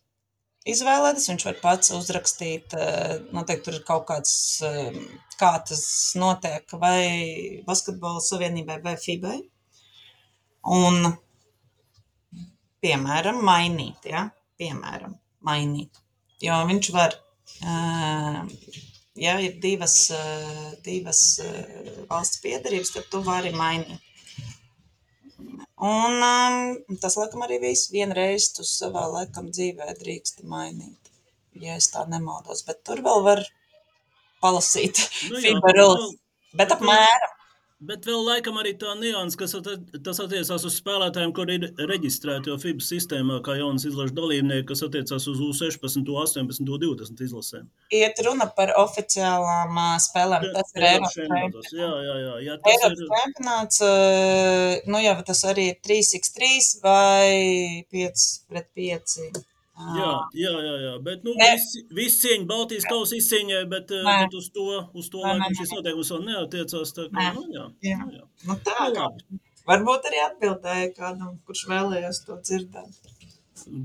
izvēlēties. 0.69 1.29
Viņš 1.31 1.45
var 1.47 1.57
pats 1.61 1.91
uzrakstīt, 1.95 2.75
eh, 2.77 3.17
noteikti 3.35 3.65
tur 3.67 3.79
ir 3.79 3.83
kaut 3.87 4.07
kāds, 4.07 4.35
eh, 4.63 4.99
kā 5.39 5.51
tas 5.67 5.83
notiek, 6.15 6.65
vai 6.79 7.63
Basketbola 7.67 8.21
savienībai, 8.21 8.81
vai 8.83 8.95
FIBai. 8.95 9.39
Un, 10.65 11.17
piemēram, 12.83 13.41
mainīt, 13.43 14.05
ja? 14.05 14.29
piemēram, 14.59 15.17
mainīt. 15.43 15.99
Jo 16.41 16.63
viņš 16.67 16.91
var, 16.93 17.13
eh, 17.61 18.41
ja 19.19 19.35
ir 19.41 19.59
divas, 19.61 19.97
divas 20.85 21.21
valsts 22.09 22.41
piedarības, 22.43 22.95
tad 22.95 23.09
tu 23.11 23.21
vari 23.25 23.53
mainīt. 23.55 24.01
Un 25.83 26.21
um, 26.23 26.97
tas, 27.01 27.17
laikam, 27.19 27.43
arī 27.43 27.57
viss. 27.59 27.89
Vienreiz 27.91 28.47
tu 28.55 28.63
savā 28.63 29.03
laikam 29.11 29.49
dzīvē 29.51 29.97
drīksti 29.99 30.47
mainīt, 30.47 31.11
ja 31.59 31.75
es 31.75 31.89
tā 31.91 32.05
nemaldos. 32.07 32.63
Bet 32.67 32.85
tur 32.87 33.01
vēl 33.03 33.23
var 33.25 33.41
palasīt 34.43 35.01
nu, 35.27 35.39
FIBA 35.43 35.73
rules. 35.79 36.13
Bet 36.55 36.71
apmēram. 36.77 37.32
Bet 37.83 38.05
vēl 38.07 38.21
laikam 38.23 38.55
arī 38.61 38.71
tā 38.79 38.93
nianses, 38.95 39.35
kas 39.39 39.55
at, 39.57 39.67
attiecās 39.97 40.65
uz 40.69 40.75
spēlētājiem, 40.77 41.33
kur 41.35 41.49
ir 41.51 41.65
reģistrēti 41.89 42.51
jau 42.51 42.55
FIBA 42.61 42.85
sistēmā, 42.85 43.39
kā 43.43 43.57
jaunas 43.59 43.83
izlases 43.89 44.15
dalībnieki, 44.15 44.67
kas 44.69 44.85
attiecās 44.87 45.27
uz 45.31 45.41
U16, 45.43 46.07
18, 46.07 46.63
20 46.63 47.23
izlasēm. 47.27 47.67
Iet 47.93 48.21
runa 48.23 48.47
par 48.55 48.71
oficiālām 48.79 49.79
spēlēm. 50.05 50.47
Tas 50.55 50.75
ir 50.77 50.87
Eiropas 50.89 51.17
čempionāts. 51.17 51.73
Jā, 51.75 51.91
jā, 52.07 52.17
jā. 52.23 52.35
jā 52.47 52.59
tas 52.63 52.77
Eiropas 52.77 53.01
ir... 53.03 53.15
čempionāts, 53.17 53.81
nu 54.87 55.03
jau 55.03 55.17
tas 55.31 55.47
arī 55.51 55.71
ir 55.73 55.81
3x3 55.83 56.53
vai 56.85 57.33
5 57.91 58.29
pret 58.47 58.71
5. 58.79 59.43
Jā, 59.97 60.11
jā, 60.37 60.51
jā, 60.65 60.73
jā. 60.83 60.93
bet 61.05 61.23
nu, 61.27 61.33
visi, 61.39 61.83
visi 61.95 62.21
cieņa 62.27 62.47
Baltijas 62.49 62.85
kausa 62.89 63.17
izcīņai, 63.19 63.63
bet, 63.71 63.93
Nē. 63.93 64.17
bet 64.25 64.37
uz 64.39 64.49
to, 64.55 64.67
uz 64.99 65.09
to 65.13 65.23
laikam 65.23 65.57
šis 65.59 65.73
noteikums 65.75 66.13
vēl 66.15 66.27
neatiecās. 66.29 66.93
Tā 66.97 67.07
kā, 67.13 67.31
nu, 67.37 67.47
jā, 67.53 67.65
jā. 67.89 67.97
Nu, 68.03 68.19
jā. 68.19 68.27
Nu, 68.47 68.59
tā, 68.65 68.77
nu, 68.87 68.93
labi. 68.99 69.41
Varbūt 69.67 70.09
arī 70.09 70.23
atbildēja 70.25 70.91
kādam, 70.97 71.37
kurš 71.47 71.67
vēlējās 71.71 72.25
to 72.27 72.39
dzirdēt. 72.43 73.13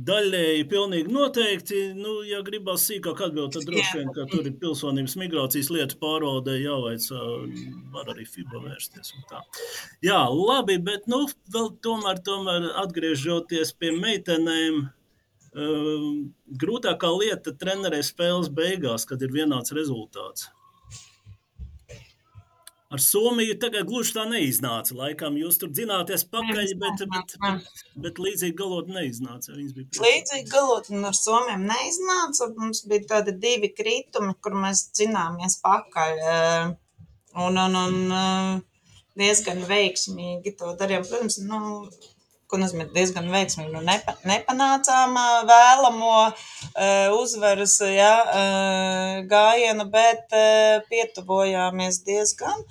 Daļēji 0.09 0.65
pilnīgi 0.71 1.13
noteikti, 1.13 1.81
nu, 1.95 2.17
ja 2.27 2.41
gribas 2.43 2.87
sīkāk 2.89 3.21
atbildēt, 3.29 3.59
tad 3.59 3.69
droši 3.69 3.99
vien, 4.01 4.09
ka 4.17 4.25
tur 4.31 4.47
ir 4.49 4.57
pilsonības 4.59 5.15
migrācijas 5.21 5.69
lietu 5.71 5.99
pārvaldē 6.01 6.57
jāveic, 6.59 7.05
var 7.95 8.11
arī 8.15 8.25
FIBA 8.27 8.63
vērsties 8.65 9.13
un 9.15 9.27
tā. 9.31 9.43
Jā, 10.09 10.19
labi, 10.33 10.81
bet, 10.83 11.07
nu, 11.13 11.27
vēl 11.55 11.71
tomēr, 11.85 12.23
tomēr 12.27 12.71
atgriežoties 12.83 13.75
pie 13.79 13.93
meitenēm, 14.01 14.89
grūtākā 16.63 17.11
lieta 17.17 17.55
trenerē 17.59 18.03
spēles 18.07 18.53
beigās, 18.55 19.07
kad 19.09 19.23
ir 19.23 19.35
vienāds 19.35 19.75
rezultāts. 19.77 20.49
Ar 22.89 23.03
Somiju 23.05 23.53
tagad 23.61 23.85
gluži 23.85 24.15
tā 24.17 24.23
neiznāca. 24.31 24.95
Laikam 24.97 25.35
jūs 25.37 25.59
tur 25.61 25.69
dzināties 25.69 26.23
pakaļ, 26.33 26.71
bet, 26.81 27.03
bet, 27.13 27.35
bet, 27.43 27.83
bet 28.05 28.21
līdzīgi 28.25 28.57
galot 28.57 28.89
neiznāca. 28.89 29.53
Līdzīgi 29.59 30.49
galot 30.49 30.89
un 30.95 31.05
ar 31.05 31.17
Somiem 31.19 31.67
neiznāca. 31.69 32.49
Mums 32.57 32.87
bija 32.89 33.05
tādi 33.11 33.35
divi 33.43 33.69
kritumi, 33.77 34.33
kur 34.41 34.57
mēs 34.57 34.87
dzināmies 34.97 35.59
pakaļ. 35.67 36.23
Ehm, 36.33 36.73
un, 37.45 37.61
un, 37.67 37.77
un 37.83 38.17
ehm, 38.23 38.63
diezgan 39.21 39.61
veiksmīgi 39.69 40.57
to 40.57 40.73
darījām. 40.81 41.05
Protams, 41.11 41.43
nu, 41.45 41.61
ko 42.49 42.59
nozīmē 42.61 42.89
diezgan 42.95 43.29
veiksmīgi. 43.33 43.73
Nu, 43.75 43.83
nepa, 43.85 44.15
nepanācām 44.29 45.17
vēlamo 45.49 46.13
uzvaras 47.19 47.77
ja, 47.93 48.13
gājienu, 49.31 49.89
bet 49.93 50.33
pietuvojāmies 50.89 52.03
diezgan 52.09 52.65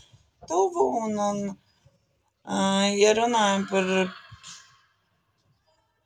tuvu. 0.49 0.88
Un, 1.03 1.19
un, 1.30 1.43
ja 2.97 3.13
runājam 3.17 3.67
par, 3.69 3.93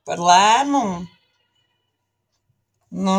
par 0.08 0.22
lēmumu, 0.30 1.00
nu, 2.92 3.16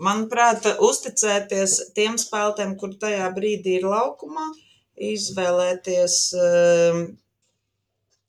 manuprāt, 0.00 0.68
uzticēties 0.88 1.78
tiem 1.96 2.16
spēlētājiem, 2.20 2.76
kur 2.80 2.96
tajā 3.00 3.28
brīdī 3.36 3.78
ir 3.80 3.88
laukumā, 3.90 4.48
izvēlēties 5.12 6.18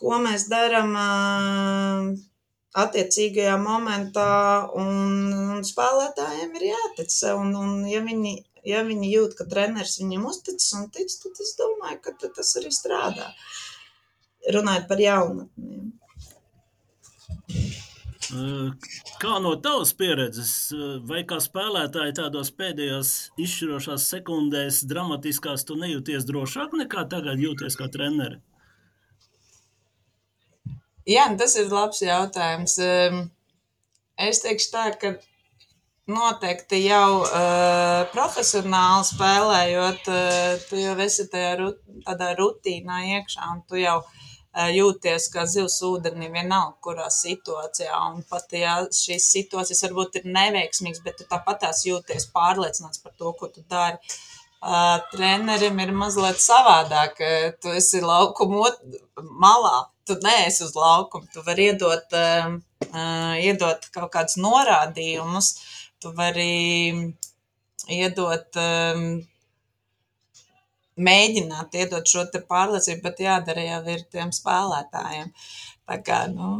ko 0.00 0.18
mēs 0.24 0.48
darām 0.48 0.90
uh, 0.96 2.12
attiecīgajā 2.84 3.56
momentā, 3.60 4.30
un, 4.78 4.88
un 5.56 5.60
spēlētājiem 5.66 6.54
ir 6.56 6.64
jātic 6.70 7.10
sev, 7.12 7.42
un, 7.42 7.54
un 7.58 7.70
ja 7.90 8.00
viņi, 8.06 8.34
ja 8.72 8.80
viņi 8.86 9.12
jūt, 9.12 9.36
ka 9.38 9.44
treneris 9.50 9.98
viņiem 10.00 10.26
uzticas 10.30 10.72
un 10.78 10.88
tic, 10.94 11.10
tad 11.22 11.34
es 11.44 11.56
domāju, 11.58 11.98
ka 12.06 12.10
tas 12.38 12.56
arī 12.60 12.70
strādā. 12.74 13.26
Runājot 14.54 14.86
par 14.88 14.98
jaunatnēm. 15.02 15.90
Kā 19.20 19.38
no 19.42 19.54
tavas 19.62 19.90
pieredzes, 19.96 20.52
vai 21.08 21.22
kā 21.28 21.40
spēlētāji 21.42 22.14
tādos 22.18 22.52
pēdējos 22.54 23.10
izšķirošās 23.40 24.06
sekundēs, 24.12 24.84
dramatiskās, 24.90 25.64
tu 25.66 25.76
nejūties 25.80 26.28
drošāk 26.28 26.76
nekā 26.82 27.06
tagad 27.10 27.42
jūties 27.42 27.78
kā 27.80 27.90
treneri? 27.92 28.38
Jā, 31.08 31.26
tas 31.40 31.56
ir 31.58 31.72
labs 31.72 32.04
jautājums. 32.04 32.76
Es 34.20 34.42
teikšu 34.44 34.70
tā, 34.70 34.86
ka 35.00 35.14
noteikti 36.10 36.82
jau 36.84 37.22
uh, 37.22 38.02
profesionāli 38.12 39.06
spēlējot, 39.08 40.10
uh, 40.10 40.64
tu 40.68 40.78
jau 40.80 40.96
esi 41.02 41.26
tajā 41.30 41.54
rut, 41.60 41.78
tādā 42.06 42.34
rutīnā 42.38 42.98
iekšā 43.16 43.46
un 43.54 43.62
tu 43.70 43.78
jau 43.80 44.00
uh, 44.02 44.29
jūties 44.54 45.28
kā 45.30 45.44
zivs 45.46 45.78
ūdenī, 45.86 46.30
vienalga, 46.32 46.76
kurā 46.82 47.06
situācijā. 47.14 47.92
Un 48.10 48.24
pat 48.30 48.50
ja 48.56 48.80
šīs 48.94 49.28
situācijas 49.36 49.84
varbūt 49.86 50.20
ir 50.20 50.26
neveiksmīgas, 50.34 51.04
bet 51.04 51.20
tu 51.20 51.28
tāpat 51.30 51.62
tās 51.66 51.84
jūties 51.86 52.30
pārliecināts 52.34 53.02
par 53.02 53.14
to, 53.16 53.32
ko 53.38 53.48
tu 53.48 53.64
dari. 53.68 53.98
Uh, 54.60 54.98
trenerim 55.14 55.78
ir 55.80 55.92
mazliet 55.96 56.36
savādāk. 56.42 57.22
Tu 57.62 57.70
esi 57.78 58.02
laukuma 58.04 58.68
malā, 59.16 59.86
tu 60.04 60.18
neesi 60.20 60.66
uz 60.66 60.74
laukuma. 60.76 61.30
Tu 61.32 61.40
vari 61.46 61.70
iedot, 61.70 62.12
uh, 62.12 62.58
iedot 63.40 63.86
kaut 63.94 64.10
kādus 64.12 64.36
norādījumus, 64.36 65.54
tu 66.02 66.12
vari 66.12 67.14
iedot 67.88 68.60
um, 68.60 69.06
mēģināt 71.08 71.74
iedot 71.80 72.06
šo 72.08 72.26
pārliecību, 72.48 73.02
bet 73.06 73.24
jādara 73.24 73.64
jau 73.64 73.80
ir 73.94 74.04
tiem 74.12 74.32
spēlētājiem. 74.34 75.32
Tā 75.88 75.98
kā, 76.06 76.20
nu, 76.32 76.50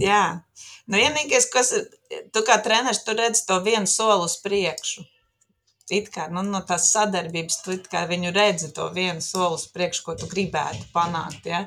jā. 0.00 0.22
Nu, 0.86 1.00
vienīgais, 1.00 1.50
kas 1.52 1.74
tu 2.32 2.44
kā 2.46 2.60
treneris, 2.62 3.02
tu 3.04 3.16
redzi 3.18 3.44
to 3.48 3.58
vienu 3.66 3.90
soli 3.90 4.24
uz 4.28 4.38
priekšu. 4.44 5.04
It 5.90 6.08
kā 6.14 6.26
nu, 6.32 6.42
no 6.42 6.62
tās 6.66 6.88
sadarbības, 6.90 7.60
tu 7.62 7.76
kā 7.90 8.06
viņu 8.10 8.32
redzi 8.34 8.72
to 8.74 8.88
vienu 8.94 9.22
soli 9.22 9.54
uz 9.54 9.68
priekšu, 9.70 10.02
ko 10.06 10.16
tu 10.18 10.26
gribētu 10.30 10.88
panākt. 10.94 11.46
Ja? 11.46 11.62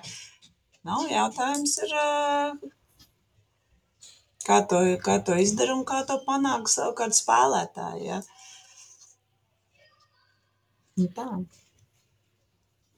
Nav 0.88 1.05
nu, 1.05 1.11
jautājums 1.13 1.77
ir, 1.86 1.93
kā 4.47 4.59
to, 4.67 4.82
kā 5.05 5.19
to 5.23 5.38
izdara 5.39 5.75
un 5.77 5.86
kā 5.88 6.01
to 6.07 6.19
panāk 6.27 6.67
savukārt 6.71 7.15
spēlētāji. 7.15 8.09
Ja? 8.09 8.19
Tā. 11.15 11.27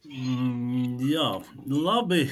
Mm, 0.09 0.97
jā, 1.05 1.27
labi. 1.69 2.23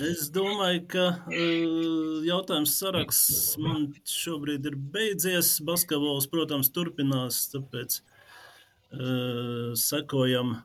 Es 0.00 0.30
domāju, 0.32 0.84
ka 0.88 1.04
uh, 1.28 2.22
jautājums 2.24 2.76
saraksts 2.80 3.58
man 3.60 3.90
šobrīd 4.08 4.64
ir 4.70 4.78
beidzies. 4.94 5.58
Basketbols, 5.66 6.30
protams, 6.32 6.70
turpinās, 6.72 7.42
tāpēc 7.52 7.98
uh, 8.00 9.74
sekojam 9.76 10.56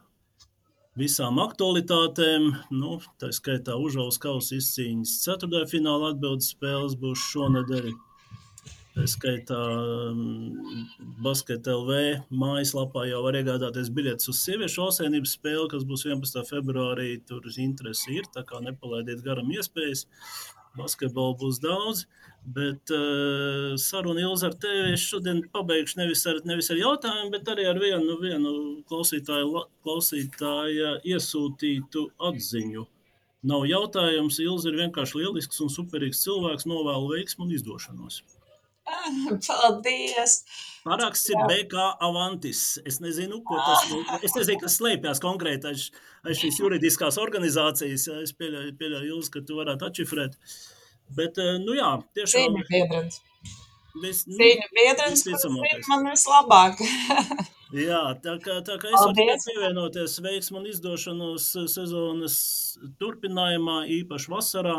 visām 0.99 1.41
aktualitātēm. 1.43 2.53
Nu, 2.71 3.01
tā 3.19 3.33
skaitā 3.35 3.75
Užaulas 3.75 4.21
kausa 4.23 4.61
izcīņas 4.61 5.17
ceturtajā 5.25 5.67
fināla 5.73 6.13
atbildes 6.13 6.53
spēles 6.55 6.95
būs 7.01 7.27
šonadēļ. 7.33 7.91
Tā 8.95 9.05
skaitā 9.05 9.57
um, 10.09 10.21
Basket 11.23 11.67
LV 11.69 12.29
mājaslapā 12.33 13.05
jau 13.07 13.19
var 13.25 13.37
iegādāties 13.37 13.91
biļetes 13.93 14.31
uz 14.31 14.39
sieviešu 14.41 14.81
valstsvienības 14.81 15.35
spēli, 15.37 15.67
kas 15.71 15.85
būs 15.87 16.07
11. 16.09 16.41
februārī. 16.49 17.11
Tur 17.29 17.45
interesi 17.61 18.17
ir, 18.17 18.29
tā 18.33 18.41
kā 18.49 18.61
nepalaidiet 18.65 19.21
garam 19.25 19.51
iespējas. 19.53 20.07
Basketbolu 20.77 21.35
būs 21.41 21.59
daudz, 21.61 22.03
bet 22.55 22.93
uh, 22.93 23.75
sarunu 23.81 24.21
Ilza 24.21 24.49
ar 24.49 24.57
tevi 24.61 24.93
es 24.93 25.05
šodien 25.05 25.41
pabeigšu 25.53 26.01
nevis 26.01 26.25
ar, 26.29 26.41
nevis 26.49 26.69
ar 26.73 26.81
jautājumu, 26.81 27.31
bet 27.33 27.49
arī 27.51 27.65
ar 27.69 27.81
vienu, 27.81 28.17
vienu 28.21 28.53
klausītāju, 28.89 29.65
klausītāja 29.85 30.95
iesūtītu 31.09 32.05
atziņu. 32.29 32.85
Nav 33.49 33.65
jautājums, 33.69 34.41
Ilza 34.43 34.69
ir 34.69 34.81
vienkārši 34.83 35.23
lielisks 35.23 35.61
un 35.65 35.73
superīgs 35.73 36.25
cilvēks, 36.25 36.69
novēlu 36.69 37.15
veiksmu 37.15 37.47
un 37.47 37.55
izdošanos. 37.57 38.21
Paldies! 39.47 40.43
Paraksts 40.83 41.29
ir 41.33 41.39
BK 41.49 41.85
Avantis. 41.99 42.63
Es 42.87 42.99
nezinu, 43.03 43.41
ko 43.45 43.59
tas. 43.59 43.87
Es 44.23 44.35
nezinu, 44.37 44.59
kas 44.63 44.77
slēpjas 44.79 45.21
konkrēti 45.23 45.71
aiz, 45.71 45.87
aiz 46.23 46.39
šīs 46.41 46.59
juridiskās 46.61 47.19
organizācijas. 47.21 48.07
Es 48.23 48.35
pieļauju, 48.39 48.75
pieļauju 48.79 49.15
Ilz, 49.17 49.31
ka 49.33 49.43
tu 49.45 49.59
varētu 49.59 49.89
atšifrēt. 49.89 50.37
Bet, 51.17 51.37
eh, 51.41 51.57
nu 51.63 51.75
jā, 51.77 51.91
tiešām. 52.15 52.55
Cīņu 52.55 52.65
biedrens. 52.69 53.21
Vis, 53.99 54.23
nu, 54.29 54.37
Cīņu 54.39 54.67
biedrens, 54.77 55.25
kurš 55.25 55.89
man 55.91 56.05
vislabāk. 56.07 56.83
jā, 57.89 58.03
tā 58.23 58.35
kā, 58.43 58.59
tā 58.65 58.77
kā 58.81 58.91
es 58.91 58.99
varu 59.01 59.15
pievienoties 59.17 60.19
veiksmu 60.25 60.61
un 60.61 60.69
izdošanos 60.69 61.49
sezonas 61.73 62.37
turpinājumā, 63.01 63.81
īpaši 63.99 64.31
vasarā. 64.31 64.77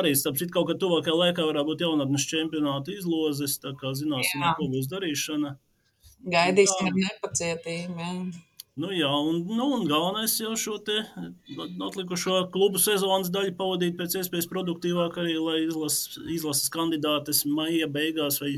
Arī, 0.00 0.14
starp 0.18 0.40
citu, 0.40 0.52
kaut 0.54 0.70
kad 0.70 0.80
tuvākajā 0.82 1.14
laikā 1.20 1.46
varētu 1.48 1.70
būt 1.70 1.84
jaunatnes 1.86 2.26
čempionāta 2.30 2.94
izlozes, 2.94 3.58
tā 3.62 3.74
kā 3.78 3.94
zināsim, 3.96 4.42
Jā. 4.42 4.56
ko 4.58 4.68
būs 4.72 4.90
darīšana. 4.92 5.54
Gaidīsim 6.34 6.90
ar 6.90 6.98
nepacietību. 6.98 8.00
Jā. 8.00 8.12
Nu, 8.74 8.88
jā, 8.90 9.06
un, 9.06 9.44
nu, 9.46 9.68
un 9.76 9.84
galvenais 9.86 10.32
jau 10.40 10.56
šo 10.58 10.80
atlikušo 10.82 12.40
klubu 12.54 12.80
sezonas 12.82 13.30
daļu 13.30 13.52
pavadīt 13.58 13.94
pēc 14.00 14.16
iespējas 14.18 14.48
produktīvāk 14.50 15.20
arī, 15.22 15.36
lai 15.38 15.60
izlases, 15.68 16.18
izlases 16.26 16.72
kandidātes 16.74 17.44
maija 17.46 17.86
beigās 17.86 18.40
vai 18.42 18.56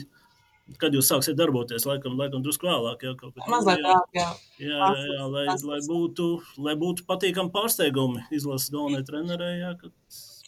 kad 0.81 0.97
jūs 0.97 1.11
sāksiet 1.13 1.37
darboties, 1.39 1.85
laikam, 1.87 2.17
laikam 2.19 2.41
drusku 2.43 2.67
vēlāk. 2.67 3.05
Jā, 3.05 3.13
kaut 3.21 3.37
vēl, 3.37 3.77
jā. 3.85 3.99
Jā, 4.17 4.31
jā, 4.65 4.89
jā 5.13 5.29
lai, 5.35 5.45
lai, 5.53 5.83
būtu, 5.85 6.31
lai 6.65 6.75
būtu 6.81 7.05
patīkami 7.07 7.53
pārsteigumi 7.55 8.25
izlases 8.35 8.73
galvenajai 8.73 9.07
trenerei. 9.11 9.53
Jā, 9.61 9.75
kad, 9.83 9.93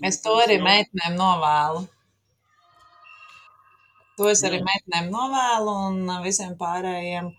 Es 0.04 0.20
to 0.22 0.34
arī 0.38 0.60
meitenēm 0.62 1.16
novēlu. 1.18 1.86
To 4.18 4.28
es 4.30 4.42
arī 4.46 4.60
Jā. 4.60 4.66
meitenēm 4.66 5.10
novēlu 5.14 5.74
un 5.88 6.12
visiem 6.24 6.54
pārējiem 6.58 7.32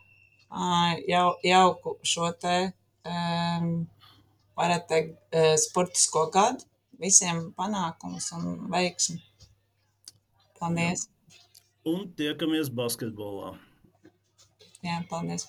jau, 1.07 1.25
jauku 1.43 1.95
šo 2.03 2.31
te, 2.39 2.57
varētu 4.59 4.87
teikt, 4.91 5.39
sportisko 5.65 6.27
gadu. 6.33 6.67
Visiem 6.99 7.53
panākums 7.55 8.25
un 8.35 8.67
veiksmi. 8.71 9.21
Paldies. 10.59 11.05
Un 11.87 12.09
tiekamies 12.19 12.67
basketbolā. 12.75 13.53
Jā, 14.83 14.99
paldies. 15.07 15.47